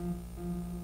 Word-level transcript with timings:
Mm-hmm. 0.00 0.79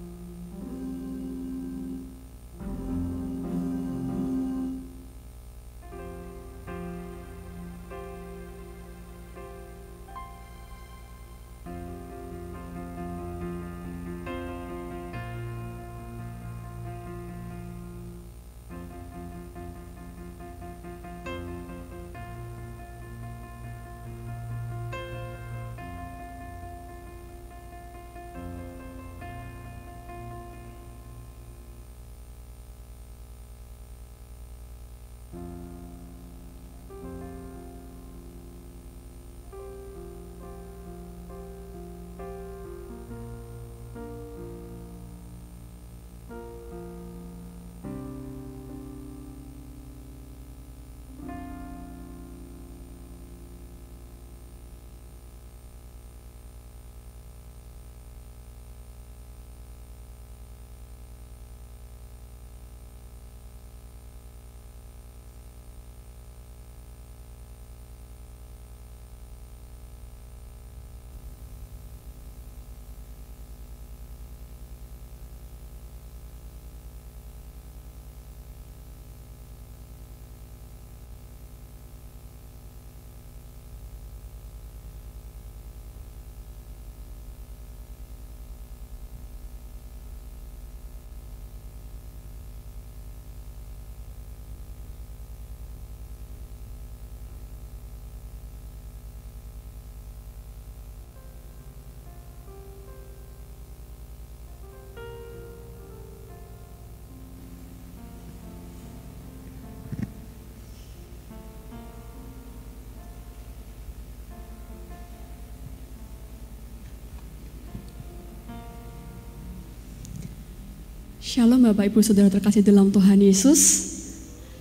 Shalom 121.27 121.59
Bapak 121.59 121.91
Ibu 121.91 121.99
Saudara 121.99 122.31
terkasih 122.31 122.63
dalam 122.63 122.87
Tuhan 122.87 123.19
Yesus. 123.19 123.59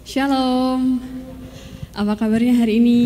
Shalom. 0.02 0.98
Apa 1.94 2.18
kabarnya 2.18 2.58
hari 2.58 2.82
ini? 2.82 2.98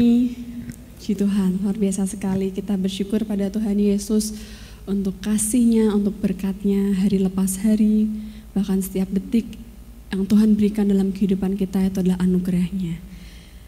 Puji 0.96 1.12
Tuhan, 1.20 1.60
luar 1.60 1.76
biasa 1.76 2.08
sekali 2.08 2.56
kita 2.56 2.72
bersyukur 2.80 3.20
pada 3.28 3.52
Tuhan 3.52 3.76
Yesus 3.76 4.32
untuk 4.88 5.12
kasihnya, 5.20 5.92
untuk 5.92 6.16
berkatnya 6.24 7.04
hari 7.04 7.20
lepas 7.20 7.60
hari, 7.60 8.08
bahkan 8.56 8.80
setiap 8.80 9.12
detik 9.12 9.44
yang 10.08 10.24
Tuhan 10.24 10.56
berikan 10.56 10.88
dalam 10.88 11.12
kehidupan 11.12 11.60
kita 11.60 11.84
itu 11.84 12.00
adalah 12.00 12.16
anugerahnya. 12.16 12.96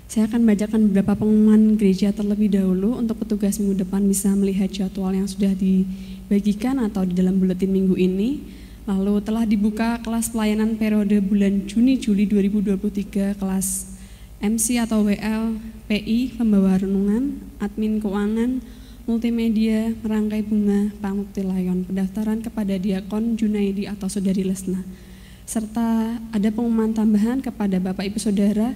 Saya 0.09 0.25
akan 0.25 0.49
bacakan 0.49 0.89
beberapa 0.89 1.21
pengumuman 1.21 1.77
gereja 1.77 2.17
terlebih 2.17 2.49
dahulu 2.49 2.97
untuk 2.97 3.21
petugas 3.21 3.61
minggu 3.61 3.85
depan 3.85 4.09
bisa 4.09 4.33
melihat 4.33 4.73
jadwal 4.73 5.13
yang 5.13 5.29
sudah 5.29 5.53
dibagikan 5.53 6.81
atau 6.81 7.05
di 7.05 7.13
dalam 7.13 7.37
buletin 7.37 7.69
minggu 7.69 7.93
ini. 8.01 8.62
Lalu 8.83 9.23
telah 9.23 9.47
dibuka 9.47 10.03
kelas 10.03 10.35
pelayanan 10.35 10.75
periode 10.75 11.23
bulan 11.23 11.71
Juni-Juli 11.71 12.27
2023 12.27 13.39
kelas 13.39 13.95
MC 14.43 14.75
atau 14.83 15.07
WL, 15.07 15.55
PI, 15.87 16.35
pembawa 16.35 16.83
renungan, 16.83 17.39
admin 17.63 18.03
keuangan, 18.03 18.59
multimedia, 19.07 19.95
merangkai 20.03 20.43
bunga, 20.43 20.91
pamukti 20.99 21.47
layon, 21.47 21.87
pendaftaran 21.87 22.43
kepada 22.43 22.75
Diakon 22.75 23.39
Junaidi 23.39 23.87
atau 23.87 24.11
Saudari 24.11 24.43
Lesna. 24.43 24.83
Serta 25.47 26.19
ada 26.35 26.49
pengumuman 26.51 26.91
tambahan 26.91 27.39
kepada 27.39 27.79
Bapak 27.79 28.03
Ibu 28.03 28.19
Saudara 28.19 28.75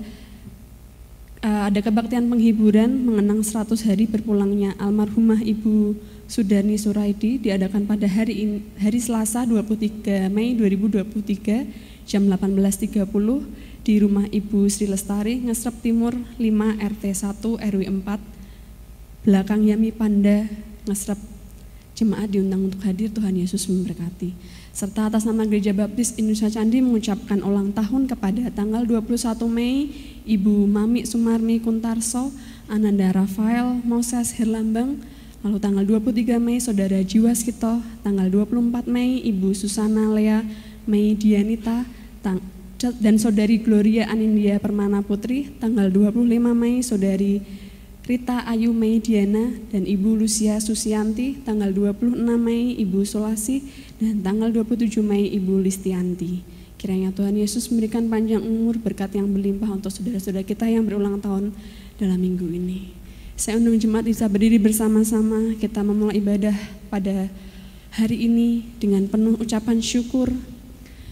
eh, 1.43 1.63
ada 1.67 1.83
kebaktian 1.83 2.31
penghiburan 2.31 2.95
mengenang 3.11 3.43
100 3.43 3.75
hari 3.91 4.07
berpulangnya 4.07 4.79
almarhumah 4.79 5.43
Ibu 5.43 5.99
Sudani 6.27 6.75
Suraidi 6.75 7.39
diadakan 7.39 7.87
pada 7.87 8.11
hari 8.11 8.43
in, 8.43 8.51
hari 8.83 8.99
Selasa 8.99 9.47
23 9.47 10.27
Mei 10.27 10.59
2023 10.59 12.03
jam 12.03 12.27
18.30 12.27 13.07
di 13.87 13.95
rumah 14.03 14.27
Ibu 14.27 14.67
Sri 14.67 14.91
Lestari, 14.91 15.39
Ngesrep 15.47 15.87
Timur 15.87 16.19
5 16.39 16.43
RT 16.83 17.05
1 17.15 17.63
RW 17.63 17.83
4 18.03 19.23
belakang 19.23 19.63
Yami 19.71 19.95
Panda, 19.95 20.51
Ngesrep 20.91 21.19
jemaat 21.97 22.29
diundang 22.29 22.69
untuk 22.69 22.83
hadir 22.85 23.09
Tuhan 23.09 23.39
Yesus 23.39 23.71
memberkati. 23.71 24.37
Serta 24.75 25.09
atas 25.09 25.25
nama 25.25 25.49
Gereja 25.49 25.73
Baptis 25.73 26.13
Indonesia 26.21 26.53
Candi 26.53 26.85
mengucapkan 26.85 27.41
ulang 27.41 27.73
tahun 27.73 28.05
kepada 28.11 28.53
tanggal 28.53 28.85
21 28.85 29.15
Mei 29.49 29.89
Ibu 30.29 30.69
Mami 30.69 31.09
Sumarmi 31.09 31.63
Kuntarso, 31.63 32.35
Ananda 32.69 33.15
Rafael, 33.15 33.81
Moses 33.87 34.37
Herlambang, 34.37 35.01
Lalu 35.47 35.63
tanggal 35.63 35.87
23 35.87 36.43
Mei 36.43 36.59
Saudara 36.59 36.99
Jiwaskito, 37.07 37.79
tanggal 38.03 38.27
24 38.35 38.83
Mei 38.91 39.23
Ibu 39.31 39.55
Susana 39.55 40.11
Lea 40.11 40.43
Mei 40.91 41.15
Dianita, 41.15 41.87
dan 42.83 43.15
Saudari 43.15 43.63
Gloria 43.63 44.11
Anindya 44.11 44.59
Permana 44.59 45.07
Putri, 45.07 45.55
tanggal 45.63 45.87
25 45.87 46.51
Mei 46.51 46.83
Saudari 46.83 47.47
Rita 48.11 48.43
Ayu 48.43 48.75
Mei 48.75 48.99
Diana 48.99 49.55
dan 49.71 49.87
Ibu 49.87 50.19
Lucia 50.19 50.59
Susianti, 50.59 51.39
tanggal 51.47 51.71
26 51.71 52.27
Mei 52.35 52.75
Ibu 52.83 53.07
Solasi, 53.07 53.63
dan 54.03 54.27
tanggal 54.27 54.51
27 54.51 54.99
Mei 54.99 55.31
Ibu 55.31 55.63
Listianti. 55.63 56.43
Kiranya 56.75 57.15
Tuhan 57.15 57.39
Yesus 57.39 57.71
memberikan 57.71 58.11
panjang 58.11 58.43
umur 58.43 58.83
berkat 58.83 59.15
yang 59.15 59.31
berlimpah 59.31 59.79
untuk 59.79 59.95
saudara-saudara 59.95 60.43
kita 60.43 60.67
yang 60.67 60.83
berulang 60.83 61.23
tahun 61.23 61.55
dalam 62.03 62.19
minggu 62.19 62.51
ini. 62.51 63.06
Saya 63.37 63.61
undang 63.61 63.77
jemaat 63.77 64.09
bisa 64.09 64.25
berdiri 64.33 64.57
bersama-sama 64.57 65.53
kita 65.61 65.85
memulai 65.85 66.25
ibadah 66.25 66.57
pada 66.89 67.29
hari 67.93 68.25
ini 68.25 68.65
dengan 68.81 69.05
penuh 69.05 69.37
ucapan 69.37 69.77
syukur. 69.85 70.33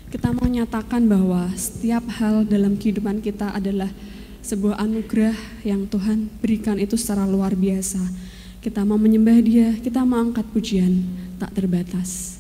Kita 0.09 0.33
mau 0.33 0.49
nyatakan 0.49 1.05
bahwa 1.05 1.53
setiap 1.53 2.01
hal 2.17 2.49
dalam 2.49 2.81
kehidupan 2.81 3.21
kita 3.21 3.53
adalah 3.53 3.93
sebuah 4.41 4.81
anugerah 4.81 5.37
yang 5.69 5.85
Tuhan 5.85 6.33
berikan 6.41 6.81
itu 6.81 6.97
secara 6.97 7.29
luar 7.29 7.53
biasa. 7.53 8.01
Kita 8.65 8.89
mau 8.89 8.97
menyembah 8.97 9.39
dia, 9.45 9.77
kita 9.77 10.01
mau 10.09 10.25
angkat 10.25 10.49
pujian 10.49 11.05
tak 11.37 11.53
terbatas. 11.53 12.34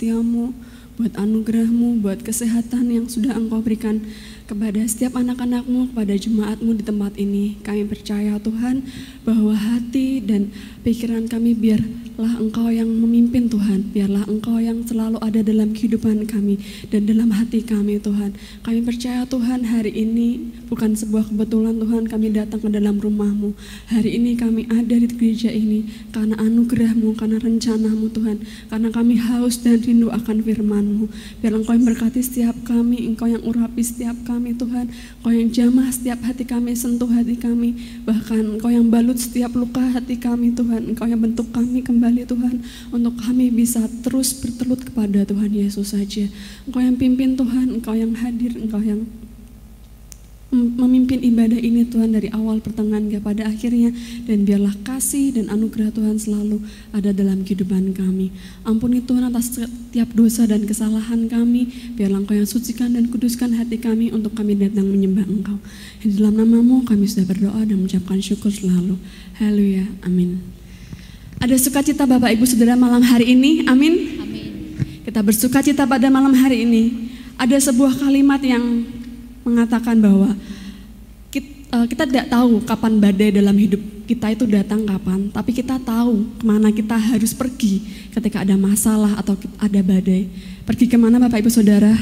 Setiamu, 0.00 0.56
buat 0.96 1.12
anugerahmu, 1.12 2.00
buat 2.00 2.24
kesehatan 2.24 2.88
yang 2.88 3.04
sudah 3.04 3.36
engkau 3.36 3.60
berikan 3.60 4.00
kepada 4.48 4.80
setiap 4.88 5.16
anak-anakmu, 5.20 5.92
kepada 5.92 6.16
jemaatmu 6.16 6.76
di 6.76 6.84
tempat 6.88 7.20
ini. 7.20 7.60
Kami 7.60 7.84
percaya 7.84 8.40
Tuhan 8.40 8.84
bahwa 9.28 9.52
hati 9.52 10.24
dan 10.24 10.52
pikiran 10.80 11.28
kami 11.28 11.52
biarlah 11.52 12.36
engkau 12.40 12.72
yang 12.72 12.88
memimpin 12.88 13.52
Tuhan. 13.52 13.92
Biarlah 13.92 14.24
engkau 14.24 14.56
yang 14.56 14.80
selalu 14.88 15.20
ada 15.20 15.40
dalam 15.44 15.76
kehidupan 15.76 16.24
kami 16.24 16.56
dan 16.88 17.04
dalam 17.04 17.28
hati 17.32 17.60
kami 17.60 18.00
Tuhan. 18.00 18.36
Kami 18.64 18.80
percaya 18.80 19.28
Tuhan 19.28 19.68
hari 19.68 19.92
ini 19.92 20.19
bukan 20.70 20.94
sebuah 20.94 21.26
kebetulan 21.34 21.82
Tuhan 21.82 22.06
kami 22.06 22.30
datang 22.30 22.62
ke 22.62 22.70
dalam 22.70 23.02
rumahmu. 23.02 23.58
Hari 23.90 24.16
ini 24.16 24.38
kami 24.38 24.70
ada 24.70 24.94
di 24.94 25.10
gereja 25.10 25.50
ini 25.50 25.84
karena 26.14 26.38
anugerahmu, 26.38 27.18
karena 27.18 27.42
rencanamu 27.42 28.06
Tuhan. 28.14 28.46
Karena 28.70 28.88
kami 28.94 29.18
haus 29.18 29.60
dan 29.66 29.82
rindu 29.82 30.14
akan 30.14 30.46
firmanmu. 30.46 31.10
Biar 31.42 31.58
engkau 31.58 31.74
yang 31.74 31.84
berkati 31.90 32.22
setiap 32.22 32.54
kami, 32.62 33.10
engkau 33.10 33.26
yang 33.26 33.42
urapi 33.42 33.82
setiap 33.82 34.14
kami 34.22 34.54
Tuhan. 34.54 34.94
Engkau 35.20 35.32
yang 35.34 35.50
jamah 35.50 35.90
setiap 35.90 36.22
hati 36.22 36.46
kami, 36.46 36.78
sentuh 36.78 37.10
hati 37.10 37.34
kami. 37.34 37.74
Bahkan 38.06 38.56
engkau 38.56 38.70
yang 38.70 38.86
balut 38.88 39.18
setiap 39.18 39.50
luka 39.58 39.82
hati 39.82 40.22
kami 40.22 40.54
Tuhan. 40.54 40.94
Engkau 40.94 41.10
yang 41.10 41.18
bentuk 41.18 41.50
kami 41.50 41.82
kembali 41.82 42.22
Tuhan. 42.30 42.62
Untuk 42.94 43.18
kami 43.18 43.50
bisa 43.50 43.82
terus 44.06 44.38
bertelut 44.38 44.86
kepada 44.86 45.26
Tuhan 45.26 45.50
Yesus 45.50 45.90
saja. 45.90 46.30
Engkau 46.70 46.78
yang 46.78 46.94
pimpin 46.94 47.34
Tuhan, 47.34 47.82
engkau 47.82 47.98
yang 47.98 48.14
hadir, 48.14 48.54
engkau 48.54 48.78
yang 48.78 49.02
memimpin 50.50 51.22
ibadah 51.22 51.56
ini 51.56 51.86
Tuhan 51.86 52.10
dari 52.10 52.26
awal 52.34 52.58
pertengahan 52.58 53.06
hingga 53.06 53.22
pada 53.22 53.46
akhirnya 53.46 53.94
dan 54.26 54.42
biarlah 54.42 54.74
kasih 54.82 55.38
dan 55.38 55.46
anugerah 55.46 55.94
Tuhan 55.94 56.18
selalu 56.18 56.58
ada 56.90 57.14
dalam 57.14 57.46
kehidupan 57.46 57.94
kami. 57.94 58.34
Ampuni 58.66 58.98
Tuhan 58.98 59.30
atas 59.30 59.54
setiap 59.54 60.10
dosa 60.10 60.50
dan 60.50 60.66
kesalahan 60.66 61.30
kami, 61.30 61.94
biarlah 61.94 62.26
Engkau 62.26 62.34
yang 62.34 62.50
sucikan 62.50 62.98
dan 62.98 63.06
kuduskan 63.06 63.54
hati 63.54 63.78
kami 63.78 64.10
untuk 64.10 64.34
kami 64.34 64.58
datang 64.58 64.90
menyembah 64.90 65.22
Engkau. 65.22 65.58
Di 66.02 66.18
dalam 66.18 66.34
namamu 66.34 66.82
kami 66.82 67.06
sudah 67.06 67.30
berdoa 67.30 67.62
dan 67.62 67.86
mengucapkan 67.86 68.18
syukur 68.18 68.50
selalu. 68.50 68.98
Haleluya. 69.38 69.86
Amin. 70.02 70.42
Ada 71.40 71.56
sukacita 71.56 72.04
Bapak 72.04 72.36
Ibu 72.36 72.44
Saudara 72.44 72.74
malam 72.74 73.00
hari 73.06 73.32
ini? 73.38 73.64
Amin. 73.70 74.18
Amin. 74.18 74.52
Kita 75.06 75.22
bersukacita 75.22 75.86
pada 75.86 76.10
malam 76.10 76.34
hari 76.34 76.66
ini. 76.66 77.08
Ada 77.40 77.72
sebuah 77.72 77.96
kalimat 77.96 78.44
yang 78.44 78.84
mengatakan 79.50 79.98
bahwa 79.98 80.32
kita, 81.34 81.50
eh, 81.74 81.86
kita 81.90 82.02
tidak 82.06 82.26
tahu 82.30 82.62
kapan 82.62 83.02
badai 83.02 83.30
dalam 83.34 83.56
hidup 83.58 83.82
kita 84.10 84.26
itu 84.34 84.42
datang 84.50 84.82
kapan, 84.82 85.30
tapi 85.30 85.54
kita 85.54 85.78
tahu 85.78 86.26
ke 86.38 86.42
mana 86.42 86.74
kita 86.74 86.98
harus 86.98 87.30
pergi 87.30 87.86
ketika 88.10 88.42
ada 88.42 88.58
masalah 88.58 89.14
atau 89.14 89.38
ada 89.62 89.80
badai. 89.82 90.26
Pergi 90.66 90.90
ke 90.90 90.98
mana 90.98 91.22
Bapak 91.22 91.46
Ibu 91.46 91.50
Saudara? 91.50 91.94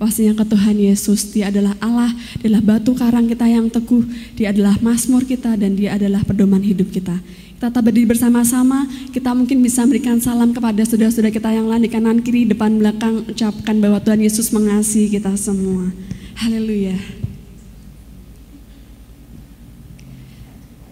Pastinya 0.00 0.32
ke 0.32 0.48
Tuhan 0.48 0.80
Yesus, 0.80 1.28
dia 1.28 1.52
adalah 1.52 1.76
Allah, 1.76 2.08
dia 2.40 2.48
adalah 2.48 2.64
batu 2.64 2.96
karang 2.96 3.28
kita 3.28 3.44
yang 3.44 3.68
teguh, 3.68 4.00
dia 4.32 4.48
adalah 4.48 4.80
masmur 4.80 5.28
kita 5.28 5.52
dan 5.60 5.76
dia 5.76 5.92
adalah 5.92 6.24
pedoman 6.24 6.64
hidup 6.64 6.88
kita. 6.88 7.20
Kita 7.60 7.68
tetap 7.68 7.84
berdiri 7.84 8.08
bersama-sama, 8.08 8.88
kita 9.12 9.36
mungkin 9.36 9.60
bisa 9.60 9.84
memberikan 9.84 10.16
salam 10.16 10.56
kepada 10.56 10.80
saudara-saudara 10.88 11.28
kita 11.28 11.52
yang 11.52 11.68
lain 11.68 11.84
di 11.84 11.92
kanan 11.92 12.24
kiri, 12.24 12.48
depan 12.48 12.80
belakang, 12.80 13.28
ucapkan 13.28 13.76
bahwa 13.76 14.00
Tuhan 14.00 14.24
Yesus 14.24 14.48
mengasihi 14.48 15.20
kita 15.20 15.36
semua. 15.36 15.92
Haleluya. 16.40 16.96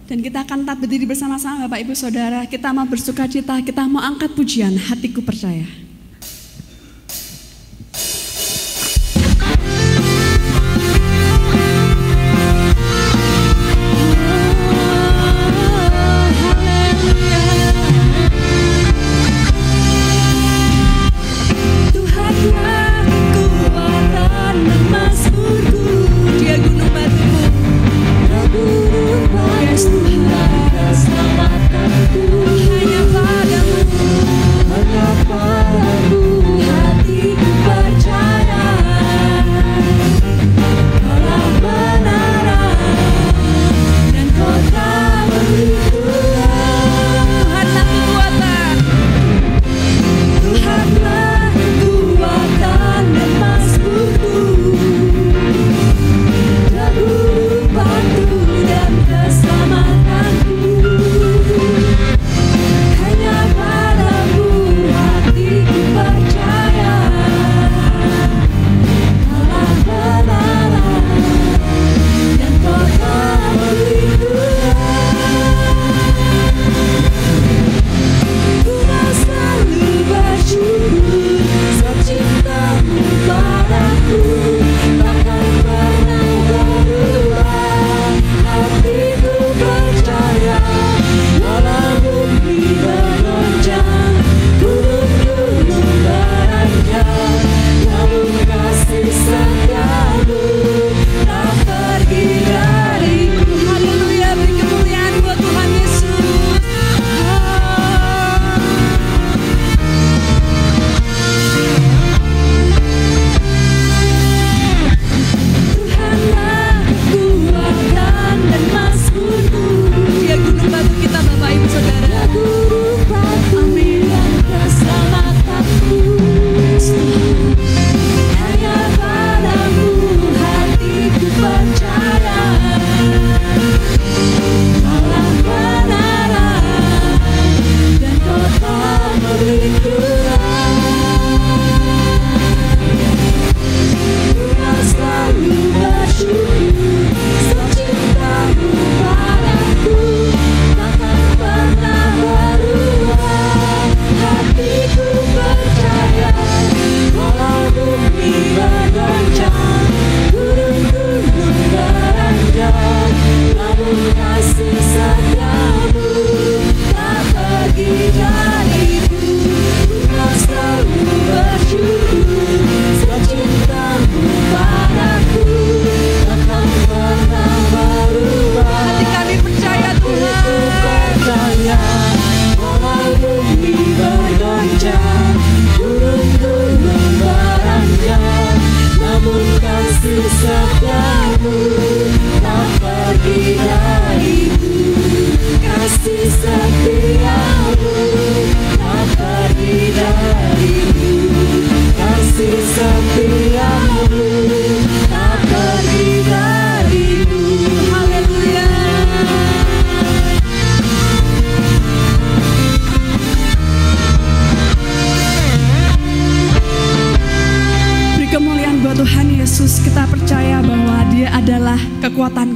Dan 0.05 0.21
kita 0.21 0.45
akan 0.45 0.61
tetap 0.61 0.77
berdiri 0.77 1.09
bersama-sama 1.09 1.65
Bapak 1.65 1.89
Ibu 1.89 1.93
Saudara. 1.97 2.45
Kita 2.45 2.69
mau 2.69 2.85
bersuka 2.85 3.25
cita, 3.25 3.57
kita 3.65 3.89
mau 3.89 3.97
angkat 4.01 4.29
pujian, 4.37 4.77
hatiku 4.77 5.25
percaya. 5.25 5.88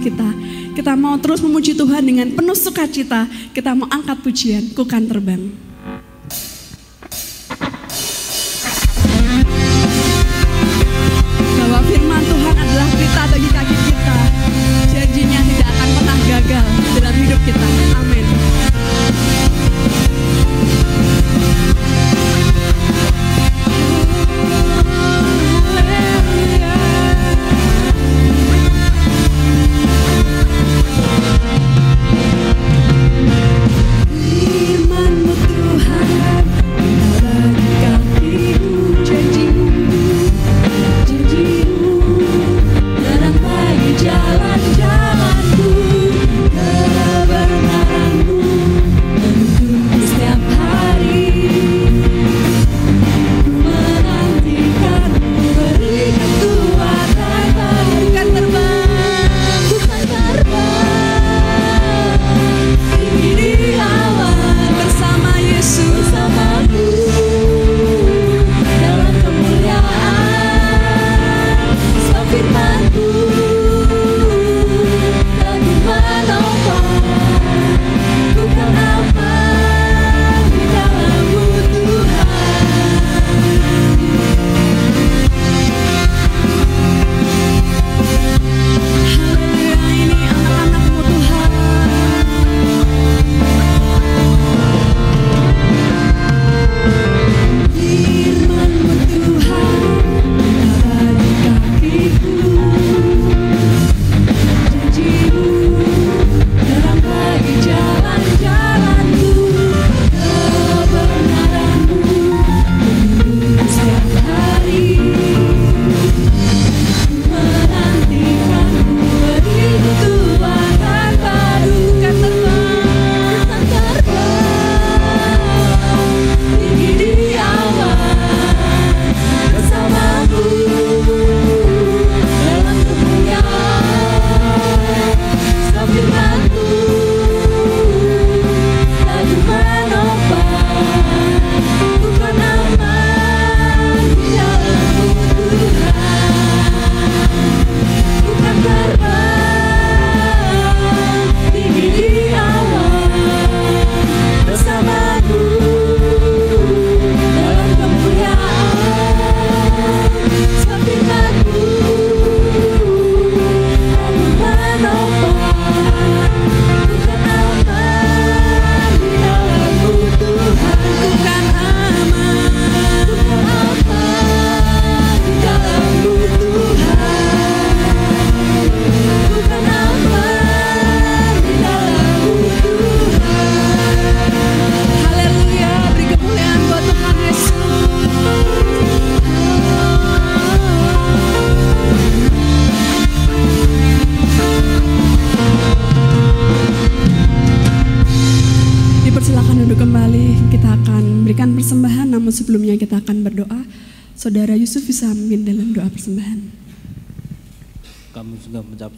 Kita. 0.04 0.30
Kita 0.76 0.94
mau 1.00 1.16
terus 1.16 1.40
memuji 1.40 1.72
Tuhan 1.80 2.04
dengan 2.04 2.28
penuh 2.36 2.58
sukacita. 2.58 3.24
Kita 3.56 3.72
mau 3.72 3.88
angkat 3.88 4.20
pujian, 4.20 4.76
kukan 4.76 5.08
terbang. 5.08 5.73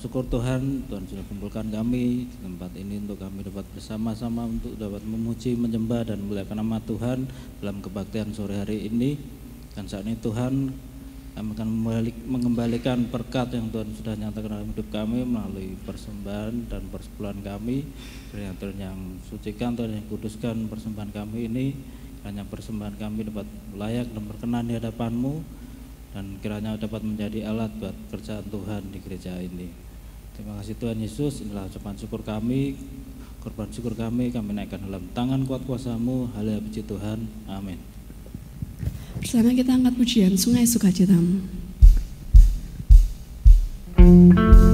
Syukur 0.06 0.22
Tuhan, 0.30 0.86
Tuhan 0.86 1.02
sudah 1.10 1.26
kumpulkan 1.26 1.65
kami 1.74 2.30
di 2.30 2.38
tempat 2.38 2.70
ini 2.78 3.02
untuk 3.02 3.18
kami 3.18 3.41
dapat 3.41 3.65
bersama-sama 3.74 4.46
untuk 4.46 4.78
dapat 4.78 5.02
memuji, 5.02 5.58
menyembah 5.58 6.06
dan 6.06 6.22
memuliakan 6.22 6.62
nama 6.62 6.78
Tuhan 6.86 7.26
dalam 7.58 7.82
kebaktian 7.82 8.30
sore 8.30 8.62
hari 8.62 8.86
ini. 8.86 9.18
Dan 9.74 9.89
saat 9.89 10.06
ini 10.06 10.13
Tuhan 10.22 10.70
kami 11.34 11.50
akan 11.58 11.70
mengembalikan 12.30 13.02
berkat 13.10 13.58
yang 13.58 13.74
Tuhan 13.74 13.98
sudah 13.98 14.13
nyatakan 14.13 14.62
dalam 14.62 14.70
hidup 14.78 14.88
kami 14.94 15.26
melalui 15.26 15.74
persembahan 15.89 16.70
dan 16.70 16.86
persepuluhan 16.94 17.41
kami. 17.41 17.89
Tuhan 18.30 18.54
yang 18.54 18.58
Tuhan 18.62 18.78
yang 18.78 19.00
sucikan, 19.26 19.74
Tuhan 19.74 19.89
yang 19.89 20.06
kuduskan 20.06 20.70
persembahan 20.70 21.18
kami 21.18 21.50
ini. 21.50 21.74
Hanya 22.22 22.46
persembahan 22.46 23.02
kami 23.02 23.26
dapat 23.26 23.50
layak 23.74 24.13
dan 24.13 24.24
berkenan 24.30 24.70
di 24.70 24.78
hadapan-Mu 24.78 25.34
dan 26.13 26.38
kiranya 26.46 26.78
dapat 26.78 27.02
menjadi 27.02 27.50
alat 27.50 27.74
buat 27.82 27.98
kerjaan 28.13 28.46
Tuhan 28.54 28.94
di 28.94 29.02
gereja 29.02 29.34
ini. 29.41 29.85
Terima 30.36 30.60
kasih 30.60 30.76
Tuhan 30.76 31.00
Yesus, 31.00 31.34
inilah 31.48 31.63
ucapan 31.71 31.95
syukur 31.95 32.19
kami, 32.19 32.76
korban 33.39 33.71
syukur 33.71 33.95
kami, 33.95 34.36
kami 34.36 34.52
naikkan 34.52 34.84
dalam 34.84 35.08
tangan 35.15 35.48
kuat 35.48 35.63
kuasamu, 35.63 36.28
haleluya 36.36 36.60
puji 36.60 36.84
Tuhan, 36.84 37.24
amin. 37.48 37.80
Bersama 39.24 39.56
kita 39.56 39.71
angkat 39.80 39.95
pujian 39.95 40.36
Sungai 40.36 40.67
Sukacitamu. 40.67 41.39
Sungai 43.95 44.64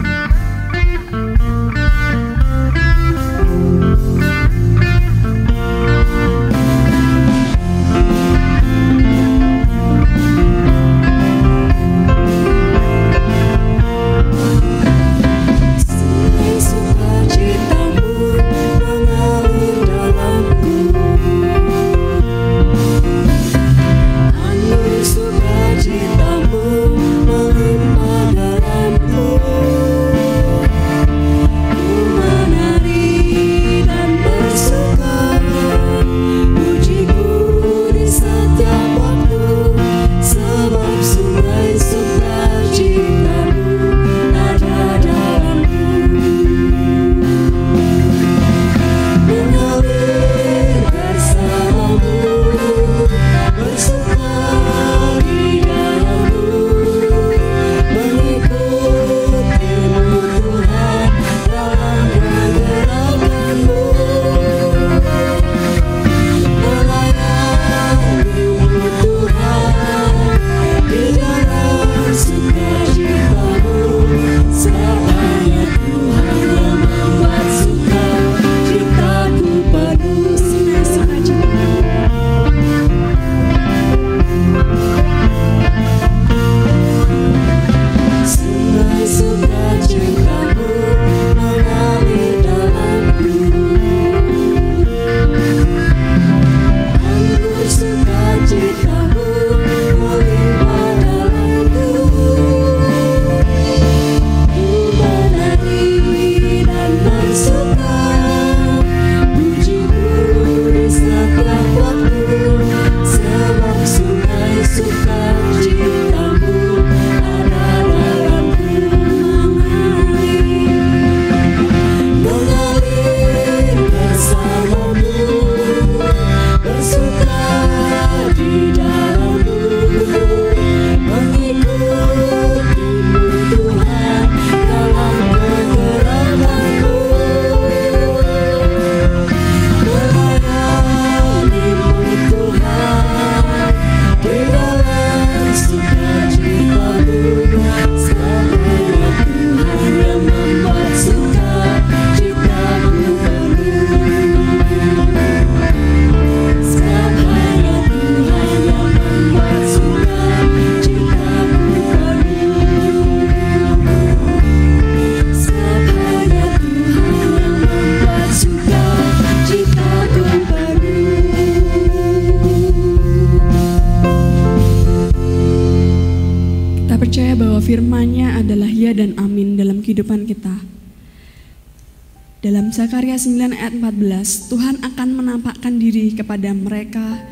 Zakaria 182.91 183.15
9 183.15 183.55
ayat 183.55 183.71
14, 183.79 184.51
Tuhan 184.51 184.83
akan 184.83 185.09
menampakkan 185.15 185.79
diri 185.79 186.11
kepada 186.11 186.51
mereka 186.51 187.23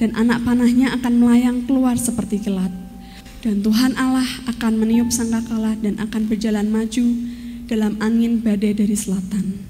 dan 0.00 0.16
anak 0.16 0.40
panahnya 0.40 0.88
akan 0.96 1.20
melayang 1.20 1.68
keluar 1.68 2.00
seperti 2.00 2.40
kilat. 2.40 2.72
Dan 3.44 3.60
Tuhan 3.60 3.92
Allah 4.00 4.24
akan 4.48 4.72
meniup 4.80 5.12
sangkakala 5.12 5.76
dan 5.84 6.00
akan 6.00 6.32
berjalan 6.32 6.64
maju 6.72 7.04
dalam 7.68 8.00
angin 8.00 8.40
badai 8.40 8.72
dari 8.72 8.96
selatan. 8.96 9.60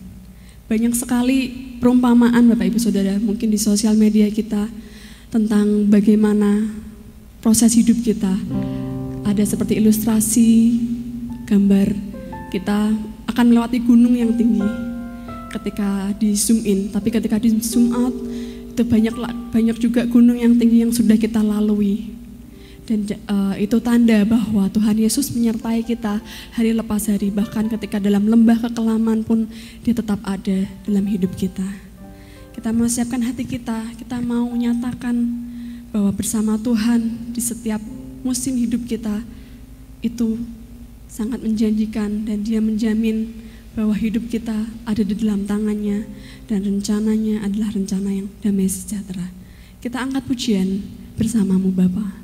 Banyak 0.70 0.94
sekali 0.94 1.50
perumpamaan 1.82 2.46
Bapak 2.46 2.70
Ibu 2.70 2.78
Saudara 2.78 3.18
mungkin 3.18 3.50
di 3.50 3.58
sosial 3.58 3.98
media 3.98 4.30
kita 4.30 4.70
tentang 5.34 5.90
bagaimana 5.90 6.70
proses 7.42 7.74
hidup 7.74 7.98
kita. 7.98 8.30
Ada 9.26 9.42
seperti 9.42 9.82
ilustrasi, 9.82 10.78
gambar 11.50 11.90
kita 12.54 12.94
akan 13.26 13.44
melewati 13.50 13.82
gunung 13.82 14.14
yang 14.14 14.38
tinggi 14.38 14.91
ketika 15.52 16.16
di 16.16 16.32
zoom 16.32 16.64
in, 16.64 16.88
tapi 16.88 17.12
ketika 17.12 17.36
di 17.36 17.52
zoom 17.60 17.92
out 17.92 18.14
itu 18.72 18.82
banyak 18.88 19.12
banyak 19.52 19.76
juga 19.76 20.08
gunung 20.08 20.40
yang 20.40 20.56
tinggi 20.56 20.80
yang 20.80 20.92
sudah 20.92 21.20
kita 21.20 21.44
lalui. 21.44 22.16
Dan 22.82 23.06
uh, 23.30 23.54
itu 23.54 23.78
tanda 23.78 24.26
bahwa 24.26 24.66
Tuhan 24.66 24.98
Yesus 24.98 25.30
menyertai 25.30 25.86
kita 25.86 26.18
hari 26.50 26.74
lepas 26.74 27.06
hari. 27.06 27.30
Bahkan 27.30 27.70
ketika 27.78 28.02
dalam 28.02 28.26
lembah 28.26 28.58
kekelaman 28.58 29.22
pun 29.22 29.46
dia 29.86 29.94
tetap 29.94 30.18
ada 30.26 30.66
dalam 30.82 31.06
hidup 31.06 31.30
kita. 31.38 31.64
Kita 32.52 32.74
mau 32.74 32.90
siapkan 32.90 33.22
hati 33.22 33.46
kita 33.46 33.96
kita 33.96 34.18
mau 34.20 34.50
menyatakan 34.50 35.14
bahwa 35.94 36.10
bersama 36.10 36.58
Tuhan 36.58 37.32
di 37.32 37.40
setiap 37.40 37.80
musim 38.26 38.58
hidup 38.58 38.82
kita 38.88 39.22
itu 40.02 40.40
sangat 41.06 41.44
menjanjikan 41.44 42.24
dan 42.24 42.40
dia 42.40 42.58
menjamin 42.58 43.28
bahwa 43.72 43.96
hidup 43.96 44.28
kita 44.28 44.68
ada 44.84 45.02
di 45.02 45.14
dalam 45.16 45.48
tangannya 45.48 46.04
dan 46.46 46.64
rencananya 46.64 47.44
adalah 47.44 47.72
rencana 47.72 48.10
yang 48.12 48.28
damai 48.44 48.68
sejahtera. 48.68 49.32
Kita 49.80 49.98
angkat 49.98 50.28
pujian 50.28 50.84
bersamamu 51.16 51.74
Bapak. 51.74 52.21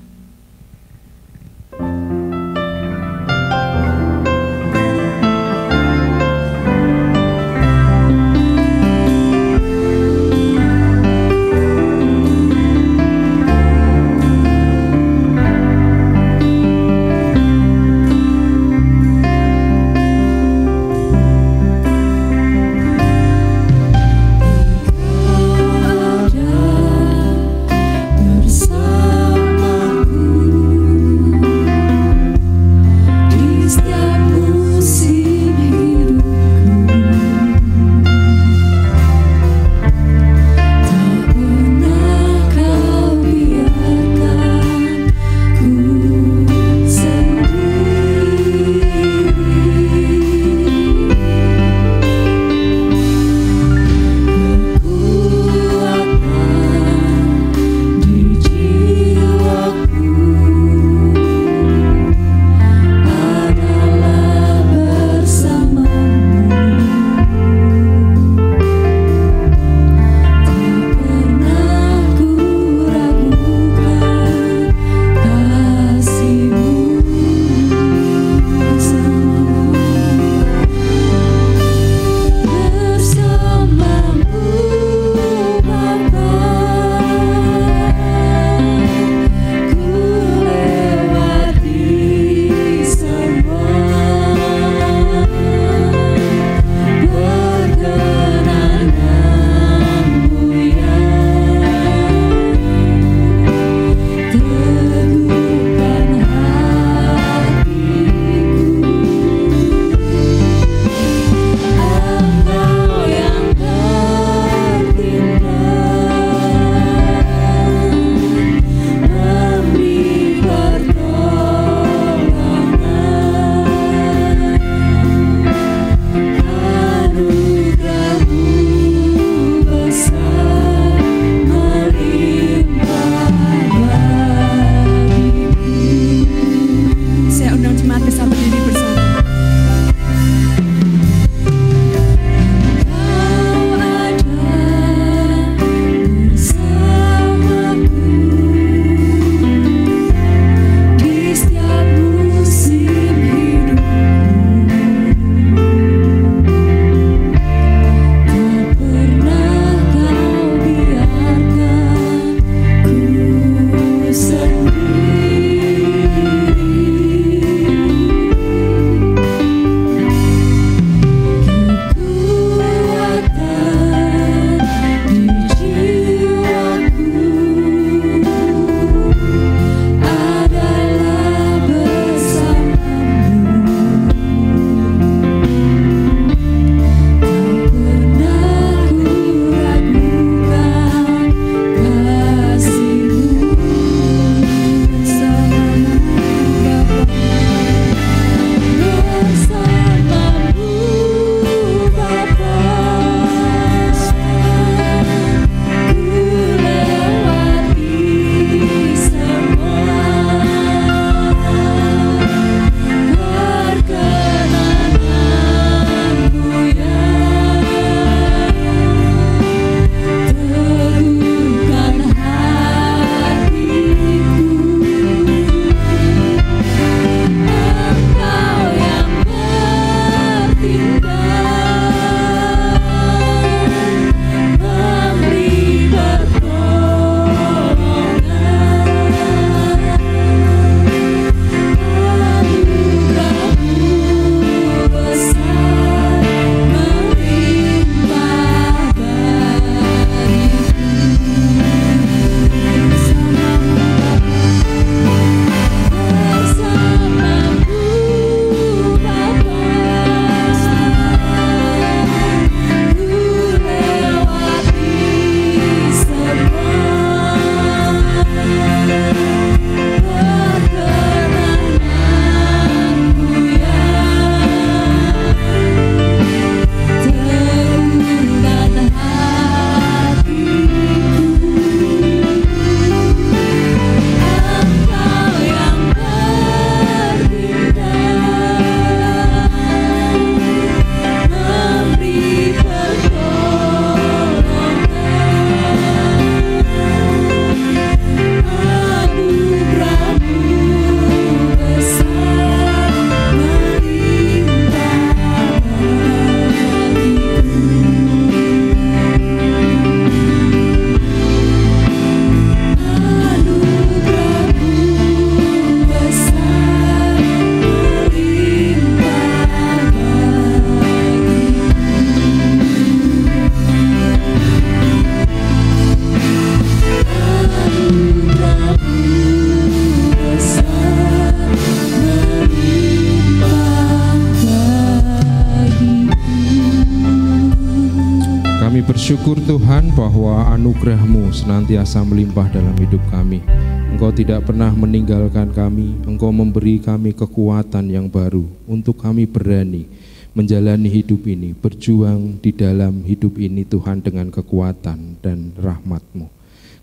Bahwa 339.99 340.47
anugerah-Mu 340.55 341.35
senantiasa 341.35 342.07
melimpah 342.07 342.47
dalam 342.55 342.71
hidup 342.79 343.03
kami. 343.11 343.43
Engkau 343.91 344.15
tidak 344.15 344.47
pernah 344.47 344.71
meninggalkan 344.71 345.51
kami, 345.51 345.99
Engkau 346.07 346.31
memberi 346.31 346.79
kami 346.79 347.11
kekuatan 347.11 347.91
yang 347.91 348.07
baru 348.07 348.47
untuk 348.71 349.03
kami 349.03 349.27
berani 349.27 349.91
menjalani 350.39 350.87
hidup 350.87 351.27
ini, 351.27 351.51
berjuang 351.51 352.39
di 352.39 352.55
dalam 352.55 353.03
hidup 353.03 353.43
ini 353.43 353.67
Tuhan 353.67 353.99
dengan 353.99 354.31
kekuatan 354.31 355.19
dan 355.19 355.51
rahmat-Mu. 355.59 356.31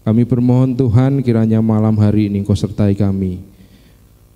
Kami 0.03 0.21
bermohon 0.27 0.75
Tuhan 0.75 1.23
kiranya 1.23 1.63
malam 1.63 1.95
hari 1.95 2.27
ini 2.27 2.43
Engkau 2.43 2.59
sertai 2.59 2.99
kami, 2.99 3.39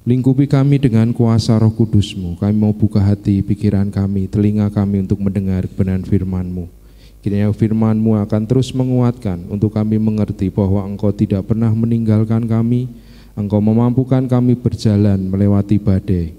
Lingkupi 0.07 0.47
kami 0.47 0.79
dengan 0.79 1.11
kuasa 1.11 1.59
roh 1.59 1.75
kudusmu. 1.75 2.39
Kami 2.39 2.55
mau 2.55 2.71
buka 2.71 3.03
hati, 3.03 3.43
pikiran 3.43 3.91
kami, 3.91 4.31
telinga 4.31 4.71
kami 4.71 5.03
untuk 5.03 5.19
mendengar 5.19 5.67
kebenaran 5.67 6.07
firman-Mu. 6.07 6.78
Kiranya 7.19 7.51
firman-Mu 7.51 8.15
akan 8.15 8.47
terus 8.47 8.71
menguatkan 8.71 9.43
untuk 9.51 9.75
kami 9.75 9.99
mengerti 9.99 10.47
bahwa 10.47 10.87
Engkau 10.87 11.11
tidak 11.11 11.51
pernah 11.51 11.67
meninggalkan 11.67 12.47
kami, 12.47 12.87
Engkau 13.35 13.59
memampukan 13.59 14.23
kami 14.23 14.55
berjalan 14.55 15.27
melewati 15.27 15.75
badai, 15.83 16.31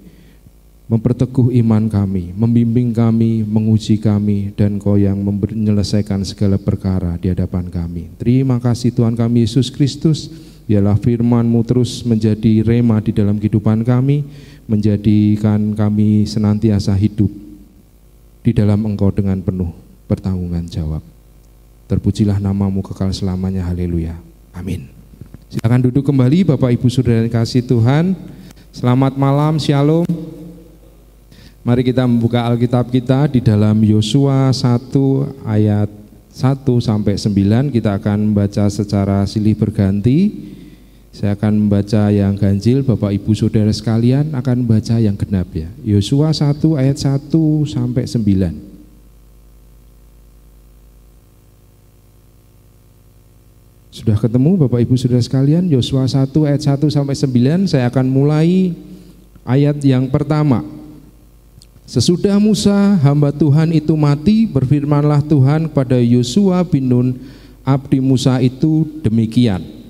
memperteguh 0.89 1.53
iman 1.61 1.85
kami, 1.85 2.33
membimbing 2.33 2.97
kami, 2.97 3.45
menguji 3.45 4.01
kami, 4.01 4.57
dan 4.57 4.81
Engkau 4.81 4.97
yang 4.97 5.21
menyelesaikan 5.21 6.25
segala 6.25 6.57
perkara 6.57 7.13
di 7.21 7.29
hadapan 7.29 7.69
kami. 7.69 8.09
Terima 8.17 8.57
kasih 8.57 8.89
Tuhan 8.89 9.13
kami 9.13 9.45
Yesus 9.45 9.69
Kristus, 9.69 10.33
biarlah 10.65 10.97
firman-Mu 10.97 11.61
terus 11.61 12.01
menjadi 12.01 12.65
rema 12.65 12.97
di 13.05 13.13
dalam 13.13 13.37
kehidupan 13.37 13.85
kami, 13.85 14.25
menjadikan 14.65 15.77
kami 15.77 16.25
senantiasa 16.25 16.97
hidup 16.97 17.29
di 18.41 18.49
dalam 18.49 18.81
Engkau 18.89 19.13
dengan 19.13 19.37
penuh 19.45 19.90
bertanggungan 20.11 20.67
jawab. 20.67 20.99
Terpujilah 21.87 22.35
namamu 22.43 22.83
kekal 22.83 23.15
selamanya, 23.15 23.63
haleluya. 23.63 24.19
Amin. 24.51 24.91
Silakan 25.47 25.87
duduk 25.87 26.03
kembali 26.07 26.51
Bapak 26.51 26.75
Ibu 26.75 26.91
Saudara 26.91 27.23
kasih 27.31 27.63
Tuhan. 27.63 28.15
Selamat 28.75 29.15
malam, 29.15 29.55
shalom. 29.59 30.07
Mari 31.63 31.83
kita 31.83 32.07
membuka 32.07 32.43
Alkitab 32.47 32.87
kita 32.87 33.27
di 33.27 33.43
dalam 33.43 33.75
Yosua 33.83 34.51
1 34.51 35.43
ayat 35.43 35.91
1 36.31 36.63
sampai 36.79 37.19
9 37.19 37.75
kita 37.75 37.99
akan 37.99 38.31
membaca 38.31 38.65
secara 38.71 39.27
silih 39.27 39.59
berganti. 39.59 40.49
Saya 41.11 41.35
akan 41.35 41.67
membaca 41.67 42.07
yang 42.07 42.39
ganjil, 42.39 42.87
Bapak 42.87 43.11
Ibu 43.11 43.35
Saudara 43.35 43.69
sekalian 43.75 44.31
akan 44.31 44.63
membaca 44.63 44.95
yang 44.95 45.19
genap 45.19 45.51
ya. 45.51 45.67
Yosua 45.83 46.31
1 46.31 46.55
ayat 46.79 46.95
1 46.95 47.67
sampai 47.67 48.07
9. 48.07 48.70
Sudah 53.91 54.15
ketemu 54.15 54.55
Bapak 54.55 54.87
Ibu 54.87 54.95
Saudara 54.95 55.19
sekalian 55.19 55.67
Yosua 55.67 56.07
1 56.07 56.31
ayat 56.47 56.63
1 56.63 56.79
sampai 56.87 57.11
9 57.11 57.67
saya 57.75 57.91
akan 57.91 58.07
mulai 58.07 58.71
ayat 59.43 59.83
yang 59.83 60.07
pertama. 60.07 60.63
Sesudah 61.83 62.39
Musa 62.39 62.95
hamba 63.03 63.35
Tuhan 63.35 63.75
itu 63.75 63.91
mati 63.99 64.47
berfirmanlah 64.47 65.19
Tuhan 65.27 65.67
kepada 65.67 65.99
Yosua 65.99 66.63
bin 66.63 66.87
Nun 66.87 67.07
abdi 67.67 67.99
Musa 67.99 68.39
itu 68.39 68.87
demikian. 69.03 69.80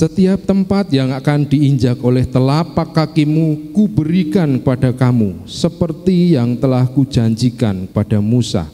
Setiap 0.00 0.48
tempat 0.48 0.88
yang 0.96 1.12
akan 1.12 1.44
diinjak 1.44 2.00
oleh 2.00 2.24
telapak 2.24 2.88
kakimu 2.96 3.76
kuberikan 3.76 4.56
kepada 4.56 4.96
kamu 4.96 5.44
seperti 5.44 6.40
yang 6.40 6.56
telah 6.56 6.88
kujanjikan 6.88 7.84
pada 7.84 8.16
Musa. 8.24 8.64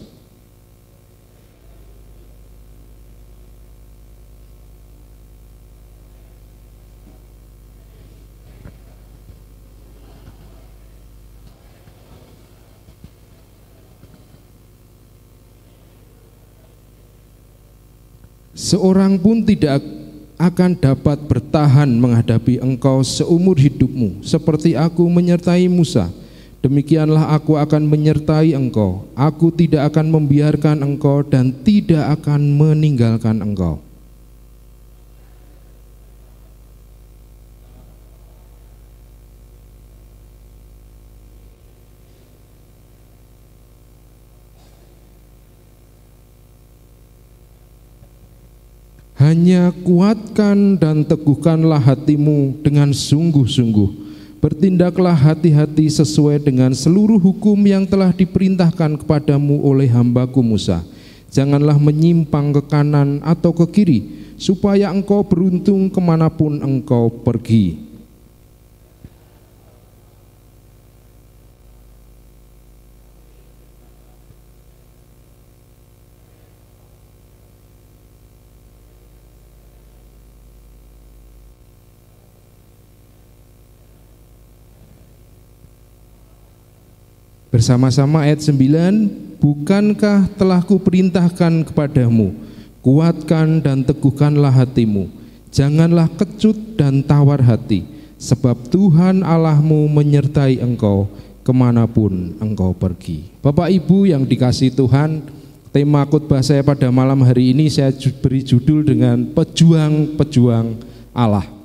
Seorang 18.55 19.18
pun 19.18 19.43
tidak 19.43 19.96
akan 20.37 20.76
dapat 20.76 21.24
bertahan 21.24 21.89
menghadapi 21.89 22.61
engkau 22.61 23.01
seumur 23.01 23.57
hidupmu, 23.57 24.20
seperti 24.20 24.76
aku 24.76 25.09
menyertai 25.09 25.68
Musa. 25.68 26.12
Demikianlah 26.61 27.30
aku 27.30 27.55
akan 27.55 27.87
menyertai 27.87 28.53
engkau. 28.53 29.07
Aku 29.14 29.55
tidak 29.55 29.95
akan 29.95 30.11
membiarkan 30.11 30.82
engkau 30.82 31.22
dan 31.22 31.55
tidak 31.62 32.20
akan 32.20 32.59
meninggalkan 32.59 33.39
engkau. 33.39 33.86
Hanya 49.27 49.74
kuatkan 49.83 50.79
dan 50.79 51.03
teguhkanlah 51.03 51.83
hatimu 51.83 52.62
dengan 52.62 52.95
sungguh-sungguh. 52.95 54.07
Bertindaklah 54.39 55.18
hati-hati 55.18 55.91
sesuai 55.91 56.47
dengan 56.47 56.70
seluruh 56.70 57.18
hukum 57.18 57.59
yang 57.66 57.83
telah 57.91 58.14
diperintahkan 58.14 59.03
kepadamu 59.03 59.66
oleh 59.66 59.91
hambaku 59.91 60.47
Musa. 60.47 60.87
Janganlah 61.35 61.74
menyimpang 61.74 62.55
ke 62.55 62.70
kanan 62.70 63.18
atau 63.27 63.51
ke 63.51 63.66
kiri, 63.66 63.99
supaya 64.39 64.95
engkau 64.95 65.27
beruntung 65.27 65.91
ke 65.91 65.99
mana 65.99 66.31
pun 66.31 66.62
engkau 66.62 67.11
pergi. 67.11 67.86
Bersama-sama 87.57 88.29
ayat 88.29 88.45
9, 88.45 89.41
bukankah 89.41 90.29
telah 90.37 90.61
kuperintahkan 90.61 91.65
kepadamu, 91.65 92.37
kuatkan 92.85 93.65
dan 93.65 93.81
teguhkanlah 93.81 94.53
hatimu, 94.53 95.09
janganlah 95.49 96.05
kecut 96.21 96.53
dan 96.77 97.01
tawar 97.01 97.41
hati, 97.41 97.89
sebab 98.21 98.61
Tuhan 98.69 99.25
Allahmu 99.25 99.89
menyertai 99.89 100.61
engkau 100.61 101.09
ke 101.41 101.49
mana 101.57 101.89
pun 101.89 102.37
engkau 102.45 102.77
pergi. 102.77 103.25
Bapak 103.41 103.73
Ibu 103.73 104.05
yang 104.05 104.29
dikasih 104.29 104.77
Tuhan, 104.77 105.25
tema 105.73 106.05
khotbah 106.05 106.45
saya 106.45 106.61
pada 106.61 106.93
malam 106.93 107.25
hari 107.25 107.57
ini 107.57 107.73
saya 107.73 107.89
beri 108.21 108.45
judul 108.45 108.85
dengan 108.85 109.33
pejuang-pejuang 109.33 110.77
Allah. 111.17 111.56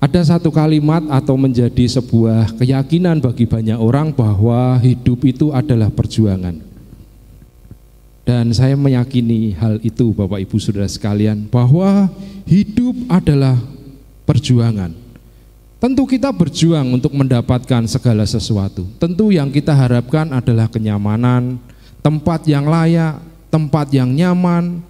Ada 0.00 0.32
satu 0.32 0.48
kalimat 0.48 1.04
atau 1.12 1.36
menjadi 1.36 1.84
sebuah 1.84 2.56
keyakinan 2.56 3.20
bagi 3.20 3.44
banyak 3.44 3.76
orang 3.76 4.16
bahwa 4.16 4.80
hidup 4.80 5.28
itu 5.28 5.52
adalah 5.52 5.92
perjuangan. 5.92 6.56
Dan 8.24 8.48
saya 8.56 8.80
meyakini 8.80 9.52
hal 9.60 9.76
itu 9.84 10.16
Bapak 10.16 10.40
Ibu 10.40 10.56
Saudara 10.56 10.88
sekalian 10.88 11.44
bahwa 11.52 12.08
hidup 12.48 12.96
adalah 13.12 13.60
perjuangan. 14.24 14.96
Tentu 15.76 16.08
kita 16.08 16.32
berjuang 16.32 16.96
untuk 16.96 17.12
mendapatkan 17.12 17.84
segala 17.84 18.24
sesuatu. 18.24 18.88
Tentu 18.96 19.28
yang 19.28 19.52
kita 19.52 19.76
harapkan 19.76 20.32
adalah 20.32 20.64
kenyamanan, 20.72 21.60
tempat 22.00 22.48
yang 22.48 22.64
layak, 22.64 23.20
tempat 23.52 23.92
yang 23.92 24.08
nyaman, 24.16 24.80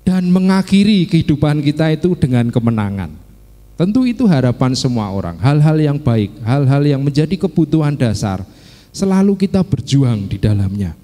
dan 0.00 0.24
mengakhiri 0.32 1.04
kehidupan 1.04 1.60
kita 1.60 1.92
itu 1.92 2.16
dengan 2.16 2.48
kemenangan. 2.48 3.25
Tentu 3.76 4.08
itu 4.08 4.24
harapan 4.24 4.72
semua 4.72 5.12
orang, 5.12 5.36
hal-hal 5.36 5.76
yang 5.76 6.00
baik, 6.00 6.32
hal-hal 6.40 6.80
yang 6.80 7.04
menjadi 7.04 7.36
kebutuhan 7.36 7.92
dasar, 7.92 8.40
selalu 8.88 9.36
kita 9.36 9.60
berjuang 9.60 10.24
di 10.24 10.40
dalamnya. 10.40 10.96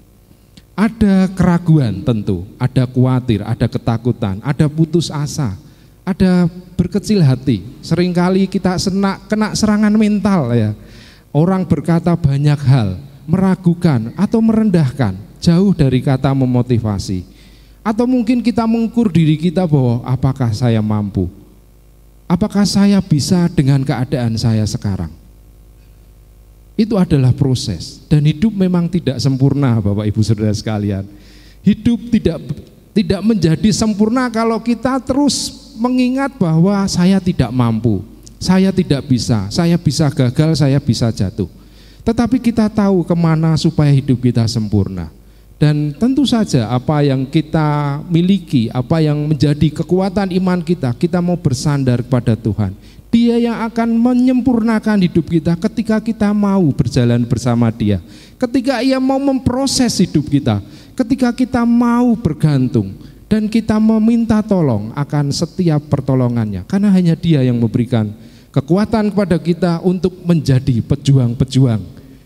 Ada 0.73 1.29
keraguan 1.37 2.01
tentu, 2.01 2.49
ada 2.57 2.89
khawatir, 2.89 3.45
ada 3.45 3.69
ketakutan, 3.69 4.41
ada 4.41 4.65
putus 4.65 5.13
asa, 5.13 5.53
ada 6.01 6.49
berkecil 6.73 7.21
hati. 7.21 7.61
Seringkali 7.85 8.49
kita 8.49 8.81
senak, 8.81 9.29
kena 9.29 9.53
serangan 9.53 9.93
mental 9.93 10.49
ya. 10.57 10.73
Orang 11.29 11.69
berkata 11.69 12.17
banyak 12.17 12.57
hal, 12.57 12.97
meragukan 13.29 14.09
atau 14.17 14.41
merendahkan, 14.41 15.13
jauh 15.37 15.77
dari 15.77 16.01
kata 16.01 16.33
memotivasi. 16.33 17.21
Atau 17.85 18.09
mungkin 18.09 18.41
kita 18.41 18.65
mengukur 18.65 19.13
diri 19.13 19.37
kita 19.37 19.69
bahwa 19.69 20.01
apakah 20.09 20.49
saya 20.57 20.81
mampu? 20.81 21.42
Apakah 22.33 22.65
saya 22.65 22.97
bisa 22.97 23.45
dengan 23.53 23.85
keadaan 23.85 24.33
saya 24.41 24.65
sekarang? 24.65 25.13
Itu 26.73 26.97
adalah 26.97 27.29
proses 27.29 28.01
dan 28.09 28.25
hidup 28.25 28.49
memang 28.57 28.89
tidak 28.89 29.21
sempurna 29.21 29.77
Bapak 29.77 30.09
Ibu 30.09 30.25
Saudara 30.25 30.49
sekalian. 30.49 31.05
Hidup 31.61 32.09
tidak 32.09 32.41
tidak 32.97 33.21
menjadi 33.21 33.69
sempurna 33.69 34.33
kalau 34.33 34.57
kita 34.57 34.97
terus 35.05 35.69
mengingat 35.77 36.33
bahwa 36.41 36.81
saya 36.89 37.21
tidak 37.21 37.53
mampu, 37.53 38.01
saya 38.41 38.73
tidak 38.73 39.05
bisa, 39.05 39.45
saya 39.53 39.77
bisa 39.77 40.09
gagal, 40.09 40.57
saya 40.57 40.81
bisa 40.81 41.13
jatuh. 41.13 41.49
Tetapi 42.01 42.41
kita 42.41 42.65
tahu 42.65 43.05
ke 43.05 43.13
mana 43.13 43.53
supaya 43.61 43.93
hidup 43.93 44.17
kita 44.17 44.49
sempurna. 44.49 45.13
Dan 45.61 45.95
tentu 45.95 46.27
saja 46.27 46.67
apa 46.67 47.05
yang 47.05 47.23
kita 47.23 48.01
miliki, 48.11 48.67
apa 48.73 48.99
yang 48.99 49.15
menjadi 49.29 49.71
kekuatan 49.71 50.33
iman 50.43 50.59
kita, 50.59 50.91
kita 50.97 51.23
mau 51.23 51.39
bersandar 51.39 52.03
kepada 52.03 52.35
Tuhan. 52.35 52.75
Dia 53.13 53.37
yang 53.37 53.61
akan 53.69 53.93
menyempurnakan 53.93 55.05
hidup 55.05 55.29
kita 55.29 55.53
ketika 55.53 56.01
kita 56.01 56.33
mau 56.33 56.65
berjalan 56.73 57.21
bersama 57.29 57.69
Dia. 57.69 58.01
Ketika 58.41 58.81
Ia 58.81 58.97
mau 58.97 59.21
memproses 59.21 59.93
hidup 60.01 60.25
kita, 60.33 60.57
ketika 60.97 61.29
kita 61.29 61.61
mau 61.61 62.17
bergantung 62.17 62.97
dan 63.29 63.45
kita 63.45 63.77
meminta 63.77 64.41
tolong 64.41 64.89
akan 64.97 65.29
setiap 65.29 65.85
pertolongannya. 65.93 66.65
Karena 66.65 66.89
hanya 66.89 67.13
Dia 67.13 67.45
yang 67.45 67.61
memberikan 67.61 68.09
kekuatan 68.49 69.13
kepada 69.13 69.37
kita 69.37 69.81
untuk 69.85 70.17
menjadi 70.25 70.81
pejuang-pejuang 70.81 71.81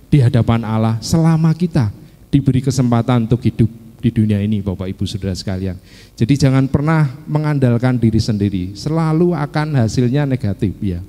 di 0.07 0.23
hadapan 0.23 0.63
Allah 0.63 0.95
selama 1.03 1.51
kita 1.51 1.91
diberi 2.27 2.59
kesempatan 2.59 3.27
untuk 3.29 3.43
hidup 3.43 3.69
di 3.97 4.09
dunia 4.13 4.37
ini 4.37 4.61
Bapak 4.61 4.87
Ibu 4.93 5.03
Saudara 5.09 5.33
sekalian. 5.33 5.75
Jadi 6.13 6.33
jangan 6.37 6.69
pernah 6.69 7.17
mengandalkan 7.25 7.97
diri 7.97 8.21
sendiri, 8.21 8.77
selalu 8.77 9.33
akan 9.33 9.83
hasilnya 9.83 10.29
negatif 10.29 10.77
ya. 10.79 11.01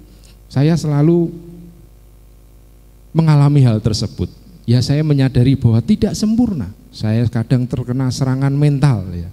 Saya 0.49 0.73
selalu 0.75 1.29
mengalami 3.13 3.61
hal 3.65 3.79
tersebut. 3.85 4.33
Ya 4.69 4.81
saya 4.85 5.01
menyadari 5.05 5.57
bahwa 5.57 5.81
tidak 5.81 6.13
sempurna. 6.13 6.73
Saya 6.93 7.25
kadang 7.29 7.69
terkena 7.69 8.09
serangan 8.09 8.53
mental 8.53 9.05
ya. 9.13 9.29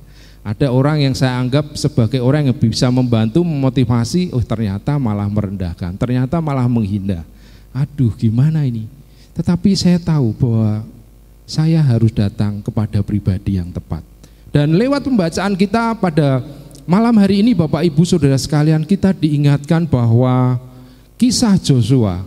Ada 0.46 0.70
orang 0.70 1.02
yang 1.02 1.18
saya 1.18 1.42
anggap 1.42 1.74
sebagai 1.74 2.22
orang 2.22 2.46
yang 2.46 2.54
bisa 2.54 2.86
membantu, 2.94 3.42
memotivasi, 3.42 4.30
oh 4.30 4.46
ternyata 4.46 4.94
malah 5.02 5.26
merendahkan, 5.26 5.98
ternyata 5.98 6.38
malah 6.38 6.70
menghina. 6.70 7.26
Aduh 7.74 8.14
gimana 8.14 8.62
ini? 8.62 8.86
Tetapi 9.34 9.74
saya 9.74 9.98
tahu 9.98 10.38
bahwa 10.38 10.86
saya 11.46 11.80
harus 11.82 12.10
datang 12.12 12.60
kepada 12.66 13.06
pribadi 13.06 13.62
yang 13.62 13.70
tepat. 13.70 14.02
Dan 14.50 14.76
lewat 14.76 15.06
pembacaan 15.06 15.54
kita 15.54 15.94
pada 15.98 16.42
malam 16.90 17.14
hari 17.22 17.46
ini 17.46 17.54
Bapak 17.54 17.86
Ibu 17.86 18.02
Saudara 18.06 18.38
sekalian 18.38 18.86
kita 18.86 19.14
diingatkan 19.14 19.86
bahwa 19.86 20.58
kisah 21.22 21.58
Joshua 21.62 22.26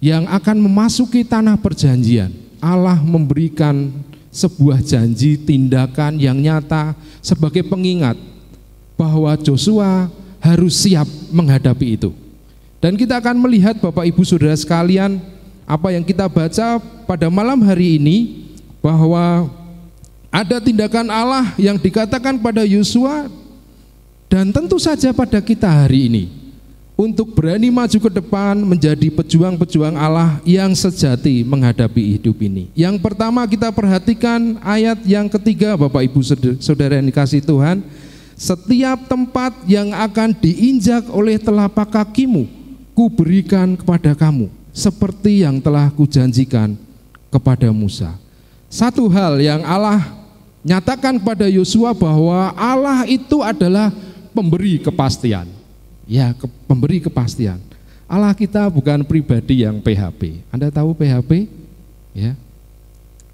yang 0.00 0.24
akan 0.30 0.56
memasuki 0.64 1.26
tanah 1.26 1.58
perjanjian 1.60 2.32
Allah 2.60 3.00
memberikan 3.00 3.90
sebuah 4.30 4.84
janji 4.84 5.34
tindakan 5.40 6.20
yang 6.20 6.38
nyata 6.38 6.94
sebagai 7.18 7.66
pengingat 7.66 8.14
bahwa 8.94 9.34
Joshua 9.40 10.06
harus 10.38 10.76
siap 10.84 11.08
menghadapi 11.32 11.98
itu. 11.98 12.12
Dan 12.80 12.96
kita 12.96 13.20
akan 13.20 13.36
melihat 13.40 13.76
Bapak 13.76 14.08
Ibu 14.08 14.24
Saudara 14.24 14.56
sekalian 14.56 15.20
apa 15.64 15.92
yang 15.92 16.04
kita 16.04 16.28
baca 16.28 16.80
pada 17.04 17.26
malam 17.28 17.60
hari 17.64 18.00
ini 18.00 18.48
bahwa 18.80 19.48
ada 20.32 20.56
tindakan 20.60 21.08
Allah 21.08 21.52
yang 21.60 21.76
dikatakan 21.76 22.40
pada 22.40 22.64
Yosua 22.64 23.28
dan 24.28 24.48
tentu 24.52 24.80
saja 24.80 25.12
pada 25.12 25.40
kita 25.40 25.68
hari 25.68 26.08
ini 26.08 26.24
untuk 27.00 27.32
berani 27.32 27.72
maju 27.72 27.96
ke 27.96 28.10
depan 28.12 28.60
menjadi 28.60 29.08
pejuang-pejuang 29.08 29.96
Allah 29.96 30.36
yang 30.44 30.76
sejati 30.76 31.40
menghadapi 31.40 32.20
hidup 32.20 32.36
ini. 32.44 32.68
Yang 32.76 33.00
pertama 33.00 33.40
kita 33.48 33.72
perhatikan 33.72 34.60
ayat 34.60 35.00
yang 35.08 35.24
ketiga 35.32 35.80
Bapak 35.80 36.04
Ibu 36.04 36.20
Saudara 36.60 37.00
yang 37.00 37.08
dikasih 37.08 37.40
Tuhan, 37.40 37.80
setiap 38.36 39.08
tempat 39.08 39.56
yang 39.64 39.96
akan 39.96 40.36
diinjak 40.36 41.08
oleh 41.08 41.40
telapak 41.40 41.88
kakimu, 41.88 42.44
kuberikan 42.92 43.80
kepada 43.80 44.12
kamu, 44.12 44.52
seperti 44.76 45.40
yang 45.40 45.56
telah 45.56 45.88
kujanjikan 45.90 46.76
kepada 47.32 47.72
Musa. 47.72 48.12
Satu 48.70 49.10
hal 49.10 49.34
yang 49.42 49.66
Allah 49.66 49.98
nyatakan 50.62 51.18
pada 51.18 51.50
Yosua 51.50 51.90
bahwa 51.90 52.54
Allah 52.54 53.02
itu 53.10 53.42
adalah 53.42 53.90
pemberi 54.30 54.78
kepastian. 54.78 55.50
Ya, 56.06 56.30
ke, 56.30 56.46
pemberi 56.70 57.02
kepastian. 57.02 57.58
Allah 58.06 58.30
kita 58.30 58.70
bukan 58.70 59.02
pribadi 59.02 59.66
yang 59.66 59.82
PHP. 59.82 60.46
Anda 60.54 60.70
tahu 60.70 60.94
PHP? 60.94 61.50
Ya. 62.14 62.38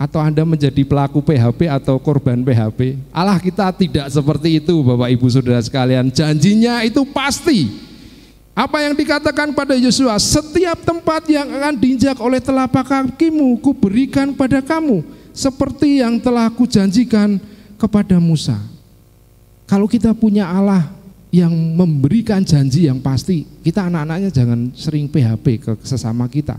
Atau 0.01 0.25
Anda 0.25 0.41
menjadi 0.41 0.81
pelaku 0.89 1.21
PHP 1.21 1.69
atau 1.69 2.01
korban 2.01 2.41
PHP? 2.41 2.97
Allah 3.13 3.37
kita 3.37 3.69
tidak 3.77 4.09
seperti 4.09 4.57
itu, 4.57 4.73
Bapak 4.81 5.13
Ibu 5.13 5.27
Saudara 5.29 5.61
sekalian. 5.61 6.09
Janjinya 6.09 6.81
itu 6.81 7.05
pasti. 7.13 7.85
Apa 8.57 8.81
yang 8.89 8.97
dikatakan 8.97 9.53
pada 9.53 9.77
Yosua, 9.77 10.17
setiap 10.17 10.81
tempat 10.81 11.29
yang 11.29 11.45
akan 11.45 11.77
diinjak 11.77 12.17
oleh 12.25 12.41
telapak 12.41 12.89
kakimu, 12.89 13.61
ku 13.61 13.77
berikan 13.77 14.33
pada 14.33 14.65
kamu 14.65 15.05
seperti 15.37 16.01
yang 16.01 16.17
telah 16.17 16.49
kujanjikan 16.49 17.37
kepada 17.77 18.17
Musa. 18.17 18.57
Kalau 19.69 19.85
kita 19.85 20.17
punya 20.17 20.49
Allah 20.49 20.89
yang 21.29 21.53
memberikan 21.53 22.41
janji 22.41 22.89
yang 22.89 22.97
pasti, 22.97 23.45
kita 23.61 23.93
anak-anaknya 23.93 24.33
jangan 24.33 24.73
sering 24.73 25.05
PHP 25.05 25.47
ke 25.61 25.73
sesama 25.85 26.25
kita. 26.33 26.57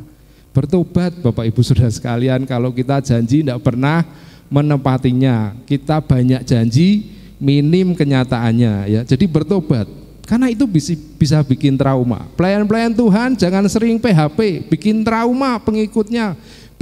Bertobat 0.53 1.17
Bapak 1.17 1.49
Ibu 1.49 1.61
Saudara 1.65 1.89
sekalian, 1.89 2.45
kalau 2.45 2.69
kita 2.69 3.01
janji 3.01 3.41
tidak 3.41 3.65
pernah 3.65 4.05
menepatinya, 4.53 5.57
kita 5.65 5.97
banyak 5.97 6.45
janji, 6.45 7.17
minim 7.41 7.97
kenyataannya 7.97 8.73
ya. 8.89 9.01
Jadi 9.01 9.25
bertobat. 9.25 9.89
Karena 10.28 10.51
itu 10.51 10.67
bisa, 10.67 10.91
bisa 11.15 11.39
bikin 11.39 11.80
trauma. 11.80 12.28
Pelayan-pelayan 12.36 12.91
Tuhan 12.91 13.39
jangan 13.39 13.63
sering 13.71 13.95
PHP, 13.95 14.67
bikin 14.67 14.99
trauma 14.99 15.55
pengikutnya, 15.55 16.36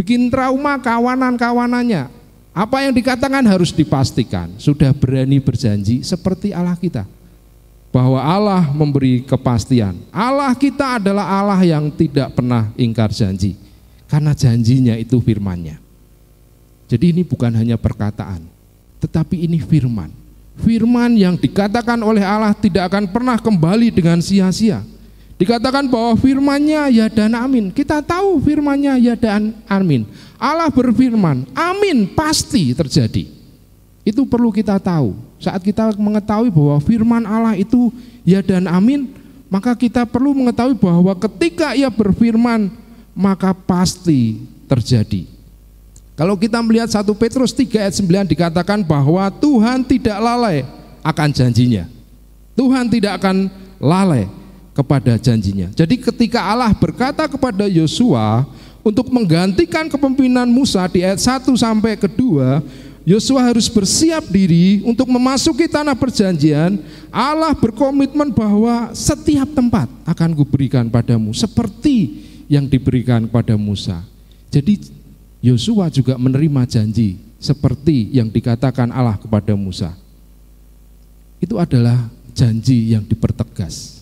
bikin 0.06 0.30
trauma 0.30 0.78
kawanan-kawanannya. 0.78 2.14
Apa 2.54 2.86
yang 2.86 2.94
dikatakan 2.94 3.42
harus 3.42 3.74
dipastikan, 3.74 4.54
sudah 4.62 4.94
berani 4.94 5.42
berjanji 5.42 6.06
seperti 6.06 6.54
Allah 6.54 6.78
kita. 6.78 7.10
Bahwa 7.90 8.22
Allah 8.22 8.70
memberi 8.70 9.26
kepastian. 9.26 9.98
Allah 10.14 10.54
kita 10.54 11.02
adalah 11.02 11.26
Allah 11.26 11.58
yang 11.66 11.90
tidak 11.90 12.38
pernah 12.38 12.70
ingkar 12.78 13.10
janji. 13.10 13.58
Karena 14.06 14.38
janjinya 14.38 14.94
itu 14.94 15.18
firmannya. 15.18 15.82
Jadi 16.86 17.18
ini 17.18 17.26
bukan 17.26 17.50
hanya 17.58 17.82
perkataan, 17.82 18.46
tetapi 19.02 19.42
ini 19.50 19.58
firman. 19.58 20.14
Firman 20.62 21.18
yang 21.18 21.34
dikatakan 21.34 21.98
oleh 22.06 22.22
Allah 22.22 22.54
tidak 22.54 22.94
akan 22.94 23.10
pernah 23.10 23.42
kembali 23.42 23.90
dengan 23.90 24.22
sia-sia 24.22 24.86
Dikatakan 25.36 25.92
bahwa 25.92 26.16
firmannya 26.16 26.96
ya 26.96 27.08
dan 27.12 27.36
amin. 27.36 27.68
Kita 27.68 28.00
tahu 28.00 28.40
firmannya 28.40 28.96
ya 29.04 29.20
dan 29.20 29.52
amin. 29.68 30.08
Allah 30.40 30.72
berfirman, 30.72 31.44
amin 31.52 32.08
pasti 32.16 32.72
terjadi. 32.72 33.28
Itu 34.08 34.24
perlu 34.24 34.48
kita 34.56 34.80
tahu. 34.80 35.12
Saat 35.36 35.60
kita 35.60 35.92
mengetahui 36.00 36.48
bahwa 36.48 36.80
firman 36.80 37.24
Allah 37.28 37.60
itu 37.60 37.92
ya 38.24 38.40
dan 38.40 38.72
amin, 38.72 39.12
maka 39.52 39.76
kita 39.76 40.08
perlu 40.08 40.32
mengetahui 40.32 40.80
bahwa 40.80 41.12
ketika 41.28 41.76
ia 41.76 41.92
berfirman, 41.92 42.72
maka 43.12 43.52
pasti 43.52 44.40
terjadi. 44.72 45.28
Kalau 46.16 46.40
kita 46.40 46.64
melihat 46.64 46.88
1 46.88 47.04
Petrus 47.12 47.52
3 47.52 47.76
ayat 47.76 47.96
9 48.00 48.32
dikatakan 48.32 48.80
bahwa 48.88 49.28
Tuhan 49.36 49.84
tidak 49.84 50.16
lalai 50.16 50.64
akan 51.04 51.30
janjinya. 51.36 51.92
Tuhan 52.56 52.88
tidak 52.88 53.20
akan 53.20 53.52
lalai 53.84 54.32
kepada 54.76 55.16
janjinya. 55.16 55.72
Jadi 55.72 55.96
ketika 55.96 56.44
Allah 56.44 56.76
berkata 56.76 57.24
kepada 57.32 57.64
Yosua 57.72 58.44
untuk 58.84 59.08
menggantikan 59.08 59.88
kepemimpinan 59.88 60.46
Musa 60.52 60.84
di 60.92 61.00
ayat 61.00 61.24
1 61.24 61.48
sampai 61.56 61.96
kedua, 61.96 62.60
Yosua 63.08 63.48
harus 63.48 63.72
bersiap 63.72 64.28
diri 64.28 64.84
untuk 64.84 65.08
memasuki 65.08 65.72
tanah 65.72 65.96
perjanjian. 65.96 66.76
Allah 67.08 67.56
berkomitmen 67.56 68.36
bahwa 68.36 68.92
setiap 68.92 69.48
tempat 69.56 69.88
akan 70.04 70.36
kuberikan 70.36 70.92
padamu 70.92 71.32
seperti 71.32 72.28
yang 72.52 72.68
diberikan 72.68 73.24
kepada 73.24 73.56
Musa. 73.56 74.04
Jadi 74.52 74.92
Yosua 75.40 75.88
juga 75.88 76.20
menerima 76.20 76.68
janji 76.68 77.16
seperti 77.40 78.12
yang 78.12 78.28
dikatakan 78.28 78.92
Allah 78.92 79.16
kepada 79.16 79.56
Musa. 79.56 79.96
Itu 81.40 81.62
adalah 81.62 82.10
janji 82.34 82.92
yang 82.92 83.06
dipertegas 83.06 83.95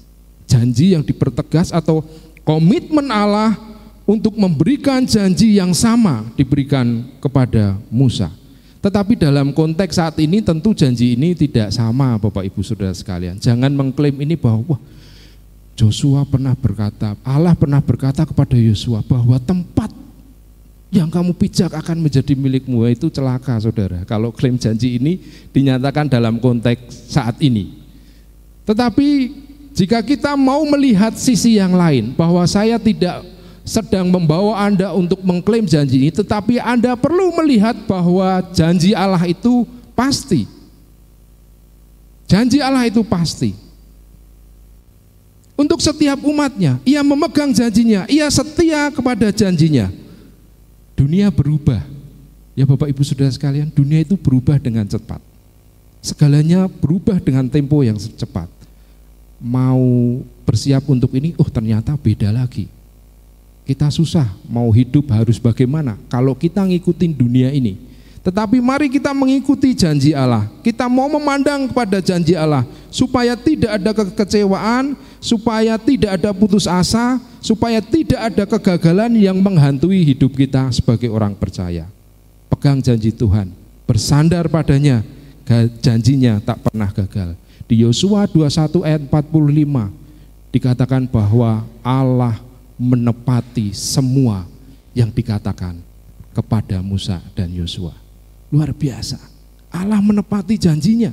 janji 0.47 0.93
yang 0.93 1.03
dipertegas 1.05 1.71
atau 1.71 2.03
komitmen 2.43 3.07
Allah 3.09 3.55
untuk 4.03 4.35
memberikan 4.35 5.07
janji 5.07 5.57
yang 5.57 5.71
sama 5.71 6.27
diberikan 6.35 7.07
kepada 7.23 7.79
Musa. 7.87 8.27
Tetapi 8.83 9.15
dalam 9.15 9.55
konteks 9.55 9.95
saat 9.95 10.19
ini 10.19 10.43
tentu 10.43 10.75
janji 10.75 11.15
ini 11.15 11.31
tidak 11.31 11.71
sama 11.71 12.19
Bapak 12.19 12.43
Ibu 12.43 12.59
Saudara 12.59 12.91
sekalian. 12.91 13.39
Jangan 13.39 13.71
mengklaim 13.71 14.19
ini 14.19 14.35
bahwa 14.35 14.75
Joshua 15.73 16.27
pernah 16.27 16.51
berkata, 16.53 17.15
Allah 17.23 17.55
pernah 17.55 17.79
berkata 17.79 18.27
kepada 18.27 18.59
Yosua 18.59 18.99
bahwa 19.01 19.39
tempat 19.39 19.89
yang 20.93 21.09
kamu 21.09 21.33
pijak 21.33 21.73
akan 21.73 22.05
menjadi 22.05 22.37
milikmu 22.37 22.85
itu 22.85 23.09
celaka 23.09 23.57
saudara. 23.57 24.05
Kalau 24.05 24.29
klaim 24.29 24.61
janji 24.61 25.01
ini 25.01 25.17
dinyatakan 25.49 26.05
dalam 26.05 26.37
konteks 26.37 27.09
saat 27.09 27.41
ini. 27.41 27.73
Tetapi 28.69 29.07
jika 29.73 30.05
kita 30.05 30.37
mau 30.37 30.61
melihat 30.69 31.17
sisi 31.17 31.57
yang 31.57 31.73
lain 31.73 32.13
bahwa 32.13 32.45
saya 32.45 32.77
tidak 32.77 33.25
sedang 33.65 34.05
membawa 34.13 34.69
Anda 34.69 34.93
untuk 34.93 35.25
mengklaim 35.25 35.65
janji 35.65 35.97
ini, 35.97 36.09
tetapi 36.13 36.61
Anda 36.61 36.93
perlu 36.93 37.33
melihat 37.41 37.73
bahwa 37.89 38.45
janji 38.53 38.93
Allah 38.93 39.25
itu 39.25 39.65
pasti. 39.97 40.45
Janji 42.29 42.61
Allah 42.61 42.85
itu 42.85 43.01
pasti. 43.01 43.57
Untuk 45.57 45.81
setiap 45.81 46.21
umatnya, 46.21 46.77
ia 46.85 47.01
memegang 47.01 47.49
janjinya, 47.49 48.05
ia 48.05 48.29
setia 48.29 48.93
kepada 48.93 49.33
janjinya. 49.33 49.89
Dunia 50.93 51.33
berubah. 51.33 51.81
Ya 52.53 52.69
Bapak 52.69 52.93
Ibu 52.93 53.01
Saudara 53.01 53.33
sekalian, 53.33 53.73
dunia 53.73 54.05
itu 54.05 54.13
berubah 54.13 54.61
dengan 54.61 54.85
cepat. 54.85 55.17
Segalanya 55.97 56.69
berubah 56.69 57.17
dengan 57.17 57.49
tempo 57.49 57.81
yang 57.81 57.97
cepat. 57.97 58.52
Mau 59.43 59.83
bersiap 60.47 60.87
untuk 60.87 61.11
ini, 61.19 61.35
oh 61.35 61.51
ternyata 61.51 61.99
beda 61.99 62.31
lagi 62.31 62.71
kita 63.63 63.87
susah 63.87 64.27
mau 64.47 64.67
hidup 64.75 65.07
harus 65.11 65.39
bagaimana 65.39 65.95
kalau 66.11 66.35
kita 66.35 66.63
ngikutin 66.63 67.11
dunia 67.15 67.49
ini. 67.51 67.79
Tetapi 68.23 68.63
mari 68.63 68.87
kita 68.87 69.11
mengikuti 69.11 69.75
janji 69.75 70.15
Allah. 70.15 70.47
Kita 70.63 70.87
mau 70.87 71.11
memandang 71.11 71.67
kepada 71.67 71.99
janji 71.99 72.39
Allah 72.39 72.63
supaya 72.87 73.35
tidak 73.35 73.75
ada 73.75 73.91
kekecewaan, 73.91 74.95
supaya 75.19 75.75
tidak 75.75 76.15
ada 76.15 76.31
putus 76.31 76.63
asa, 76.63 77.19
supaya 77.43 77.83
tidak 77.83 78.31
ada 78.31 78.43
kegagalan 78.47 79.11
yang 79.19 79.35
menghantui 79.43 80.07
hidup 80.07 80.31
kita 80.39 80.71
sebagai 80.71 81.11
orang 81.11 81.35
percaya. 81.35 81.83
Pegang 82.47 82.79
janji 82.79 83.11
Tuhan, 83.11 83.51
bersandar 83.83 84.47
padanya, 84.47 85.03
janjinya 85.83 86.39
tak 86.39 86.63
pernah 86.63 86.95
gagal. 86.95 87.35
Di 87.67 87.81
Yosua 87.81 88.27
21 88.27 88.83
ayat 88.83 89.01
45 89.07 89.89
dikatakan 90.53 91.07
bahwa 91.07 91.63
Allah 91.81 92.37
menepati 92.77 93.71
semua 93.71 94.45
yang 94.93 95.09
dikatakan 95.09 95.79
kepada 96.33 96.81
Musa 96.83 97.21
dan 97.33 97.49
Yosua. 97.53 97.93
Luar 98.53 98.73
biasa. 98.73 99.17
Allah 99.73 99.97
menepati 99.97 100.59
janjinya. 100.59 101.09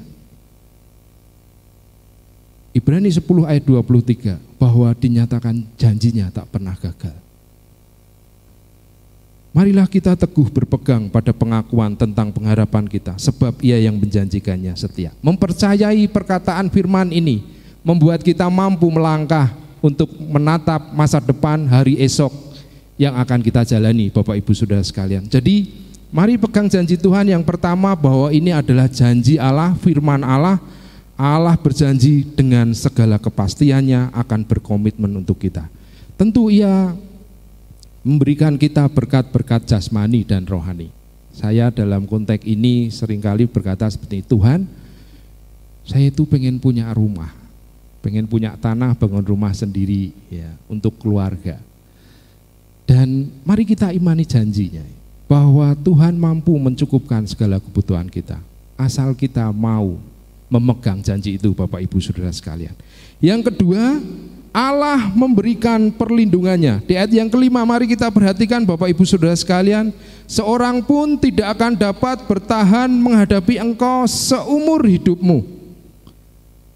Ibrani 2.71 3.11
10 3.11 3.25
ayat 3.49 3.65
23 3.67 4.39
bahwa 4.61 4.93
dinyatakan 4.95 5.65
janjinya 5.75 6.29
tak 6.31 6.47
pernah 6.53 6.77
gagal. 6.77 7.17
Marilah 9.51 9.91
kita 9.91 10.15
teguh 10.15 10.47
berpegang 10.47 11.11
pada 11.11 11.35
pengakuan 11.35 11.99
tentang 11.99 12.31
pengharapan 12.31 12.87
kita 12.87 13.19
sebab 13.19 13.59
ia 13.59 13.83
yang 13.83 13.99
menjanjikannya 13.99 14.71
setia. 14.79 15.11
Mempercayai 15.27 16.07
perkataan 16.07 16.71
firman 16.71 17.11
ini 17.11 17.43
membuat 17.83 18.23
kita 18.23 18.47
mampu 18.47 18.87
melangkah 18.87 19.51
untuk 19.83 20.07
menatap 20.23 20.95
masa 20.95 21.19
depan 21.19 21.67
hari 21.67 21.99
esok 21.99 22.31
yang 22.95 23.19
akan 23.19 23.43
kita 23.43 23.67
jalani 23.67 24.07
Bapak 24.13 24.39
Ibu 24.39 24.55
Saudara 24.55 24.87
sekalian. 24.87 25.27
Jadi 25.27 25.67
mari 26.15 26.39
pegang 26.39 26.71
janji 26.71 26.95
Tuhan 26.95 27.27
yang 27.27 27.43
pertama 27.43 27.99
bahwa 27.99 28.31
ini 28.31 28.55
adalah 28.55 28.87
janji 28.87 29.35
Allah, 29.35 29.75
firman 29.83 30.23
Allah. 30.23 30.63
Allah 31.21 31.53
berjanji 31.59 32.25
dengan 32.33 32.73
segala 32.73 33.21
kepastiannya 33.21 34.15
akan 34.15 34.41
berkomitmen 34.47 35.21
untuk 35.21 35.37
kita. 35.37 35.69
Tentu 36.17 36.49
ia 36.49 36.97
memberikan 38.01 38.57
kita 38.57 38.89
berkat-berkat 38.89 39.69
jasmani 39.69 40.25
dan 40.25 40.47
rohani. 40.49 40.89
Saya 41.31 41.71
dalam 41.71 42.05
konteks 42.05 42.45
ini 42.45 42.91
sering 42.91 43.23
kali 43.23 43.47
berkata 43.47 43.87
seperti 43.87 44.27
Tuhan, 44.27 44.67
saya 45.87 46.11
itu 46.11 46.27
pengen 46.27 46.59
punya 46.59 46.91
rumah 46.93 47.41
pengen 48.01 48.27
punya 48.27 48.57
tanah, 48.57 48.97
bangun 48.97 49.25
rumah 49.25 49.53
sendiri 49.53 50.13
ya 50.33 50.51
untuk 50.67 50.97
keluarga. 50.97 51.61
Dan 52.89 53.31
mari 53.47 53.63
kita 53.63 53.95
imani 53.95 54.27
janjinya 54.27 54.83
bahwa 55.31 55.71
Tuhan 55.79 56.19
mampu 56.19 56.59
mencukupkan 56.59 57.23
segala 57.31 57.63
kebutuhan 57.63 58.11
kita 58.11 58.43
asal 58.75 59.15
kita 59.15 59.55
mau 59.55 59.95
memegang 60.51 60.99
janji 60.99 61.39
itu 61.39 61.55
Bapak 61.55 61.79
Ibu 61.87 62.03
Saudara 62.03 62.35
sekalian. 62.35 62.75
Yang 63.23 63.55
kedua, 63.55 64.03
Allah 64.51 65.15
memberikan 65.15 65.95
perlindungannya. 65.95 66.83
Di 66.83 66.99
ayat 66.99 67.15
yang 67.15 67.31
kelima 67.31 67.63
mari 67.63 67.87
kita 67.87 68.11
perhatikan 68.11 68.67
Bapak 68.67 68.91
Ibu 68.91 69.07
Saudara 69.07 69.35
sekalian, 69.39 69.95
seorang 70.27 70.83
pun 70.83 71.15
tidak 71.15 71.55
akan 71.55 71.79
dapat 71.79 72.27
bertahan 72.27 72.91
menghadapi 72.91 73.63
engkau 73.63 74.11
seumur 74.11 74.83
hidupmu. 74.83 75.47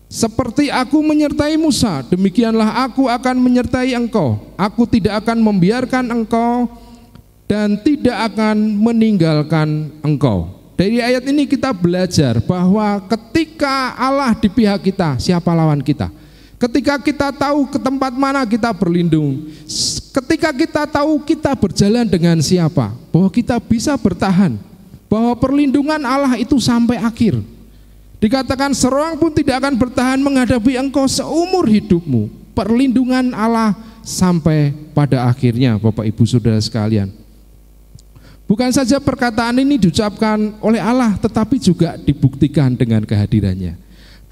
Seperti 0.07 0.71
aku 0.71 1.03
menyertai 1.03 1.59
Musa, 1.59 2.07
demikianlah 2.07 2.87
aku 2.87 3.11
akan 3.11 3.35
menyertai 3.43 3.99
engkau. 3.99 4.39
Aku 4.55 4.87
tidak 4.87 5.27
akan 5.27 5.43
membiarkan 5.43 6.07
engkau 6.15 6.71
dan 7.51 7.75
tidak 7.83 8.31
akan 8.31 8.79
meninggalkan 8.79 9.91
engkau. 10.07 10.55
Dari 10.79 11.03
ayat 11.03 11.27
ini 11.27 11.51
kita 11.51 11.75
belajar 11.75 12.39
bahwa 12.43 13.03
ketika 13.11 13.99
Allah 13.99 14.31
di 14.39 14.47
pihak 14.47 14.87
kita, 14.87 15.19
siapa 15.19 15.51
lawan 15.51 15.83
kita? 15.83 16.11
Ketika 16.65 16.97
kita 16.97 17.29
tahu 17.29 17.69
ke 17.69 17.77
tempat 17.77 18.17
mana 18.17 18.41
kita 18.49 18.73
berlindung, 18.73 19.53
ketika 20.17 20.49
kita 20.49 20.89
tahu 20.89 21.21
kita 21.21 21.53
berjalan 21.53 22.09
dengan 22.09 22.41
siapa, 22.41 22.89
bahwa 23.13 23.29
kita 23.29 23.61
bisa 23.61 23.93
bertahan, 24.01 24.57
bahwa 25.05 25.37
perlindungan 25.37 26.01
Allah 26.01 26.41
itu 26.41 26.57
sampai 26.57 26.97
akhir. 27.05 27.37
Dikatakan 28.17 28.73
seorang 28.73 29.21
pun 29.21 29.29
tidak 29.37 29.61
akan 29.61 29.77
bertahan 29.77 30.17
menghadapi 30.25 30.81
engkau 30.81 31.05
seumur 31.05 31.69
hidupmu. 31.69 32.33
Perlindungan 32.57 33.37
Allah 33.37 33.77
sampai 34.01 34.73
pada 34.97 35.29
akhirnya 35.29 35.77
Bapak 35.77 36.09
Ibu 36.09 36.25
Saudara 36.25 36.57
sekalian. 36.65 37.13
Bukan 38.49 38.73
saja 38.73 38.97
perkataan 39.05 39.61
ini 39.61 39.77
diucapkan 39.77 40.57
oleh 40.65 40.81
Allah 40.81 41.13
tetapi 41.21 41.61
juga 41.61 42.01
dibuktikan 42.01 42.73
dengan 42.73 43.05
kehadirannya. 43.05 43.77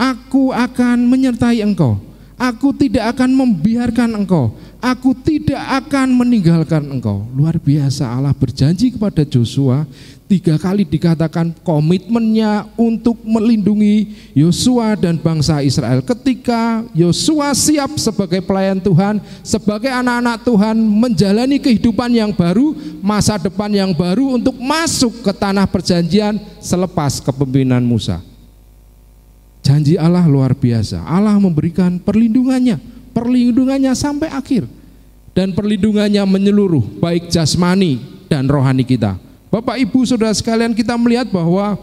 Aku 0.00 0.48
akan 0.48 1.04
menyertai 1.04 1.60
engkau. 1.60 2.11
Aku 2.42 2.74
tidak 2.74 3.14
akan 3.14 3.30
membiarkan 3.38 4.18
engkau. 4.18 4.50
Aku 4.82 5.14
tidak 5.14 5.62
akan 5.78 6.10
meninggalkan 6.10 6.82
engkau. 6.90 7.22
Luar 7.38 7.54
biasa 7.54 8.10
Allah 8.10 8.34
berjanji 8.34 8.90
kepada 8.90 9.22
Joshua 9.22 9.86
tiga 10.26 10.58
kali 10.58 10.82
dikatakan 10.82 11.54
komitmennya 11.62 12.66
untuk 12.74 13.22
melindungi 13.22 14.10
Yosua 14.34 14.98
dan 14.98 15.22
bangsa 15.22 15.62
Israel. 15.62 16.02
Ketika 16.02 16.82
Yosua 16.98 17.54
siap 17.54 17.94
sebagai 17.94 18.42
pelayan 18.42 18.82
Tuhan, 18.82 19.22
sebagai 19.46 19.94
anak-anak 19.94 20.42
Tuhan 20.42 20.74
menjalani 20.82 21.62
kehidupan 21.62 22.10
yang 22.10 22.34
baru, 22.34 22.74
masa 22.98 23.38
depan 23.38 23.70
yang 23.70 23.94
baru 23.94 24.34
untuk 24.34 24.58
masuk 24.58 25.22
ke 25.22 25.30
tanah 25.30 25.70
perjanjian 25.70 26.42
selepas 26.58 27.22
kepemimpinan 27.22 27.86
Musa. 27.86 28.31
Janji 29.72 29.96
Allah 29.96 30.28
luar 30.28 30.52
biasa. 30.52 31.00
Allah 31.00 31.32
memberikan 31.40 31.96
perlindungannya, 31.96 32.76
perlindungannya 33.16 33.96
sampai 33.96 34.28
akhir. 34.28 34.68
Dan 35.32 35.56
perlindungannya 35.56 36.20
menyeluruh 36.28 37.00
baik 37.00 37.32
jasmani 37.32 37.96
dan 38.28 38.44
rohani 38.44 38.84
kita 38.84 39.16
Bapak 39.52 39.76
Ibu 39.76 40.08
Saudara 40.08 40.32
sekalian 40.32 40.72
kita 40.72 40.96
melihat 40.96 41.28
bahwa 41.28 41.76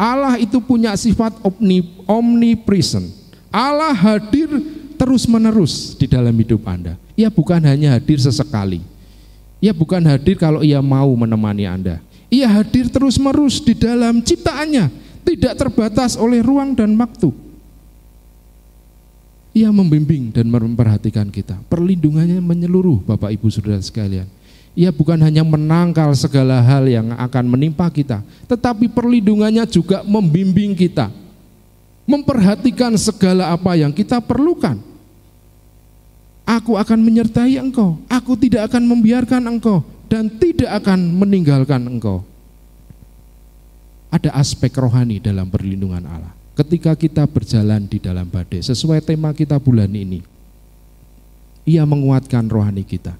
Allah 0.00 0.40
itu 0.40 0.56
punya 0.56 0.96
sifat 0.96 1.36
omni, 1.44 1.84
omnipresent. 2.08 3.04
Allah 3.52 3.92
hadir 3.92 4.48
terus-menerus 4.96 5.92
di 6.00 6.08
dalam 6.08 6.32
hidup 6.32 6.64
Anda. 6.64 6.96
Ia 7.12 7.28
bukan 7.28 7.60
hanya 7.60 7.92
hadir 7.92 8.16
sesekali. 8.16 8.80
Ia 9.60 9.76
bukan 9.76 10.00
hadir 10.08 10.40
kalau 10.40 10.64
ia 10.64 10.80
mau 10.80 11.12
menemani 11.12 11.68
Anda. 11.68 12.00
Ia 12.32 12.48
hadir 12.48 12.88
terus-menerus 12.88 13.60
di 13.60 13.76
dalam 13.76 14.24
ciptaannya, 14.24 14.88
tidak 15.24 15.56
terbatas 15.56 16.16
oleh 16.18 16.40
ruang 16.40 16.74
dan 16.74 16.96
waktu. 16.96 17.30
Ia 19.50 19.74
membimbing 19.74 20.30
dan 20.30 20.46
memperhatikan 20.46 21.26
kita. 21.26 21.58
Perlindungannya 21.66 22.38
menyeluruh 22.38 23.02
Bapak 23.02 23.34
Ibu 23.34 23.50
Saudara 23.50 23.82
sekalian. 23.82 24.30
Ia 24.78 24.94
bukan 24.94 25.18
hanya 25.18 25.42
menangkal 25.42 26.14
segala 26.14 26.62
hal 26.62 26.86
yang 26.86 27.10
akan 27.18 27.44
menimpa 27.50 27.90
kita, 27.90 28.22
tetapi 28.46 28.86
perlindungannya 28.86 29.66
juga 29.66 30.06
membimbing 30.06 30.78
kita, 30.78 31.10
memperhatikan 32.06 32.94
segala 32.94 33.50
apa 33.50 33.74
yang 33.74 33.90
kita 33.90 34.22
perlukan. 34.22 34.78
Aku 36.46 36.78
akan 36.78 36.98
menyertai 37.02 37.58
engkau, 37.58 37.98
aku 38.06 38.38
tidak 38.38 38.70
akan 38.70 38.86
membiarkan 38.86 39.42
engkau 39.58 39.82
dan 40.06 40.30
tidak 40.38 40.70
akan 40.82 41.18
meninggalkan 41.18 41.82
engkau. 41.90 42.22
Ada 44.10 44.34
aspek 44.34 44.74
rohani 44.74 45.22
dalam 45.22 45.46
perlindungan 45.46 46.02
Allah. 46.02 46.34
Ketika 46.58 46.98
kita 46.98 47.24
berjalan 47.30 47.86
di 47.86 48.02
dalam 48.02 48.26
badai, 48.26 48.60
sesuai 48.60 49.00
tema 49.06 49.30
kita 49.30 49.56
bulan 49.56 49.88
ini, 49.88 50.20
ia 51.62 51.86
menguatkan 51.86 52.44
rohani 52.50 52.82
kita. 52.82 53.14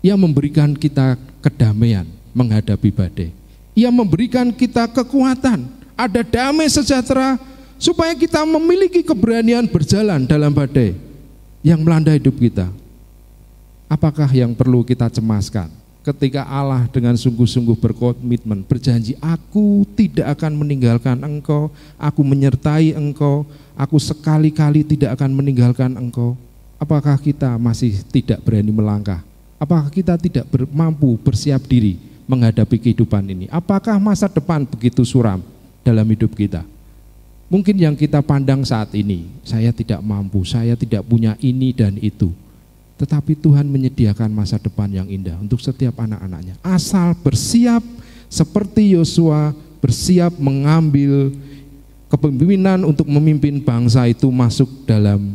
Ia 0.00 0.14
memberikan 0.14 0.72
kita 0.72 1.18
kedamaian 1.42 2.06
menghadapi 2.30 2.94
badai. 2.94 3.34
Ia 3.74 3.90
memberikan 3.90 4.54
kita 4.54 4.86
kekuatan, 4.86 5.66
ada 5.98 6.22
damai 6.22 6.70
sejahtera 6.70 7.36
supaya 7.74 8.14
kita 8.14 8.46
memiliki 8.46 9.02
keberanian 9.02 9.66
berjalan 9.66 10.22
dalam 10.24 10.54
badai 10.54 10.94
yang 11.60 11.82
melanda 11.82 12.14
hidup 12.14 12.38
kita. 12.38 12.70
Apakah 13.90 14.30
yang 14.30 14.54
perlu 14.54 14.86
kita 14.86 15.10
cemaskan? 15.10 15.68
Ketika 16.04 16.44
Allah 16.44 16.84
dengan 16.92 17.16
sungguh-sungguh 17.16 17.80
berkomitmen, 17.80 18.60
berjanji, 18.68 19.16
aku 19.24 19.88
tidak 19.96 20.36
akan 20.36 20.52
meninggalkan 20.60 21.16
engkau, 21.24 21.72
aku 21.96 22.20
menyertai 22.20 22.92
engkau, 22.92 23.48
aku 23.72 23.96
sekali-kali 23.96 24.84
tidak 24.84 25.16
akan 25.16 25.32
meninggalkan 25.32 25.96
engkau. 25.96 26.36
Apakah 26.76 27.16
kita 27.16 27.56
masih 27.56 28.04
tidak 28.12 28.44
berani 28.44 28.68
melangkah? 28.68 29.24
Apakah 29.56 29.88
kita 29.88 30.20
tidak 30.20 30.44
ber, 30.52 30.68
mampu 30.68 31.16
bersiap 31.24 31.64
diri 31.64 31.96
menghadapi 32.28 32.76
kehidupan 32.84 33.24
ini? 33.24 33.48
Apakah 33.48 33.96
masa 33.96 34.28
depan 34.28 34.68
begitu 34.68 35.08
suram 35.08 35.40
dalam 35.80 36.04
hidup 36.04 36.36
kita? 36.36 36.68
Mungkin 37.48 37.80
yang 37.80 37.96
kita 37.96 38.20
pandang 38.20 38.60
saat 38.60 38.92
ini, 38.92 39.24
saya 39.40 39.72
tidak 39.72 40.04
mampu, 40.04 40.44
saya 40.44 40.76
tidak 40.76 41.00
punya 41.08 41.32
ini 41.40 41.72
dan 41.72 41.96
itu. 41.96 42.28
Tetapi 42.94 43.34
Tuhan 43.34 43.66
menyediakan 43.66 44.30
masa 44.30 44.56
depan 44.56 44.86
yang 44.86 45.10
indah 45.10 45.34
untuk 45.42 45.58
setiap 45.58 45.98
anak-anaknya. 45.98 46.54
Asal 46.62 47.18
bersiap 47.18 47.82
seperti 48.30 48.94
Yosua 48.94 49.50
bersiap 49.82 50.38
mengambil 50.38 51.34
kepemimpinan 52.08 52.86
untuk 52.86 53.10
memimpin 53.10 53.58
bangsa 53.58 54.06
itu 54.06 54.30
masuk 54.30 54.86
dalam 54.86 55.34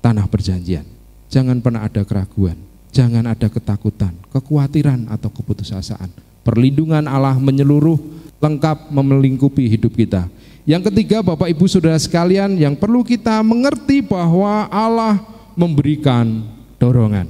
tanah 0.00 0.24
perjanjian. 0.24 0.88
Jangan 1.28 1.60
pernah 1.60 1.84
ada 1.84 2.00
keraguan. 2.02 2.56
Jangan 2.94 3.26
ada 3.26 3.50
ketakutan, 3.50 4.14
kekhawatiran 4.30 5.10
atau 5.10 5.26
keputusasaan. 5.26 6.14
Perlindungan 6.46 7.02
Allah 7.10 7.34
menyeluruh, 7.34 7.98
lengkap 8.38 8.94
memelingkupi 8.94 9.66
hidup 9.66 9.98
kita. 9.98 10.30
Yang 10.62 10.94
ketiga 10.94 11.18
Bapak 11.18 11.50
Ibu 11.50 11.66
Saudara 11.66 11.98
sekalian 11.98 12.54
yang 12.54 12.78
perlu 12.78 13.02
kita 13.02 13.42
mengerti 13.42 13.98
bahwa 13.98 14.70
Allah 14.70 15.18
memberikan 15.58 16.46
dorongan. 16.78 17.26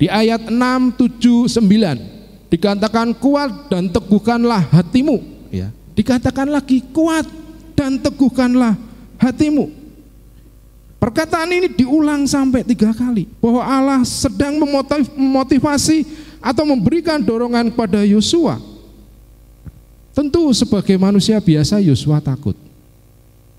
Di 0.00 0.08
ayat 0.08 0.48
6, 0.48 0.56
7, 0.96 1.60
9 1.60 2.48
dikatakan 2.50 3.14
kuat 3.14 3.70
dan 3.70 3.86
teguhkanlah 3.86 4.64
hatimu. 4.72 5.20
Ya. 5.52 5.68
Dikatakan 5.94 6.48
lagi 6.48 6.80
kuat 6.90 7.28
dan 7.76 8.00
teguhkanlah 8.00 8.74
hatimu. 9.20 9.70
Perkataan 11.00 11.48
ini 11.48 11.68
diulang 11.72 12.28
sampai 12.28 12.60
tiga 12.60 12.92
kali 12.92 13.24
bahwa 13.40 13.64
Allah 13.64 14.00
sedang 14.04 14.60
memotivasi 15.16 16.04
atau 16.44 16.64
memberikan 16.68 17.16
dorongan 17.20 17.72
kepada 17.72 18.04
Yosua. 18.04 18.60
Tentu 20.12 20.52
sebagai 20.52 21.00
manusia 21.00 21.40
biasa 21.40 21.80
Yosua 21.80 22.20
takut. 22.20 22.52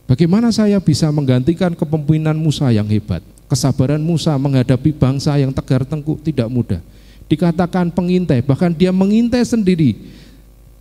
Bagaimana 0.06 0.54
saya 0.54 0.78
bisa 0.78 1.10
menggantikan 1.10 1.74
kepemimpinan 1.74 2.38
Musa 2.38 2.70
yang 2.70 2.86
hebat? 2.86 3.26
Kesabaran 3.52 4.00
Musa 4.00 4.32
menghadapi 4.40 4.96
bangsa 4.96 5.36
yang 5.36 5.52
tegar 5.52 5.84
tengkuk 5.84 6.24
tidak 6.24 6.48
mudah. 6.48 6.80
Dikatakan 7.28 7.92
pengintai, 7.92 8.40
bahkan 8.40 8.72
dia 8.72 8.96
mengintai 8.96 9.44
sendiri 9.44 10.00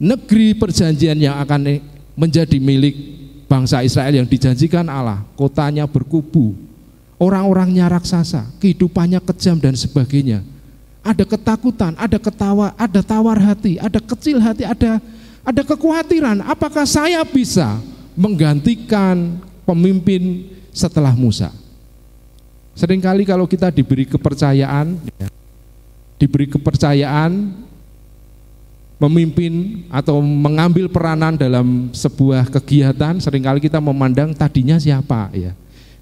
negeri 0.00 0.56
perjanjian 0.56 1.18
yang 1.20 1.36
akan 1.42 1.82
menjadi 2.16 2.56
milik 2.56 2.96
bangsa 3.44 3.84
Israel 3.84 4.16
yang 4.16 4.28
dijanjikan 4.30 4.88
Allah, 4.88 5.20
kotanya 5.36 5.84
berkubu, 5.84 6.56
orang-orangnya 7.20 7.90
raksasa, 7.92 8.48
kehidupannya 8.62 9.20
kejam 9.20 9.60
dan 9.60 9.76
sebagainya. 9.76 10.40
Ada 11.04 11.28
ketakutan, 11.28 11.92
ada 11.98 12.16
ketawa, 12.16 12.72
ada 12.78 13.00
tawar 13.04 13.36
hati, 13.36 13.76
ada 13.76 14.00
kecil 14.00 14.40
hati, 14.40 14.64
ada 14.64 15.02
ada 15.44 15.62
kekhawatiran. 15.64 16.44
Apakah 16.44 16.84
saya 16.86 17.20
bisa 17.24 17.80
menggantikan 18.16 19.40
pemimpin 19.64 20.48
setelah 20.72 21.12
Musa? 21.16 21.59
Seringkali 22.80 23.28
kalau 23.28 23.44
kita 23.44 23.68
diberi 23.68 24.08
kepercayaan, 24.08 24.96
ya, 25.20 25.28
diberi 26.16 26.48
kepercayaan 26.48 27.52
memimpin 28.96 29.84
atau 29.92 30.24
mengambil 30.24 30.88
peranan 30.88 31.36
dalam 31.36 31.92
sebuah 31.92 32.48
kegiatan 32.48 33.20
sering 33.20 33.44
kali 33.44 33.60
kita 33.60 33.84
memandang 33.84 34.32
tadinya 34.32 34.80
siapa 34.80 35.28
ya. 35.36 35.52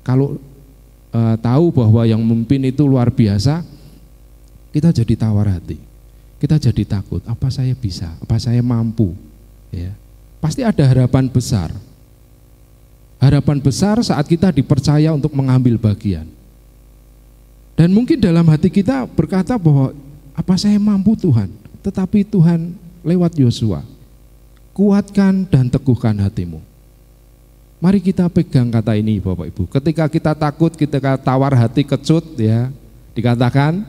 Kalau 0.06 0.38
e, 1.10 1.20
tahu 1.42 1.74
bahwa 1.74 2.06
yang 2.06 2.22
memimpin 2.22 2.70
itu 2.70 2.86
luar 2.86 3.10
biasa 3.10 3.66
kita 4.70 4.94
jadi 4.94 5.18
tawar 5.18 5.50
hati. 5.58 5.82
Kita 6.38 6.62
jadi 6.62 6.86
takut 6.86 7.26
apa 7.26 7.50
saya 7.50 7.74
bisa? 7.74 8.06
Apa 8.22 8.38
saya 8.38 8.62
mampu? 8.62 9.18
Ya. 9.74 9.90
Pasti 10.38 10.62
ada 10.62 10.86
harapan 10.86 11.26
besar. 11.26 11.74
Harapan 13.18 13.58
besar 13.58 13.98
saat 14.06 14.30
kita 14.30 14.54
dipercaya 14.54 15.10
untuk 15.10 15.34
mengambil 15.34 15.74
bagian 15.74 16.37
dan 17.78 17.94
mungkin 17.94 18.18
dalam 18.18 18.42
hati 18.50 18.66
kita 18.66 19.06
berkata 19.06 19.54
bahwa 19.54 19.94
apa 20.34 20.54
saya 20.58 20.74
mampu 20.82 21.14
Tuhan 21.14 21.46
tetapi 21.82 22.26
Tuhan 22.26 22.74
lewat 23.06 23.38
Yosua. 23.38 23.80
Kuatkan 24.76 25.48
dan 25.50 25.66
teguhkan 25.66 26.14
hatimu. 26.22 26.62
Mari 27.78 27.98
kita 28.02 28.26
pegang 28.30 28.70
kata 28.70 28.94
ini 28.94 29.18
Bapak 29.18 29.50
Ibu. 29.50 29.62
Ketika 29.70 30.04
kita 30.06 30.32
takut, 30.34 30.70
ketika 30.74 31.18
tawar 31.18 31.54
hati 31.54 31.82
kecut 31.82 32.22
ya, 32.38 32.70
dikatakan 33.14 33.82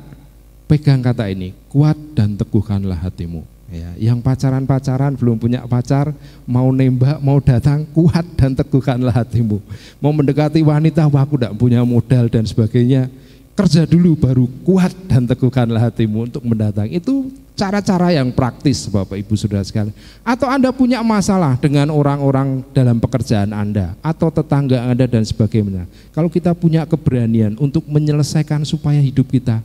pegang 0.65 1.01
kata 1.01 1.29
ini, 1.29 1.53
kuat 1.69 1.97
dan 2.17 2.37
teguhkanlah 2.37 2.97
hatimu. 2.97 3.45
Ya, 3.69 4.09
yang 4.09 4.17
pacaran-pacaran 4.17 5.13
belum 5.13 5.37
punya 5.37 5.61
pacar, 5.69 6.09
mau 6.49 6.73
nembak, 6.73 7.21
mau 7.21 7.37
datang, 7.37 7.85
kuat 7.93 8.25
dan 8.33 8.57
teguhkanlah 8.57 9.13
hatimu. 9.13 9.61
Mau 10.01 10.09
mendekati 10.09 10.65
wanita, 10.65 11.05
wah 11.05 11.21
aku 11.21 11.37
tidak 11.37 11.53
punya 11.53 11.85
modal 11.85 12.25
dan 12.33 12.49
sebagainya, 12.49 13.13
kerja 13.59 13.83
dulu 13.83 14.15
baru 14.15 14.47
kuat 14.63 14.95
dan 15.11 15.27
teguhkanlah 15.27 15.91
hatimu 15.91 16.31
untuk 16.31 16.39
mendatang. 16.47 16.87
Itu 16.87 17.27
cara-cara 17.59 18.15
yang 18.15 18.31
praktis 18.31 18.87
Bapak 18.87 19.19
Ibu 19.19 19.35
Saudara 19.35 19.59
sekalian. 19.67 19.91
Atau 20.23 20.47
Anda 20.47 20.71
punya 20.71 21.03
masalah 21.03 21.59
dengan 21.59 21.91
orang-orang 21.91 22.63
dalam 22.71 23.03
pekerjaan 23.03 23.51
Anda 23.51 23.99
atau 23.99 24.31
tetangga 24.31 24.87
Anda 24.87 25.03
dan 25.11 25.27
sebagainya. 25.27 25.83
Kalau 26.15 26.31
kita 26.31 26.55
punya 26.55 26.87
keberanian 26.87 27.59
untuk 27.59 27.83
menyelesaikan 27.83 28.63
supaya 28.63 29.03
hidup 29.03 29.27
kita 29.27 29.59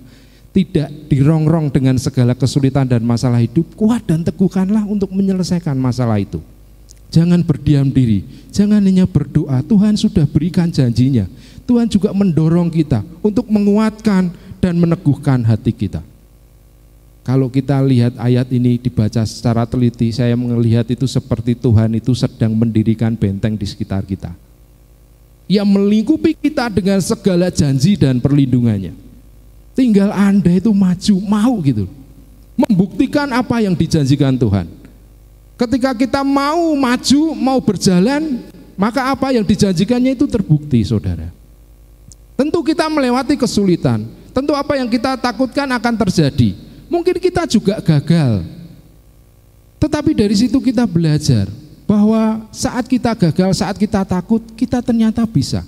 tidak 0.50 0.90
dirongrong 1.06 1.70
dengan 1.70 1.94
segala 1.94 2.34
kesulitan 2.34 2.90
dan 2.90 3.02
masalah 3.06 3.38
hidup, 3.38 3.78
kuat 3.78 4.02
dan 4.02 4.26
teguhkanlah 4.26 4.82
untuk 4.90 5.14
menyelesaikan 5.14 5.78
masalah 5.78 6.18
itu. 6.18 6.42
Jangan 7.14 7.46
berdiam 7.46 7.86
diri, 7.94 8.26
jangan 8.50 8.82
hanya 8.82 9.06
berdoa. 9.06 9.62
Tuhan 9.62 9.94
sudah 9.94 10.26
berikan 10.26 10.66
janjinya. 10.66 11.30
Tuhan 11.64 11.88
juga 11.88 12.12
mendorong 12.12 12.68
kita 12.68 13.00
untuk 13.24 13.48
menguatkan 13.48 14.28
dan 14.60 14.74
meneguhkan 14.76 15.40
hati 15.44 15.72
kita. 15.72 16.04
Kalau 17.24 17.48
kita 17.48 17.80
lihat 17.80 18.20
ayat 18.20 18.52
ini 18.52 18.76
dibaca 18.76 19.24
secara 19.24 19.64
teliti, 19.64 20.12
saya 20.12 20.36
melihat 20.36 20.84
itu 20.92 21.08
seperti 21.08 21.56
Tuhan 21.56 21.96
itu 21.96 22.12
sedang 22.12 22.52
mendirikan 22.52 23.16
benteng 23.16 23.56
di 23.56 23.64
sekitar 23.64 24.04
kita. 24.04 24.36
Yang 25.48 25.68
melingkupi 25.72 26.36
kita 26.36 26.68
dengan 26.68 27.00
segala 27.00 27.48
janji 27.48 27.96
dan 27.96 28.20
perlindungannya. 28.20 28.92
Tinggal 29.72 30.12
Anda 30.12 30.60
itu 30.60 30.68
maju, 30.68 31.16
mau 31.24 31.54
gitu. 31.64 31.88
Membuktikan 32.60 33.32
apa 33.32 33.64
yang 33.64 33.72
dijanjikan 33.72 34.36
Tuhan. 34.36 34.68
Ketika 35.56 35.96
kita 35.96 36.20
mau 36.20 36.76
maju, 36.76 37.22
mau 37.32 37.58
berjalan, 37.64 38.44
maka 38.76 39.10
apa 39.10 39.32
yang 39.32 39.48
dijanjikannya 39.48 40.12
itu 40.12 40.28
terbukti, 40.28 40.84
saudara. 40.84 41.32
Tentu 42.34 42.60
kita 42.66 42.90
melewati 42.90 43.38
kesulitan. 43.38 44.06
Tentu 44.34 44.50
apa 44.54 44.74
yang 44.74 44.90
kita 44.90 45.14
takutkan 45.14 45.70
akan 45.70 45.94
terjadi 45.94 46.64
Mungkin 46.94 47.16
kita 47.18 47.48
juga 47.48 47.82
gagal. 47.82 48.44
Tetapi 49.82 50.10
dari 50.16 50.36
situ 50.38 50.62
kita 50.62 50.86
belajar 50.86 51.50
bahwa 51.84 52.46
saat 52.54 52.86
kita 52.88 53.12
gagal, 53.12 53.50
saat 53.58 53.76
kita 53.76 54.06
takut, 54.06 54.40
kita 54.56 54.78
ternyata 54.78 55.26
bisa. 55.28 55.66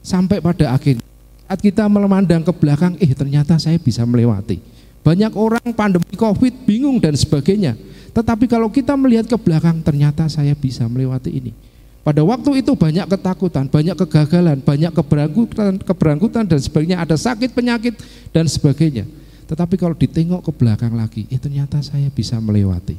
Sampai 0.00 0.40
pada 0.40 0.72
akhir 0.72 1.02
saat 1.44 1.58
kita 1.58 1.84
memandang 1.90 2.46
ke 2.46 2.52
belakang, 2.54 2.94
eh 3.02 3.10
ternyata 3.12 3.58
saya 3.58 3.76
bisa 3.76 4.06
melewati. 4.06 4.62
Banyak 5.02 5.34
orang 5.34 5.74
pandemi 5.74 6.14
Covid 6.14 6.54
bingung 6.62 7.02
dan 7.02 7.18
sebagainya. 7.18 7.74
Tetapi 8.14 8.46
kalau 8.46 8.70
kita 8.70 8.94
melihat 8.94 9.26
ke 9.26 9.34
belakang, 9.34 9.82
ternyata 9.82 10.30
saya 10.30 10.54
bisa 10.54 10.86
melewati 10.86 11.34
ini. 11.34 11.52
Pada 12.00 12.24
waktu 12.24 12.64
itu 12.64 12.72
banyak 12.72 13.04
ketakutan, 13.12 13.68
banyak 13.68 13.92
kegagalan, 13.92 14.58
banyak 14.64 14.88
keberangkutan, 14.88 15.76
keberangkutan 15.84 16.44
dan 16.48 16.60
sebagainya, 16.60 16.96
ada 17.04 17.12
sakit, 17.12 17.52
penyakit 17.52 17.92
dan 18.32 18.48
sebagainya. 18.48 19.04
Tetapi 19.44 19.76
kalau 19.76 19.92
ditengok 19.92 20.40
ke 20.48 20.52
belakang 20.54 20.96
lagi, 20.96 21.28
ya 21.28 21.36
ternyata 21.36 21.84
saya 21.84 22.08
bisa 22.08 22.40
melewati. 22.40 22.96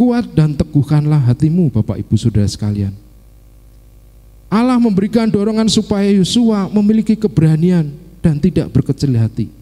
Kuat 0.00 0.32
dan 0.32 0.56
teguhkanlah 0.56 1.20
hatimu 1.28 1.68
Bapak 1.68 2.00
Ibu 2.00 2.16
Saudara 2.16 2.48
sekalian. 2.48 2.96
Allah 4.48 4.80
memberikan 4.80 5.28
dorongan 5.28 5.68
supaya 5.68 6.08
Yosua 6.08 6.72
memiliki 6.72 7.14
keberanian 7.20 7.92
dan 8.24 8.40
tidak 8.40 8.72
berkecil 8.72 9.12
hati. 9.12 9.52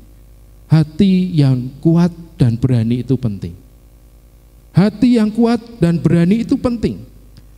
Hati 0.71 1.35
yang 1.35 1.69
kuat 1.83 2.15
dan 2.39 2.55
berani 2.55 3.03
itu 3.03 3.19
penting. 3.19 3.68
Hati 4.79 5.19
yang 5.19 5.35
kuat 5.35 5.59
dan 5.83 5.99
berani 5.99 6.47
itu 6.47 6.55
penting. 6.55 7.03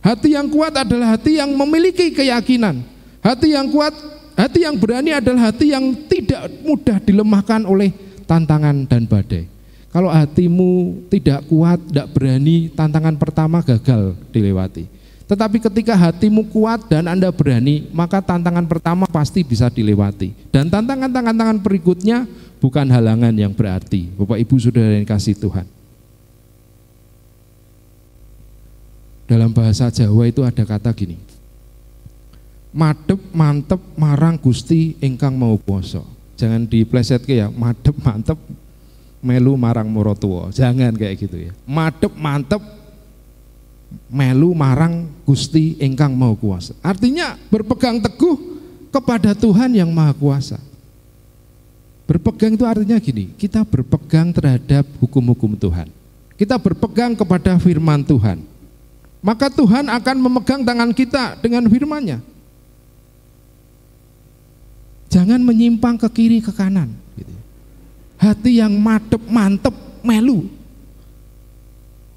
Hati 0.01 0.33
yang 0.33 0.49
kuat 0.49 0.73
adalah 0.73 1.13
hati 1.13 1.37
yang 1.37 1.53
memiliki 1.53 2.09
keyakinan. 2.09 2.81
Hati 3.21 3.53
yang 3.53 3.69
kuat, 3.69 3.93
hati 4.33 4.65
yang 4.65 4.73
berani 4.73 5.13
adalah 5.13 5.53
hati 5.53 5.69
yang 5.69 5.93
tidak 6.09 6.49
mudah 6.65 6.97
dilemahkan 6.97 7.61
oleh 7.69 7.93
tantangan 8.25 8.89
dan 8.89 9.05
badai. 9.05 9.45
Kalau 9.93 10.09
hatimu 10.09 11.05
tidak 11.13 11.45
kuat, 11.45 11.77
tidak 11.93 12.09
berani, 12.09 12.73
tantangan 12.73 13.13
pertama 13.21 13.61
gagal 13.61 14.17
dilewati. 14.33 14.89
Tetapi 15.29 15.61
ketika 15.61 15.93
hatimu 15.93 16.49
kuat 16.49 16.89
dan 16.89 17.05
Anda 17.05 17.29
berani, 17.29 17.85
maka 17.93 18.17
tantangan 18.17 18.65
pertama 18.65 19.05
pasti 19.05 19.45
bisa 19.45 19.69
dilewati. 19.69 20.33
Dan 20.49 20.73
tantangan-tantangan 20.73 21.61
berikutnya 21.61 22.25
bukan 22.57 22.89
halangan 22.89 23.35
yang 23.37 23.53
berarti. 23.53 24.09
Bapak 24.17 24.41
Ibu 24.41 24.57
Saudara 24.57 24.97
yang 24.97 25.05
kasih 25.05 25.37
Tuhan. 25.37 25.80
Dalam 29.31 29.55
bahasa 29.55 29.87
Jawa 29.87 30.27
itu 30.27 30.43
ada 30.43 30.59
kata 30.67 30.91
gini. 30.91 31.15
Madep 32.75 33.15
mantep 33.31 33.79
marang 33.95 34.35
Gusti 34.35 34.99
ingkang 34.99 35.39
mau 35.39 35.55
poso. 35.55 36.03
Jangan 36.35 36.67
dipleset 36.67 37.23
ya, 37.31 37.47
madep 37.47 37.95
mantep 38.03 38.35
melu 39.23 39.55
marang 39.55 39.87
morotuo. 39.87 40.51
Jangan 40.51 40.91
kayak 40.99 41.15
gitu 41.15 41.47
ya. 41.47 41.55
Madep 41.63 42.11
mantep 42.19 42.59
melu 44.11 44.51
marang 44.51 45.07
Gusti 45.23 45.79
ingkang 45.79 46.11
mau 46.11 46.35
kuasa. 46.35 46.75
Artinya 46.83 47.39
berpegang 47.47 48.03
teguh 48.03 48.35
kepada 48.91 49.31
Tuhan 49.31 49.71
yang 49.71 49.95
maha 49.95 50.11
kuasa. 50.11 50.59
Berpegang 52.03 52.59
itu 52.59 52.67
artinya 52.67 52.99
gini, 52.99 53.31
kita 53.39 53.63
berpegang 53.63 54.35
terhadap 54.35 54.83
hukum-hukum 54.99 55.55
Tuhan. 55.55 55.87
Kita 56.35 56.59
berpegang 56.59 57.15
kepada 57.15 57.55
firman 57.55 58.03
Tuhan 58.03 58.50
maka 59.21 59.53
Tuhan 59.53 59.85
akan 59.85 60.17
memegang 60.17 60.65
tangan 60.65 60.89
kita 60.89 61.37
dengan 61.37 61.69
firman-Nya. 61.69 62.17
Jangan 65.13 65.37
menyimpang 65.45 66.01
ke 66.01 66.07
kiri 66.09 66.39
ke 66.41 66.49
kanan. 66.49 66.89
Gitu. 67.13 67.33
Hati 68.17 68.57
yang 68.57 68.73
madep 68.73 69.21
mantep 69.29 69.75
melu. 70.01 70.49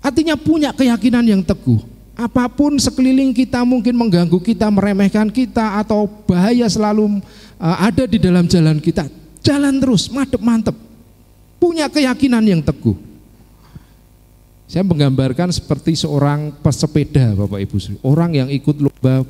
Artinya 0.00 0.36
punya 0.36 0.72
keyakinan 0.72 1.24
yang 1.28 1.42
teguh. 1.44 1.80
Apa 2.14 2.46
pun 2.46 2.78
sekeliling 2.78 3.34
kita 3.34 3.66
mungkin 3.66 3.98
mengganggu 3.98 4.38
kita, 4.38 4.70
meremehkan 4.70 5.28
kita 5.28 5.82
atau 5.82 6.07
bahaya 6.07 6.70
selalu 6.70 7.18
uh, 7.59 7.76
ada 7.84 8.07
di 8.07 8.16
dalam 8.22 8.46
jalan 8.46 8.78
kita. 8.78 9.11
Jalan 9.44 9.76
terus, 9.82 10.09
madep 10.09 10.40
mantep. 10.40 10.76
Punya 11.59 11.90
keyakinan 11.90 12.46
yang 12.46 12.62
teguh. 12.62 13.13
Saya 14.74 14.82
menggambarkan 14.90 15.54
seperti 15.54 15.94
seorang 15.94 16.50
pesepeda 16.58 17.30
Bapak 17.38 17.62
Ibu, 17.62 18.02
orang 18.02 18.34
yang 18.34 18.50
ikut 18.50 18.82
lomba 18.82 19.22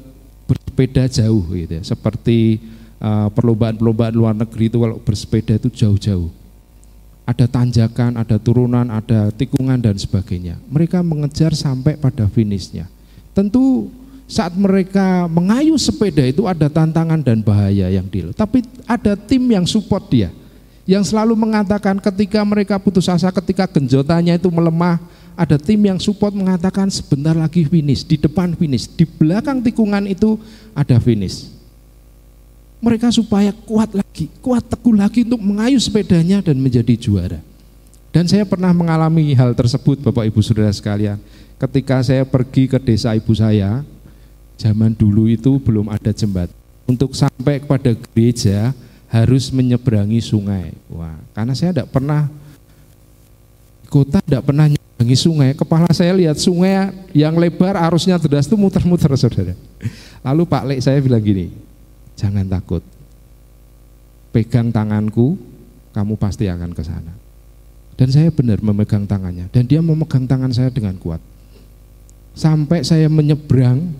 bersepeda 0.48 1.04
jauh 1.04 1.44
gitu 1.52 1.68
ya. 1.68 1.82
Seperti 1.84 2.64
uh, 2.96 3.28
perlombaan-perlombaan 3.28 4.16
luar 4.16 4.32
negeri 4.32 4.72
itu 4.72 4.80
kalau 4.80 4.96
bersepeda 5.04 5.60
itu 5.60 5.68
jauh-jauh. 5.68 6.32
Ada 7.28 7.44
tanjakan, 7.44 8.16
ada 8.16 8.40
turunan, 8.40 8.88
ada 8.88 9.28
tikungan 9.36 9.76
dan 9.84 10.00
sebagainya. 10.00 10.56
Mereka 10.72 11.04
mengejar 11.04 11.52
sampai 11.52 12.00
pada 12.00 12.24
finishnya. 12.24 12.88
Tentu 13.36 13.92
saat 14.24 14.56
mereka 14.56 15.28
mengayuh 15.28 15.76
sepeda 15.76 16.24
itu 16.24 16.48
ada 16.48 16.72
tantangan 16.72 17.20
dan 17.20 17.44
bahaya 17.44 17.92
yang 17.92 18.08
di 18.08 18.24
tapi 18.32 18.64
ada 18.88 19.12
tim 19.12 19.44
yang 19.44 19.68
support 19.68 20.08
dia 20.08 20.32
yang 20.88 21.04
selalu 21.04 21.36
mengatakan 21.36 22.00
ketika 22.00 22.40
mereka 22.40 22.80
putus 22.80 23.04
asa 23.12 23.28
ketika 23.28 23.68
genjotannya 23.68 24.40
itu 24.40 24.48
melemah 24.48 24.96
ada 25.34 25.58
tim 25.58 25.82
yang 25.82 25.98
support 25.98 26.30
mengatakan 26.30 26.86
sebentar 26.90 27.34
lagi 27.34 27.66
finish, 27.66 28.06
di 28.06 28.14
depan 28.14 28.54
finish, 28.54 28.86
di 28.86 29.02
belakang 29.02 29.58
tikungan 29.62 30.06
itu 30.06 30.38
ada 30.74 30.98
finish. 31.02 31.50
Mereka 32.78 33.10
supaya 33.10 33.50
kuat 33.50 33.90
lagi, 33.96 34.30
kuat 34.38 34.62
teguh 34.66 34.94
lagi 34.94 35.26
untuk 35.26 35.42
mengayuh 35.42 35.80
sepedanya 35.80 36.38
dan 36.44 36.60
menjadi 36.60 36.94
juara. 36.94 37.40
Dan 38.14 38.30
saya 38.30 38.46
pernah 38.46 38.70
mengalami 38.70 39.34
hal 39.34 39.58
tersebut 39.58 39.98
Bapak 39.98 40.30
Ibu 40.30 40.38
Saudara 40.38 40.70
sekalian. 40.70 41.18
Ketika 41.58 41.98
saya 42.04 42.22
pergi 42.22 42.70
ke 42.70 42.78
desa 42.78 43.10
ibu 43.10 43.34
saya, 43.34 43.82
zaman 44.54 44.94
dulu 44.94 45.26
itu 45.26 45.58
belum 45.58 45.90
ada 45.90 46.14
jembatan. 46.14 46.54
Untuk 46.86 47.16
sampai 47.16 47.58
kepada 47.64 47.90
gereja 47.96 48.70
harus 49.10 49.50
menyeberangi 49.50 50.20
sungai. 50.22 50.76
Wah, 50.86 51.18
karena 51.34 51.56
saya 51.56 51.74
tidak 51.74 51.90
pernah 51.90 52.30
kota 53.88 54.18
tidak 54.22 54.42
pernah 54.42 54.66
menyeberangi 54.94 55.16
sungai, 55.18 55.50
kepala 55.52 55.90
saya 55.92 56.14
lihat 56.14 56.38
sungai 56.38 56.94
yang 57.12 57.34
lebar 57.36 57.76
arusnya 57.76 58.16
deras 58.16 58.46
itu 58.46 58.56
muter-muter 58.56 59.10
saudara. 59.18 59.52
Lalu 60.24 60.42
Pak 60.48 60.64
Lek 60.64 60.80
saya 60.80 60.98
bilang 61.02 61.20
gini, 61.20 61.52
jangan 62.16 62.46
takut, 62.48 62.80
pegang 64.32 64.72
tanganku, 64.72 65.36
kamu 65.92 66.14
pasti 66.16 66.48
akan 66.48 66.72
ke 66.72 66.82
sana. 66.86 67.12
Dan 67.94 68.08
saya 68.10 68.32
benar 68.32 68.58
memegang 68.58 69.06
tangannya, 69.06 69.46
dan 69.52 69.68
dia 69.68 69.78
memegang 69.84 70.26
tangan 70.26 70.50
saya 70.50 70.72
dengan 70.72 70.96
kuat. 70.98 71.20
Sampai 72.34 72.82
saya 72.82 73.06
menyeberang, 73.06 73.94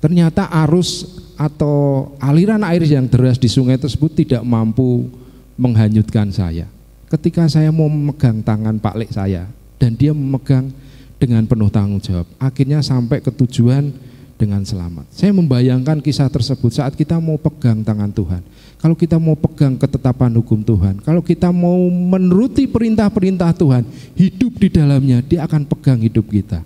ternyata 0.00 0.48
arus 0.64 1.20
atau 1.36 2.08
aliran 2.22 2.64
air 2.64 2.86
yang 2.88 3.04
deras 3.04 3.36
di 3.36 3.50
sungai 3.50 3.76
tersebut 3.76 4.24
tidak 4.24 4.40
mampu 4.46 5.10
menghanyutkan 5.58 6.32
saya. 6.32 6.64
Ketika 7.08 7.48
saya 7.50 7.72
mau 7.74 7.88
memegang 7.90 8.40
tangan 8.40 8.80
Pak 8.80 8.94
Lek 8.94 9.10
saya, 9.12 9.48
dan 9.78 9.94
dia 9.94 10.12
memegang 10.12 10.70
dengan 11.18 11.46
penuh 11.46 11.70
tanggung 11.70 12.02
jawab. 12.02 12.26
Akhirnya 12.38 12.82
sampai 12.82 13.22
ke 13.22 13.30
tujuan 13.30 13.90
dengan 14.38 14.62
selamat. 14.62 15.10
Saya 15.10 15.34
membayangkan 15.34 15.98
kisah 15.98 16.30
tersebut 16.30 16.70
saat 16.70 16.94
kita 16.94 17.18
mau 17.18 17.34
pegang 17.34 17.82
tangan 17.82 18.10
Tuhan. 18.14 18.42
Kalau 18.78 18.94
kita 18.94 19.18
mau 19.18 19.34
pegang 19.34 19.74
ketetapan 19.74 20.30
hukum 20.38 20.62
Tuhan, 20.62 21.02
kalau 21.02 21.18
kita 21.18 21.50
mau 21.50 21.90
menuruti 21.90 22.70
perintah-perintah 22.70 23.50
Tuhan, 23.58 23.82
hidup 24.14 24.54
di 24.62 24.68
dalamnya, 24.70 25.18
dia 25.26 25.42
akan 25.42 25.66
pegang 25.66 25.98
hidup 25.98 26.30
kita. 26.30 26.62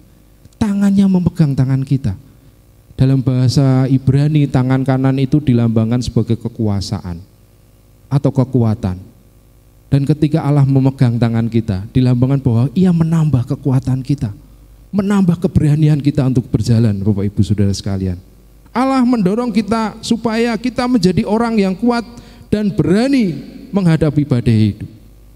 Tangannya 0.60 1.08
memegang 1.08 1.56
tangan 1.56 1.80
kita. 1.80 2.12
Dalam 2.92 3.24
bahasa 3.24 3.88
Ibrani, 3.88 4.44
tangan 4.44 4.84
kanan 4.84 5.16
itu 5.16 5.40
dilambangkan 5.40 6.04
sebagai 6.04 6.36
kekuasaan 6.36 7.18
atau 8.12 8.30
kekuatan. 8.30 9.11
Dan 9.92 10.08
ketika 10.08 10.40
Allah 10.40 10.64
memegang 10.64 11.20
tangan 11.20 11.52
kita, 11.52 11.84
dilambangkan 11.92 12.40
bahwa 12.40 12.64
ia 12.72 12.88
menambah 12.88 13.44
kekuatan 13.44 14.00
kita, 14.00 14.32
menambah 14.88 15.36
keberanian 15.36 16.00
kita 16.00 16.24
untuk 16.24 16.48
berjalan, 16.48 16.96
Bapak 17.04 17.28
Ibu 17.28 17.44
Saudara 17.44 17.68
sekalian. 17.76 18.16
Allah 18.72 19.04
mendorong 19.04 19.52
kita 19.52 20.00
supaya 20.00 20.56
kita 20.56 20.88
menjadi 20.88 21.28
orang 21.28 21.60
yang 21.60 21.76
kuat 21.76 22.08
dan 22.48 22.72
berani 22.72 23.36
menghadapi 23.68 24.24
badai 24.24 24.72
hidup. 24.72 24.88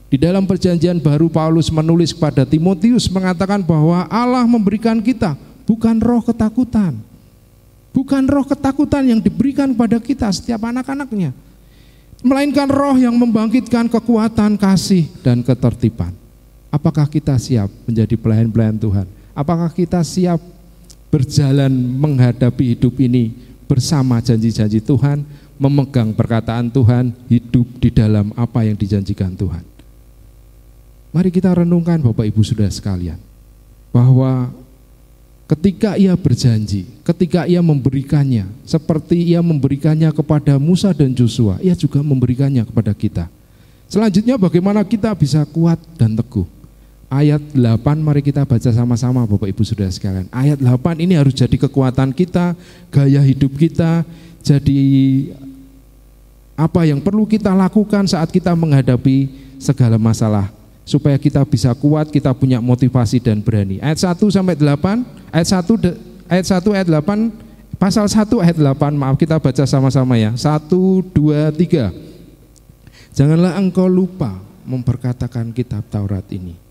Di 0.08 0.16
dalam 0.16 0.48
perjanjian 0.48 1.04
baru 1.04 1.28
Paulus 1.28 1.68
menulis 1.68 2.16
kepada 2.16 2.48
Timotius 2.48 3.12
mengatakan 3.12 3.60
bahwa 3.60 4.08
Allah 4.08 4.48
memberikan 4.48 5.04
kita 5.04 5.36
bukan 5.68 6.00
roh 6.00 6.24
ketakutan. 6.24 6.96
Bukan 7.92 8.24
roh 8.24 8.48
ketakutan 8.48 9.04
yang 9.04 9.20
diberikan 9.20 9.76
kepada 9.76 10.00
kita 10.00 10.32
setiap 10.32 10.64
anak-anaknya, 10.64 11.36
melainkan 12.26 12.66
roh 12.66 12.98
yang 12.98 13.14
membangkitkan 13.14 13.86
kekuatan, 13.86 14.58
kasih, 14.58 15.06
dan 15.22 15.46
ketertiban. 15.46 16.10
Apakah 16.74 17.06
kita 17.06 17.38
siap 17.38 17.70
menjadi 17.86 18.18
pelayan-pelayan 18.18 18.74
Tuhan? 18.74 19.06
Apakah 19.30 19.70
kita 19.70 20.02
siap 20.02 20.42
berjalan 21.06 21.70
menghadapi 21.70 22.74
hidup 22.74 22.98
ini 22.98 23.30
bersama 23.70 24.18
janji-janji 24.18 24.82
Tuhan, 24.82 25.22
memegang 25.54 26.10
perkataan 26.10 26.66
Tuhan, 26.66 27.14
hidup 27.30 27.66
di 27.78 27.94
dalam 27.94 28.34
apa 28.34 28.66
yang 28.66 28.74
dijanjikan 28.74 29.38
Tuhan? 29.38 29.62
Mari 31.14 31.30
kita 31.30 31.54
renungkan 31.54 32.02
Bapak 32.02 32.26
Ibu 32.26 32.42
Saudara 32.42 32.74
sekalian, 32.74 33.22
bahwa 33.94 34.50
ketika 35.46 35.94
ia 35.94 36.12
berjanji, 36.18 36.90
ketika 37.06 37.46
ia 37.46 37.62
memberikannya, 37.62 38.50
seperti 38.66 39.30
ia 39.30 39.38
memberikannya 39.38 40.10
kepada 40.10 40.58
Musa 40.58 40.90
dan 40.90 41.14
Joshua, 41.14 41.58
ia 41.62 41.74
juga 41.78 42.02
memberikannya 42.02 42.66
kepada 42.66 42.90
kita. 42.92 43.24
Selanjutnya 43.86 44.34
bagaimana 44.34 44.82
kita 44.82 45.14
bisa 45.14 45.46
kuat 45.46 45.78
dan 45.94 46.18
teguh. 46.18 46.46
Ayat 47.06 47.38
8 47.54 48.02
mari 48.02 48.18
kita 48.18 48.42
baca 48.42 48.70
sama-sama 48.74 49.22
Bapak 49.22 49.46
Ibu 49.46 49.62
Saudara 49.62 49.94
sekalian. 49.94 50.26
Ayat 50.34 50.58
8 50.58 50.98
ini 50.98 51.14
harus 51.14 51.30
jadi 51.30 51.54
kekuatan 51.54 52.10
kita, 52.10 52.58
gaya 52.90 53.22
hidup 53.22 53.54
kita, 53.54 54.02
jadi 54.42 54.82
apa 56.58 56.82
yang 56.82 56.98
perlu 56.98 57.22
kita 57.22 57.54
lakukan 57.54 58.10
saat 58.10 58.26
kita 58.34 58.50
menghadapi 58.58 59.30
segala 59.62 60.00
masalah 60.02 60.55
supaya 60.86 61.18
kita 61.18 61.42
bisa 61.42 61.74
kuat, 61.74 62.08
kita 62.14 62.30
punya 62.30 62.62
motivasi 62.62 63.18
dan 63.18 63.42
berani. 63.42 63.82
Ayat 63.82 64.06
1 64.06 64.30
sampai 64.30 64.54
8, 64.54 65.02
ayat 65.34 65.48
1 65.50 66.30
ayat 66.30 66.46
1 66.46 66.76
ayat 66.78 66.88
8 66.88 67.76
pasal 67.76 68.06
1 68.06 68.30
ayat 68.40 68.56
8 68.56 68.94
maaf 68.94 69.18
kita 69.18 69.42
baca 69.42 69.66
sama-sama 69.66 70.14
ya. 70.14 70.30
1 70.32 70.70
2 70.70 71.50
3. 71.50 71.90
Janganlah 73.12 73.58
engkau 73.58 73.90
lupa 73.90 74.38
memperkatakan 74.62 75.50
kitab 75.50 75.82
Taurat 75.90 76.24
ini 76.30 76.66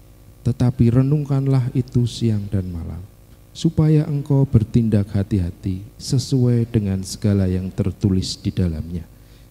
tetapi 0.45 0.93
renungkanlah 0.93 1.73
itu 1.73 2.05
siang 2.05 2.45
dan 2.53 2.69
malam, 2.69 3.01
supaya 3.49 4.05
engkau 4.05 4.45
bertindak 4.45 5.09
hati-hati 5.09 5.81
sesuai 5.97 6.69
dengan 6.69 7.01
segala 7.01 7.49
yang 7.49 7.73
tertulis 7.73 8.37
di 8.37 8.53
dalamnya. 8.53 9.01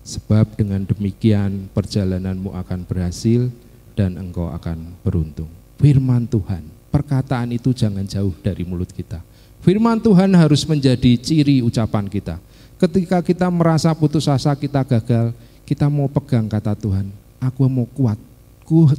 Sebab 0.06 0.54
dengan 0.54 0.86
demikian 0.86 1.66
perjalananmu 1.74 2.54
akan 2.54 2.86
berhasil 2.86 3.50
dan 3.94 4.18
engkau 4.18 4.50
akan 4.50 4.94
beruntung. 5.06 5.48
Firman 5.78 6.26
Tuhan, 6.26 6.62
perkataan 6.90 7.54
itu 7.54 7.74
jangan 7.74 8.06
jauh 8.06 8.34
dari 8.42 8.62
mulut 8.62 8.90
kita. 8.90 9.22
Firman 9.64 9.96
Tuhan 9.98 10.28
harus 10.36 10.62
menjadi 10.68 11.16
ciri 11.16 11.64
ucapan 11.64 12.04
kita. 12.06 12.36
Ketika 12.76 13.24
kita 13.24 13.48
merasa 13.48 13.94
putus 13.96 14.28
asa, 14.28 14.52
kita 14.52 14.84
gagal, 14.84 15.32
kita 15.64 15.88
mau 15.88 16.04
pegang 16.10 16.44
kata 16.44 16.76
Tuhan, 16.76 17.08
aku 17.40 17.64
mau 17.64 17.88
kuat, 17.88 18.20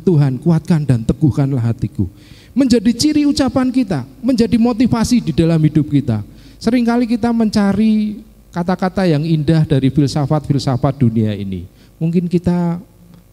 Tuhan 0.01 0.41
kuatkan 0.41 0.81
dan 0.81 1.05
teguhkanlah 1.05 1.61
hatiku. 1.61 2.09
Menjadi 2.55 2.91
ciri 2.95 3.23
ucapan 3.29 3.69
kita, 3.69 4.07
menjadi 4.23 4.57
motivasi 4.57 5.21
di 5.21 5.35
dalam 5.35 5.59
hidup 5.59 5.91
kita. 5.91 6.23
Seringkali 6.57 7.05
kita 7.05 7.29
mencari 7.29 8.23
kata-kata 8.49 9.03
yang 9.05 9.21
indah 9.27 9.67
dari 9.67 9.91
filsafat-filsafat 9.91 10.95
dunia 10.95 11.35
ini. 11.35 11.67
Mungkin 11.99 12.31
kita 12.31 12.79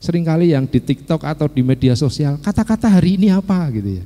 sering 0.02 0.26
kali 0.26 0.50
yang 0.50 0.66
di 0.66 0.82
TikTok 0.82 1.22
atau 1.22 1.46
di 1.46 1.62
media 1.62 1.94
sosial, 1.94 2.34
kata-kata 2.42 2.90
hari 2.90 3.14
ini 3.14 3.30
apa 3.30 3.70
gitu 3.70 4.02
ya 4.02 4.04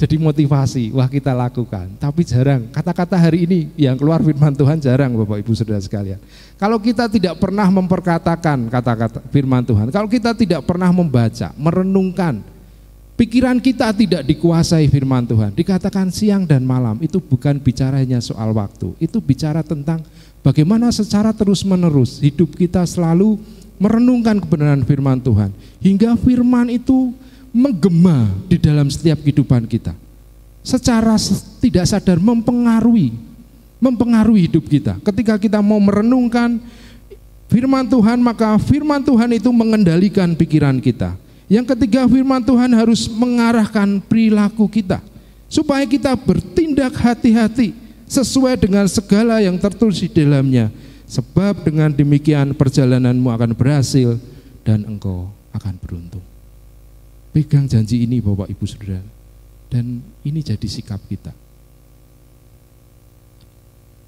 jadi 0.00 0.16
motivasi, 0.16 0.96
wah 0.96 1.04
kita 1.04 1.36
lakukan. 1.36 1.92
Tapi 2.00 2.24
jarang, 2.24 2.72
kata-kata 2.72 3.20
hari 3.20 3.44
ini 3.44 3.68
yang 3.76 4.00
keluar 4.00 4.24
firman 4.24 4.56
Tuhan 4.56 4.80
jarang 4.80 5.12
Bapak 5.12 5.44
Ibu 5.44 5.52
Saudara 5.52 5.76
sekalian. 5.76 6.16
Kalau 6.56 6.80
kita 6.80 7.04
tidak 7.04 7.36
pernah 7.36 7.68
memperkatakan 7.68 8.64
kata-kata 8.72 9.20
firman 9.28 9.60
Tuhan, 9.60 9.92
kalau 9.92 10.08
kita 10.08 10.32
tidak 10.32 10.64
pernah 10.64 10.88
membaca, 10.88 11.52
merenungkan, 11.52 12.40
pikiran 13.12 13.60
kita 13.60 13.92
tidak 13.92 14.24
dikuasai 14.24 14.88
firman 14.88 15.28
Tuhan. 15.28 15.52
Dikatakan 15.52 16.08
siang 16.08 16.48
dan 16.48 16.64
malam, 16.64 16.96
itu 17.04 17.20
bukan 17.20 17.60
bicaranya 17.60 18.24
soal 18.24 18.56
waktu, 18.56 18.96
itu 19.04 19.20
bicara 19.20 19.60
tentang 19.60 20.00
bagaimana 20.40 20.88
secara 20.88 21.28
terus-menerus 21.36 22.24
hidup 22.24 22.56
kita 22.56 22.88
selalu 22.88 23.36
merenungkan 23.80 24.36
kebenaran 24.36 24.84
firman 24.84 25.16
Tuhan. 25.16 25.50
Hingga 25.80 26.20
firman 26.20 26.68
itu 26.68 27.16
menggema 27.50 28.28
di 28.46 28.60
dalam 28.60 28.86
setiap 28.92 29.24
kehidupan 29.24 29.64
kita. 29.64 29.96
Secara 30.60 31.16
tidak 31.58 31.88
sadar 31.88 32.20
mempengaruhi 32.20 33.16
mempengaruhi 33.80 34.46
hidup 34.46 34.68
kita. 34.68 35.00
Ketika 35.00 35.40
kita 35.40 35.58
mau 35.64 35.80
merenungkan 35.80 36.60
firman 37.48 37.88
Tuhan, 37.88 38.20
maka 38.20 38.60
firman 38.60 39.00
Tuhan 39.00 39.32
itu 39.32 39.48
mengendalikan 39.48 40.36
pikiran 40.36 40.76
kita. 40.78 41.16
Yang 41.48 41.74
ketiga, 41.74 42.06
firman 42.06 42.44
Tuhan 42.44 42.70
harus 42.76 43.08
mengarahkan 43.10 43.98
perilaku 44.04 44.70
kita 44.70 45.02
supaya 45.50 45.82
kita 45.82 46.14
bertindak 46.14 46.94
hati-hati 46.94 47.74
sesuai 48.06 48.54
dengan 48.54 48.86
segala 48.86 49.42
yang 49.42 49.58
tertulis 49.58 49.98
di 49.98 50.12
dalamnya. 50.12 50.70
Sebab 51.10 51.66
dengan 51.66 51.90
demikian 51.90 52.54
perjalananmu 52.54 53.34
akan 53.34 53.50
berhasil 53.58 54.14
dan 54.62 54.86
engkau 54.86 55.26
akan 55.50 55.74
beruntung. 55.82 56.22
Pegang 57.34 57.66
janji 57.66 58.06
ini 58.06 58.22
Bapak 58.22 58.46
Ibu 58.46 58.62
Saudara. 58.62 59.02
Dan 59.66 60.02
ini 60.22 60.38
jadi 60.38 60.66
sikap 60.70 61.02
kita. 61.10 61.34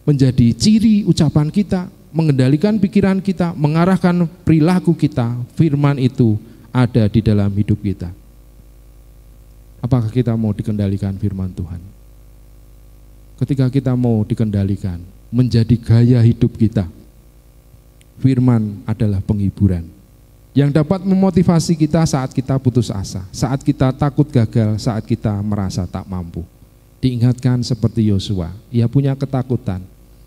Menjadi 0.07 0.55
ciri 0.55 1.03
ucapan 1.03 1.51
kita, 1.51 1.91
mengendalikan 2.15 2.79
pikiran 2.79 3.19
kita, 3.19 3.51
mengarahkan 3.55 4.27
perilaku 4.47 4.95
kita, 4.95 5.39
firman 5.59 5.99
itu 5.99 6.39
ada 6.75 7.07
di 7.11 7.19
dalam 7.23 7.51
hidup 7.51 7.79
kita. 7.83 8.11
Apakah 9.83 10.11
kita 10.11 10.35
mau 10.39 10.55
dikendalikan 10.55 11.19
firman 11.19 11.51
Tuhan? 11.51 11.83
Ketika 13.43 13.67
kita 13.71 13.95
mau 13.99 14.23
dikendalikan, 14.23 15.03
menjadi 15.33 15.75
gaya 15.81 16.21
hidup 16.21 16.55
kita, 16.61 16.85
firman 18.21 18.85
adalah 18.85 19.25
penghiburan 19.25 19.89
yang 20.53 20.69
dapat 20.69 21.01
memotivasi 21.01 21.73
kita 21.73 22.05
saat 22.05 22.37
kita 22.37 22.61
putus 22.61 22.93
asa, 22.93 23.25
saat 23.33 23.65
kita 23.65 23.89
takut 23.97 24.29
gagal, 24.29 24.77
saat 24.85 25.01
kita 25.09 25.33
merasa 25.41 25.89
tak 25.89 26.05
mampu. 26.05 26.45
Diingatkan 27.01 27.65
seperti 27.65 28.13
Yosua, 28.13 28.53
ia 28.69 28.87
punya 28.87 29.17
ketakutan, 29.17 29.81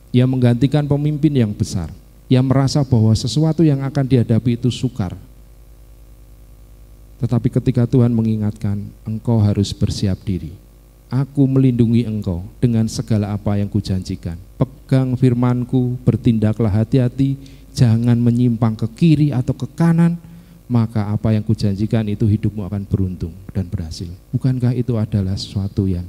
ia 0.10 0.26
menggantikan 0.26 0.84
pemimpin 0.89 1.32
yang 1.32 1.53
besar, 1.53 1.93
ia 2.26 2.41
merasa 2.41 2.82
bahwa 2.82 3.14
sesuatu 3.14 3.62
yang 3.62 3.86
akan 3.86 4.06
dihadapi 4.10 4.58
itu 4.58 4.74
sukar. 4.74 5.14
Tetapi 7.22 7.47
ketika 7.47 7.88
Tuhan 7.88 8.12
mengingatkan, 8.12 8.82
engkau 9.08 9.39
harus 9.39 9.72
bersiap 9.72 10.20
diri. 10.26 10.64
Aku 11.16 11.47
melindungi 11.47 12.03
engkau 12.03 12.43
dengan 12.59 12.91
segala 12.91 13.32
apa 13.32 13.55
yang 13.55 13.72
kujanjikan. 13.72 14.36
Pegang 14.59 15.16
firmanku, 15.16 15.95
bertindaklah 16.03 16.68
hati-hati, 16.68 17.39
jangan 17.72 18.20
menyimpang 18.20 18.76
ke 18.76 18.84
kiri 18.91 19.32
atau 19.32 19.55
ke 19.55 19.63
kanan, 19.80 20.20
maka 20.68 21.07
apa 21.07 21.32
yang 21.32 21.39
kujanjikan 21.47 22.03
itu 22.11 22.28
hidupmu 22.28 22.68
akan 22.68 22.84
beruntung 22.84 23.32
dan 23.55 23.63
berhasil. 23.72 24.11
Bukankah 24.36 24.76
itu 24.76 24.99
adalah 24.99 25.39
sesuatu 25.39 25.88
yang 25.88 26.03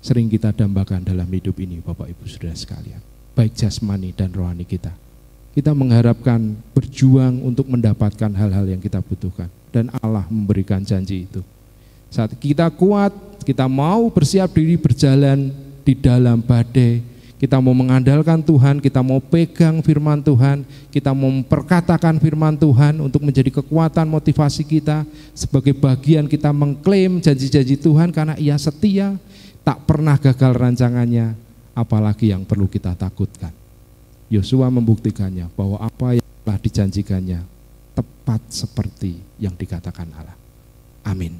sering 0.00 0.32
kita 0.32 0.56
dambakan 0.56 1.04
dalam 1.04 1.28
hidup 1.28 1.60
ini 1.60 1.84
Bapak 1.84 2.08
Ibu 2.08 2.24
Saudara 2.24 2.56
sekalian. 2.56 3.04
Baik 3.36 3.52
jasmani 3.52 4.16
dan 4.16 4.32
rohani 4.32 4.64
kita. 4.64 4.96
Kita 5.52 5.76
mengharapkan 5.76 6.56
berjuang 6.72 7.44
untuk 7.44 7.68
mendapatkan 7.68 8.32
hal-hal 8.32 8.64
yang 8.64 8.80
kita 8.80 9.04
butuhkan. 9.04 9.52
Dan 9.68 9.92
Allah 10.00 10.24
memberikan 10.32 10.80
janji 10.80 11.28
itu. 11.28 11.44
Saat 12.08 12.36
kita 12.36 12.68
kuat, 12.72 13.12
kita 13.42 13.66
mau 13.66 14.08
bersiap 14.08 14.54
diri 14.54 14.78
berjalan 14.78 15.50
di 15.82 15.94
dalam 15.98 16.38
badai, 16.38 17.02
kita 17.42 17.58
mau 17.58 17.74
mengandalkan 17.74 18.38
Tuhan, 18.38 18.78
kita 18.78 19.02
mau 19.02 19.18
pegang 19.18 19.82
firman 19.82 20.22
Tuhan, 20.22 20.62
kita 20.94 21.10
mau 21.10 21.26
memperkatakan 21.26 22.22
firman 22.22 22.54
Tuhan 22.54 23.02
untuk 23.02 23.26
menjadi 23.26 23.50
kekuatan 23.50 24.06
motivasi 24.06 24.62
kita 24.62 25.02
sebagai 25.34 25.74
bagian 25.74 26.30
kita 26.30 26.54
mengklaim 26.54 27.18
janji-janji 27.18 27.74
Tuhan 27.82 28.14
karena 28.14 28.38
ia 28.38 28.54
setia, 28.62 29.18
tak 29.66 29.82
pernah 29.90 30.14
gagal 30.22 30.54
rancangannya, 30.54 31.34
apalagi 31.74 32.30
yang 32.30 32.46
perlu 32.46 32.70
kita 32.70 32.94
takutkan. 32.94 33.50
Yosua 34.30 34.70
membuktikannya 34.70 35.50
bahwa 35.58 35.82
apa 35.82 36.22
yang 36.22 36.28
telah 36.46 36.58
dijanjikannya 36.62 37.40
tepat 37.92 38.40
seperti 38.48 39.18
yang 39.42 39.52
dikatakan 39.58 40.08
Allah. 40.14 40.38
Amin. 41.02 41.36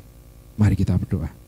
Mari 0.58 0.74
kita 0.76 0.98
berdoa. 0.98 1.41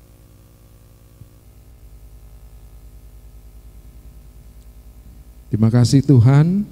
Terima 5.55 5.71
kasih 5.71 6.03
Tuhan, 6.03 6.67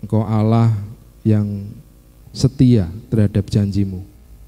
Engkau 0.00 0.24
Allah 0.24 0.72
yang 1.20 1.68
setia 2.32 2.88
terhadap 3.12 3.44
janjimu 3.52 4.00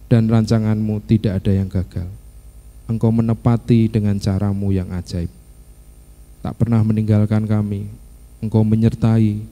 dan 0.09 0.25
rancanganmu 0.25 1.05
tidak 1.05 1.37
ada 1.37 1.53
yang 1.53 1.69
gagal. 1.69 2.09
Engkau 2.89 3.13
menepati 3.13 3.93
dengan 3.93 4.17
caramu 4.17 4.73
yang 4.73 4.89
ajaib. 4.97 5.29
Tak 6.41 6.65
pernah 6.65 6.81
meninggalkan 6.81 7.45
kami, 7.45 7.93
Engkau 8.41 8.65
menyertai, 8.65 9.45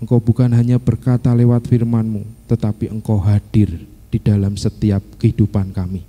Engkau 0.00 0.16
bukan 0.16 0.48
hanya 0.56 0.80
berkata 0.80 1.28
lewat 1.36 1.68
firmanmu, 1.68 2.24
tetapi 2.48 2.88
Engkau 2.88 3.20
hadir 3.20 3.84
di 4.08 4.16
dalam 4.16 4.56
setiap 4.56 5.04
kehidupan 5.20 5.76
kami. 5.76 6.08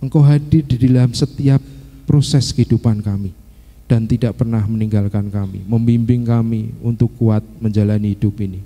Engkau 0.00 0.24
hadir 0.24 0.64
di 0.64 0.88
dalam 0.88 1.12
setiap 1.12 1.60
proses 2.08 2.48
kehidupan 2.56 3.04
kami 3.04 3.44
dan 3.86 4.02
tidak 4.06 4.34
pernah 4.34 4.62
meninggalkan 4.66 5.30
kami, 5.30 5.62
membimbing 5.62 6.26
kami 6.26 6.74
untuk 6.82 7.10
kuat 7.14 7.42
menjalani 7.62 8.18
hidup 8.18 8.34
ini, 8.42 8.60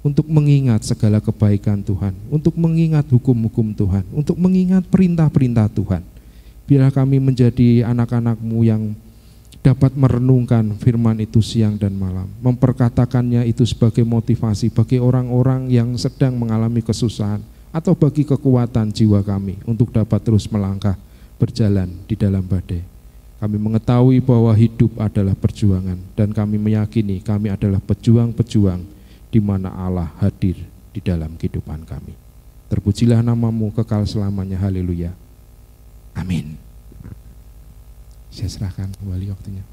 untuk 0.00 0.24
mengingat 0.26 0.82
segala 0.88 1.20
kebaikan 1.20 1.84
Tuhan, 1.84 2.16
untuk 2.32 2.56
mengingat 2.56 3.04
hukum-hukum 3.12 3.76
Tuhan, 3.76 4.04
untuk 4.16 4.40
mengingat 4.40 4.88
perintah-perintah 4.88 5.68
Tuhan. 5.68 6.02
Biarlah 6.64 6.92
kami 6.92 7.20
menjadi 7.20 7.84
anak-anakmu 7.84 8.58
yang 8.64 8.96
dapat 9.60 9.94
merenungkan 9.94 10.74
firman 10.80 11.20
itu 11.20 11.38
siang 11.44 11.76
dan 11.76 11.94
malam, 11.94 12.26
memperkatakannya 12.40 13.46
itu 13.46 13.62
sebagai 13.68 14.02
motivasi 14.02 14.72
bagi 14.72 14.98
orang-orang 14.98 15.68
yang 15.70 15.94
sedang 16.00 16.34
mengalami 16.34 16.82
kesusahan, 16.82 17.44
atau 17.72 17.96
bagi 17.96 18.24
kekuatan 18.28 18.92
jiwa 18.92 19.24
kami 19.24 19.56
untuk 19.64 19.92
dapat 19.96 20.20
terus 20.20 20.44
melangkah 20.48 20.96
berjalan 21.40 21.88
di 22.04 22.14
dalam 22.16 22.44
badai. 22.44 22.91
Kami 23.42 23.58
mengetahui 23.58 24.22
bahwa 24.22 24.54
hidup 24.54 24.94
adalah 25.02 25.34
perjuangan 25.34 25.98
dan 26.14 26.30
kami 26.30 26.62
meyakini 26.62 27.18
kami 27.18 27.50
adalah 27.50 27.82
pejuang-pejuang 27.82 28.86
di 29.34 29.42
mana 29.42 29.66
Allah 29.74 30.14
hadir 30.22 30.62
di 30.94 31.02
dalam 31.02 31.34
kehidupan 31.34 31.82
kami. 31.82 32.14
Terpujilah 32.70 33.18
namamu 33.18 33.74
kekal 33.74 34.06
selamanya. 34.06 34.62
Haleluya. 34.62 35.10
Amin. 36.14 36.54
Saya 38.30 38.46
serahkan 38.46 38.94
kembali 39.02 39.34
waktunya. 39.34 39.66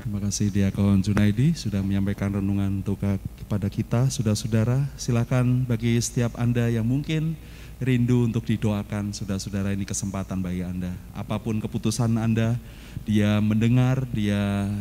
Terima 0.00 0.20
kasih 0.24 0.48
Diakon 0.48 1.04
Junaidi 1.04 1.52
sudah 1.52 1.84
menyampaikan 1.84 2.32
renungan 2.32 2.80
untuk 2.80 2.96
kepada 3.44 3.68
kita, 3.68 4.08
saudara-saudara. 4.08 4.88
Silakan 4.96 5.68
bagi 5.68 6.00
setiap 6.00 6.32
Anda 6.40 6.72
yang 6.72 6.88
mungkin 6.88 7.36
rindu 7.76 8.24
untuk 8.24 8.48
didoakan, 8.48 9.12
saudara-saudara 9.12 9.76
ini 9.76 9.84
kesempatan 9.84 10.40
bagi 10.40 10.64
Anda. 10.64 10.96
Apa 11.12 11.36
pun 11.36 11.60
keputusan 11.60 12.16
Anda, 12.16 12.56
dia 13.04 13.44
mendengar, 13.44 14.08
dia 14.08 14.72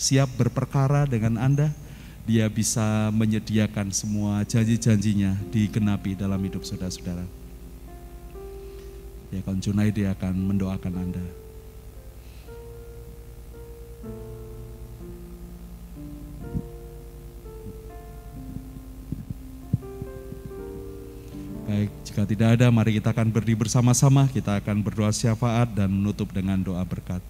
siap 0.00 0.32
berperkara 0.40 1.04
dengan 1.04 1.36
Anda, 1.36 1.76
dia 2.24 2.48
bisa 2.48 3.12
menyediakan 3.12 3.92
semua 3.92 4.40
janji-janjinya 4.48 5.36
digenapi 5.52 6.16
dalam 6.16 6.40
hidup 6.40 6.64
saudara-saudara. 6.64 7.28
Diakon 9.28 9.60
Junaidi 9.60 10.08
akan 10.08 10.32
mendoakan 10.32 10.94
Anda. 10.96 11.43
Baik, 21.64 21.88
jika 22.04 22.28
tidak 22.28 22.48
ada, 22.60 22.68
mari 22.68 23.00
kita 23.00 23.08
akan 23.08 23.32
berdiri 23.32 23.56
bersama-sama. 23.56 24.28
Kita 24.28 24.60
akan 24.60 24.84
berdoa 24.84 25.08
syafaat 25.08 25.72
dan 25.72 25.88
menutup 25.88 26.28
dengan 26.28 26.60
doa 26.60 26.84
berkat. 26.84 27.24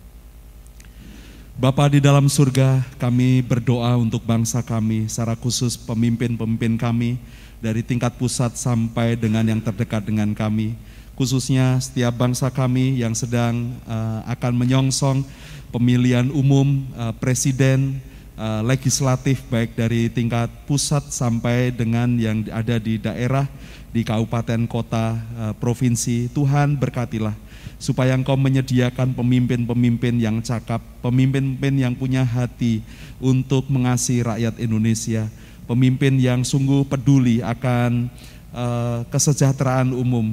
Bapa 1.55 1.87
di 1.87 2.03
dalam 2.03 2.27
surga, 2.27 2.83
kami 2.99 3.47
berdoa 3.47 3.95
untuk 3.95 4.27
bangsa 4.27 4.59
kami, 4.59 5.07
secara 5.07 5.39
khusus 5.39 5.79
pemimpin-pemimpin 5.79 6.75
kami, 6.75 7.15
dari 7.63 7.87
tingkat 7.87 8.19
pusat 8.19 8.59
sampai 8.59 9.15
dengan 9.15 9.47
yang 9.47 9.63
terdekat 9.63 10.03
dengan 10.03 10.35
kami. 10.35 10.75
Khususnya 11.15 11.79
setiap 11.79 12.19
bangsa 12.19 12.51
kami 12.51 13.07
yang 13.07 13.15
sedang 13.15 13.79
uh, 13.87 14.27
akan 14.27 14.67
menyongsong 14.67 15.23
pemilihan 15.71 16.27
umum 16.35 16.83
uh, 16.99 17.15
presiden, 17.23 18.03
uh, 18.39 18.63
legislatif, 18.67 19.43
baik 19.51 19.75
dari 19.75 20.11
tingkat 20.11 20.51
pusat 20.67 21.03
sampai 21.11 21.71
dengan 21.75 22.15
yang 22.19 22.47
ada 22.51 22.79
di 22.79 22.99
daerah, 22.99 23.47
di 23.95 24.03
kabupaten, 24.03 24.67
kota, 24.67 25.19
uh, 25.39 25.55
provinsi. 25.59 26.31
Tuhan 26.31 26.79
berkatilah 26.79 27.35
supaya 27.79 28.15
engkau 28.17 28.39
menyediakan 28.39 29.13
pemimpin-pemimpin 29.13 30.17
yang 30.19 30.41
cakap, 30.41 30.81
pemimpin-pemimpin 31.03 31.75
yang 31.75 31.95
punya 31.95 32.23
hati 32.25 32.81
untuk 33.21 33.69
mengasihi 33.69 34.25
rakyat 34.25 34.55
Indonesia, 34.63 35.29
pemimpin 35.69 36.17
yang 36.17 36.41
sungguh 36.47 36.87
peduli 36.87 37.45
akan 37.45 38.09
uh, 38.55 39.05
kesejahteraan 39.11 39.93
umum, 39.93 40.33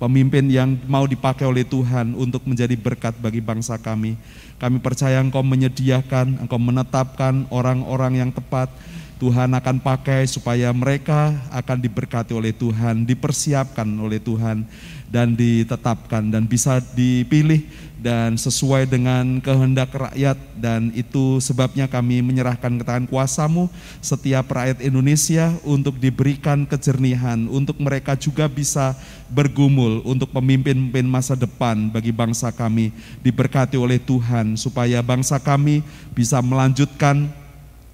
pemimpin 0.00 0.48
yang 0.48 0.80
mau 0.88 1.04
dipakai 1.04 1.44
oleh 1.44 1.62
Tuhan 1.62 2.16
untuk 2.16 2.40
menjadi 2.48 2.72
berkat 2.72 3.20
bagi 3.20 3.44
bangsa 3.44 3.76
kami. 3.76 4.16
Kami 4.56 4.80
percaya 4.80 5.20
Engkau 5.20 5.44
menyediakan, 5.44 6.40
Engkau 6.40 6.56
menetapkan 6.56 7.44
orang-orang 7.52 8.24
yang 8.24 8.32
tepat, 8.32 8.72
Tuhan 9.20 9.52
akan 9.52 9.84
pakai 9.84 10.24
supaya 10.24 10.72
mereka 10.72 11.36
akan 11.52 11.76
diberkati 11.84 12.32
oleh 12.32 12.56
Tuhan, 12.56 13.04
dipersiapkan 13.04 13.84
oleh 14.00 14.16
Tuhan, 14.16 14.64
dan 15.10 15.34
ditetapkan, 15.34 16.30
dan 16.30 16.46
bisa 16.46 16.78
dipilih 16.94 17.66
dan 18.00 18.38
sesuai 18.38 18.88
dengan 18.88 19.42
kehendak 19.42 19.92
rakyat. 19.92 20.38
Dan 20.56 20.94
itu 20.94 21.42
sebabnya 21.42 21.90
kami 21.90 22.22
menyerahkan 22.22 22.78
ke 22.78 22.84
tangan 22.86 23.10
kuasamu 23.10 23.66
setiap 24.00 24.48
rakyat 24.48 24.80
Indonesia 24.80 25.52
untuk 25.66 25.98
diberikan 25.98 26.64
kejernihan, 26.64 27.50
untuk 27.50 27.76
mereka 27.82 28.14
juga 28.14 28.46
bisa 28.46 28.94
bergumul 29.28 30.00
untuk 30.06 30.30
pemimpin-pemimpin 30.30 31.04
masa 31.10 31.34
depan 31.34 31.90
bagi 31.90 32.14
bangsa 32.14 32.54
kami, 32.54 32.94
diberkati 33.20 33.74
oleh 33.76 33.98
Tuhan, 33.98 34.54
supaya 34.54 35.02
bangsa 35.02 35.42
kami 35.42 35.82
bisa 36.14 36.38
melanjutkan 36.38 37.28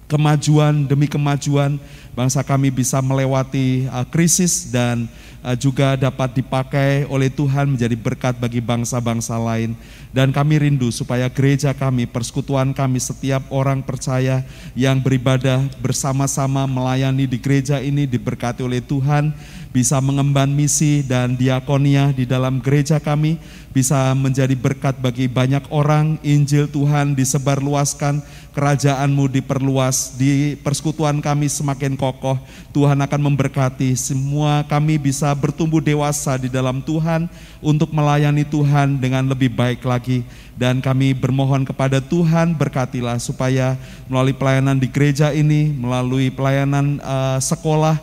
kemajuan 0.06 0.86
demi 0.86 1.10
kemajuan 1.10 1.82
bangsa 2.14 2.40
kami 2.46 2.70
bisa 2.70 3.02
melewati 3.02 3.90
uh, 3.90 4.06
krisis 4.06 4.70
dan 4.70 5.10
juga 5.55 5.94
dapat 5.94 6.42
dipakai 6.42 7.07
oleh 7.07 7.30
Tuhan 7.30 7.70
menjadi 7.70 7.94
berkat 7.94 8.34
bagi 8.42 8.59
bangsa-bangsa 8.59 9.38
lain. 9.38 9.78
Dan 10.11 10.34
kami 10.34 10.59
rindu 10.59 10.90
supaya 10.90 11.30
gereja 11.30 11.70
kami 11.70 12.09
persekutuan 12.11 12.74
kami 12.74 12.99
setiap 12.99 13.47
orang 13.55 13.84
percaya 13.84 14.42
yang 14.74 14.99
beribadah 14.99 15.62
bersama-sama 15.78 16.66
melayani 16.66 17.30
di 17.30 17.38
gereja 17.38 17.78
ini 17.78 18.09
diberkati 18.09 18.64
oleh 18.66 18.82
Tuhan 18.82 19.30
bisa 19.74 20.00
mengemban 20.00 20.48
misi 20.48 21.04
dan 21.04 21.36
diakonia 21.36 22.10
di 22.10 22.24
dalam 22.24 22.58
gereja 22.64 22.96
kami, 22.96 23.36
bisa 23.76 24.16
menjadi 24.16 24.56
berkat 24.56 24.96
bagi 24.96 25.28
banyak 25.28 25.68
orang, 25.68 26.16
Injil 26.24 26.64
Tuhan 26.64 27.12
disebarluaskan, 27.12 28.24
kerajaanmu 28.56 29.28
diperluas, 29.28 30.16
di 30.16 30.56
persekutuan 30.64 31.20
kami 31.20 31.44
semakin 31.44 31.92
kokoh, 31.92 32.40
Tuhan 32.72 32.96
akan 33.04 33.20
memberkati, 33.28 33.92
semua 33.92 34.64
kami 34.64 34.96
bisa 34.96 35.28
bertumbuh 35.36 35.84
dewasa 35.84 36.40
di 36.40 36.48
dalam 36.48 36.80
Tuhan, 36.80 37.28
untuk 37.60 37.92
melayani 37.92 38.48
Tuhan 38.48 38.96
dengan 38.96 39.28
lebih 39.28 39.52
baik 39.52 39.84
lagi, 39.84 40.24
dan 40.56 40.80
kami 40.80 41.12
bermohon 41.12 41.68
kepada 41.68 42.00
Tuhan 42.00 42.56
berkatilah 42.56 43.20
supaya 43.20 43.76
melalui 44.08 44.32
pelayanan 44.32 44.80
di 44.80 44.88
gereja 44.88 45.36
ini, 45.36 45.68
melalui 45.68 46.32
pelayanan 46.32 46.96
uh, 47.04 47.36
sekolah, 47.36 48.00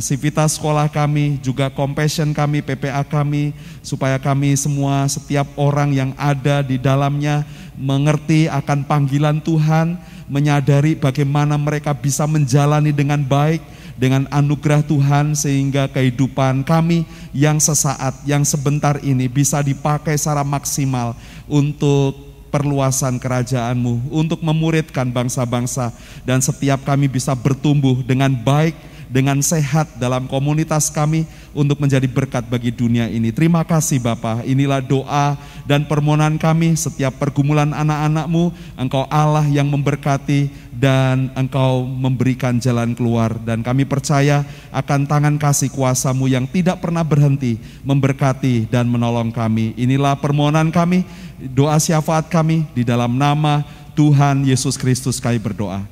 Sivitas 0.00 0.56
sekolah 0.56 0.90
kami, 0.90 1.38
juga 1.42 1.70
compassion 1.70 2.30
kami, 2.30 2.62
PPA 2.62 3.02
kami, 3.02 3.54
supaya 3.80 4.20
kami 4.20 4.54
semua 4.54 5.06
setiap 5.06 5.48
orang 5.58 5.92
yang 5.92 6.10
ada 6.18 6.62
di 6.62 6.78
dalamnya 6.78 7.42
mengerti 7.76 8.46
akan 8.46 8.84
panggilan 8.86 9.42
Tuhan, 9.42 9.98
menyadari 10.30 10.94
bagaimana 10.94 11.58
mereka 11.58 11.92
bisa 11.92 12.28
menjalani 12.28 12.94
dengan 12.94 13.20
baik, 13.20 13.60
dengan 13.98 14.26
anugerah 14.32 14.82
Tuhan 14.82 15.36
sehingga 15.36 15.86
kehidupan 15.90 16.64
kami 16.64 17.04
yang 17.36 17.60
sesaat, 17.60 18.22
yang 18.26 18.42
sebentar 18.42 18.98
ini 19.02 19.28
bisa 19.28 19.60
dipakai 19.60 20.16
secara 20.16 20.42
maksimal 20.42 21.14
untuk 21.48 22.32
perluasan 22.52 23.16
kerajaanmu, 23.16 24.12
untuk 24.12 24.44
memuridkan 24.44 25.08
bangsa-bangsa. 25.08 25.88
Dan 26.28 26.44
setiap 26.44 26.84
kami 26.84 27.08
bisa 27.08 27.32
bertumbuh 27.32 28.04
dengan 28.04 28.36
baik, 28.36 28.76
dengan 29.12 29.44
sehat 29.44 30.00
dalam 30.00 30.24
komunitas 30.24 30.88
kami 30.88 31.28
untuk 31.52 31.76
menjadi 31.76 32.08
berkat 32.08 32.48
bagi 32.48 32.72
dunia 32.72 33.12
ini. 33.12 33.28
Terima 33.28 33.60
kasih 33.60 34.00
Bapak, 34.00 34.48
inilah 34.48 34.80
doa 34.80 35.36
dan 35.68 35.84
permohonan 35.84 36.40
kami 36.40 36.72
setiap 36.72 37.20
pergumulan 37.20 37.76
anak-anakmu, 37.76 38.56
Engkau 38.80 39.04
Allah 39.12 39.44
yang 39.52 39.68
memberkati 39.68 40.48
dan 40.72 41.28
Engkau 41.36 41.84
memberikan 41.84 42.56
jalan 42.56 42.96
keluar. 42.96 43.36
Dan 43.36 43.60
kami 43.60 43.84
percaya 43.84 44.48
akan 44.72 45.04
tangan 45.04 45.36
kasih 45.36 45.68
kuasamu 45.68 46.32
yang 46.32 46.48
tidak 46.48 46.80
pernah 46.80 47.04
berhenti 47.04 47.60
memberkati 47.84 48.72
dan 48.72 48.88
menolong 48.88 49.28
kami. 49.28 49.76
Inilah 49.76 50.16
permohonan 50.16 50.72
kami, 50.72 51.04
doa 51.52 51.76
syafaat 51.76 52.32
kami 52.32 52.64
di 52.72 52.80
dalam 52.80 53.12
nama 53.12 53.60
Tuhan 53.92 54.48
Yesus 54.48 54.80
Kristus 54.80 55.20
kami 55.20 55.36
berdoa. 55.36 55.84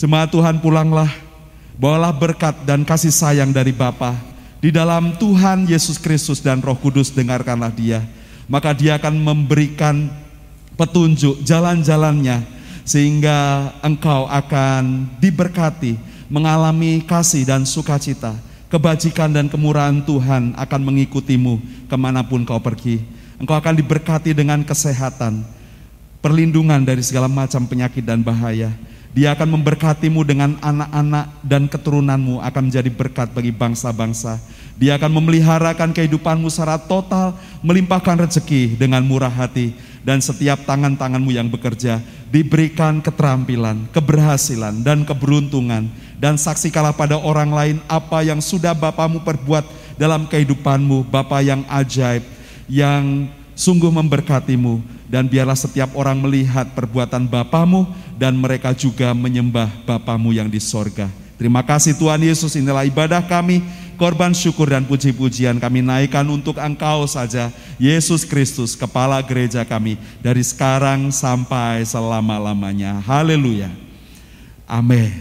Jemaat 0.00 0.32
Tuhan 0.32 0.56
pulanglah 0.64 1.12
Bawalah 1.80 2.12
berkat 2.12 2.52
dan 2.68 2.84
kasih 2.84 3.08
sayang 3.08 3.56
dari 3.56 3.72
Bapa 3.72 4.12
di 4.60 4.68
dalam 4.68 5.16
Tuhan 5.16 5.64
Yesus 5.64 5.96
Kristus 5.96 6.44
dan 6.44 6.60
Roh 6.60 6.76
Kudus 6.76 7.08
dengarkanlah 7.08 7.72
dia. 7.72 8.04
Maka 8.52 8.76
dia 8.76 9.00
akan 9.00 9.16
memberikan 9.16 10.12
petunjuk 10.76 11.40
jalan-jalannya 11.40 12.44
sehingga 12.84 13.72
engkau 13.80 14.28
akan 14.28 15.08
diberkati, 15.24 15.96
mengalami 16.28 17.00
kasih 17.00 17.48
dan 17.48 17.64
sukacita. 17.64 18.36
Kebajikan 18.68 19.32
dan 19.32 19.48
kemurahan 19.48 20.04
Tuhan 20.04 20.52
akan 20.60 20.80
mengikutimu 20.84 21.88
ke 21.88 21.96
mana 21.96 22.20
pun 22.20 22.44
kau 22.44 22.60
pergi. 22.60 23.00
Engkau 23.40 23.56
akan 23.56 23.72
diberkati 23.80 24.36
dengan 24.36 24.60
kesehatan, 24.68 25.48
perlindungan 26.20 26.84
dari 26.84 27.00
segala 27.00 27.24
macam 27.24 27.64
penyakit 27.64 28.04
dan 28.04 28.20
bahaya 28.20 28.68
Dia 29.10 29.34
akan 29.34 29.58
memberkatimu 29.58 30.22
dengan 30.22 30.54
anak-anak 30.62 31.42
dan 31.42 31.66
keturunanmu 31.66 32.38
akan 32.46 32.62
menjadi 32.70 32.90
berkat 32.94 33.34
bagi 33.34 33.50
bangsa-bangsa. 33.50 34.38
Dia 34.78 34.94
akan 34.96 35.10
memeliharakan 35.18 35.90
kehidupanmu 35.90 36.46
secara 36.46 36.78
total, 36.78 37.34
melimpahkan 37.58 38.22
rezeki 38.22 38.78
dengan 38.78 39.02
murah 39.02 39.28
hati, 39.28 39.74
dan 40.06 40.22
setiap 40.22 40.62
tangan-tanganmu 40.62 41.34
yang 41.34 41.50
bekerja 41.50 41.98
diberikan 42.30 43.02
keterampilan, 43.02 43.90
keberhasilan, 43.90 44.86
dan 44.86 45.02
keberuntungan. 45.02 45.90
Dan 46.20 46.38
saksikanlah 46.38 46.94
pada 46.94 47.18
orang 47.18 47.50
lain 47.50 47.76
apa 47.90 48.22
yang 48.22 48.38
sudah 48.38 48.78
Bapamu 48.78 49.26
perbuat 49.26 49.66
dalam 49.98 50.30
kehidupanmu, 50.30 51.10
Bapa 51.10 51.42
yang 51.42 51.66
ajaib, 51.66 52.22
yang 52.70 53.26
sungguh 53.60 53.92
memberkatimu 53.92 54.80
dan 55.12 55.28
biarlah 55.28 55.58
setiap 55.58 55.92
orang 55.92 56.16
melihat 56.16 56.72
perbuatan 56.72 57.28
Bapamu 57.28 57.84
dan 58.16 58.32
mereka 58.32 58.72
juga 58.72 59.12
menyembah 59.12 59.68
Bapamu 59.84 60.32
yang 60.32 60.48
di 60.48 60.56
sorga. 60.56 61.12
Terima 61.36 61.60
kasih 61.60 61.92
Tuhan 61.96 62.24
Yesus, 62.24 62.56
inilah 62.56 62.88
ibadah 62.88 63.20
kami, 63.24 63.60
korban 64.00 64.32
syukur 64.32 64.72
dan 64.72 64.84
puji-pujian 64.88 65.60
kami 65.60 65.84
naikkan 65.84 66.24
untuk 66.28 66.56
Engkau 66.56 67.04
saja, 67.04 67.52
Yesus 67.76 68.24
Kristus, 68.24 68.72
Kepala 68.76 69.20
Gereja 69.24 69.64
kami, 69.64 70.00
dari 70.24 70.40
sekarang 70.40 71.12
sampai 71.12 71.84
selama-lamanya. 71.84 73.00
Haleluya. 73.04 73.72
Amin. 74.68 75.12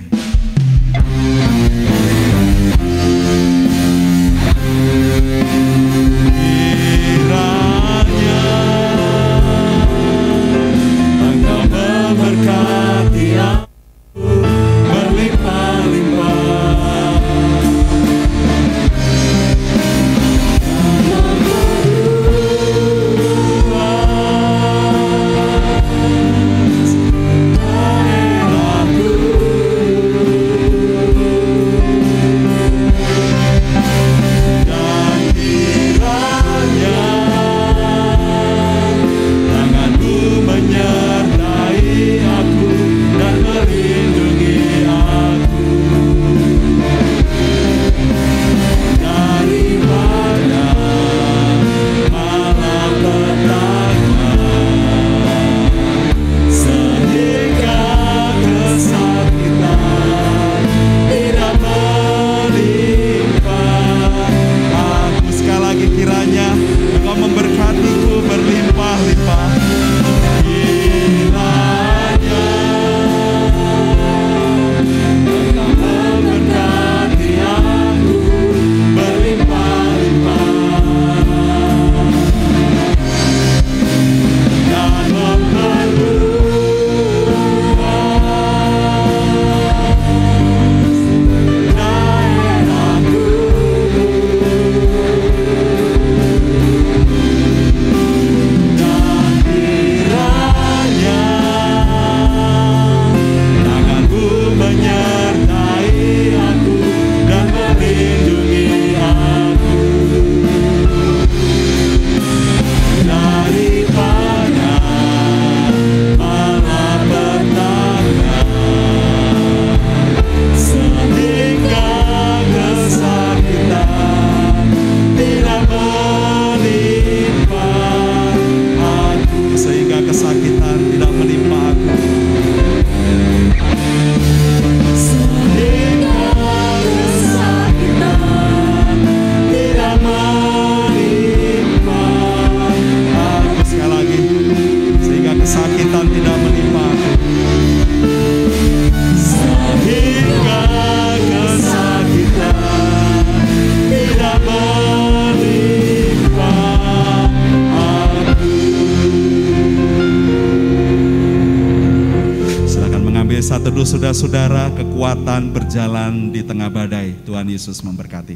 Saudara-saudara 164.19 164.75
kekuatan 164.75 165.55
berjalan 165.55 166.13
di 166.27 166.43
tengah 166.43 166.67
badai. 166.67 167.15
Tuhan 167.23 167.47
Yesus 167.47 167.79
memberkati. 167.79 168.35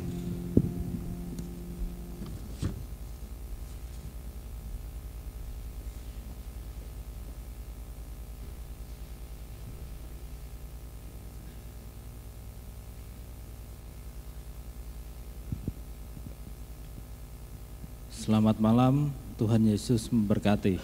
Selamat 18.08 18.56
malam, 18.64 19.12
Tuhan 19.36 19.68
Yesus 19.68 20.08
memberkati. 20.08 20.80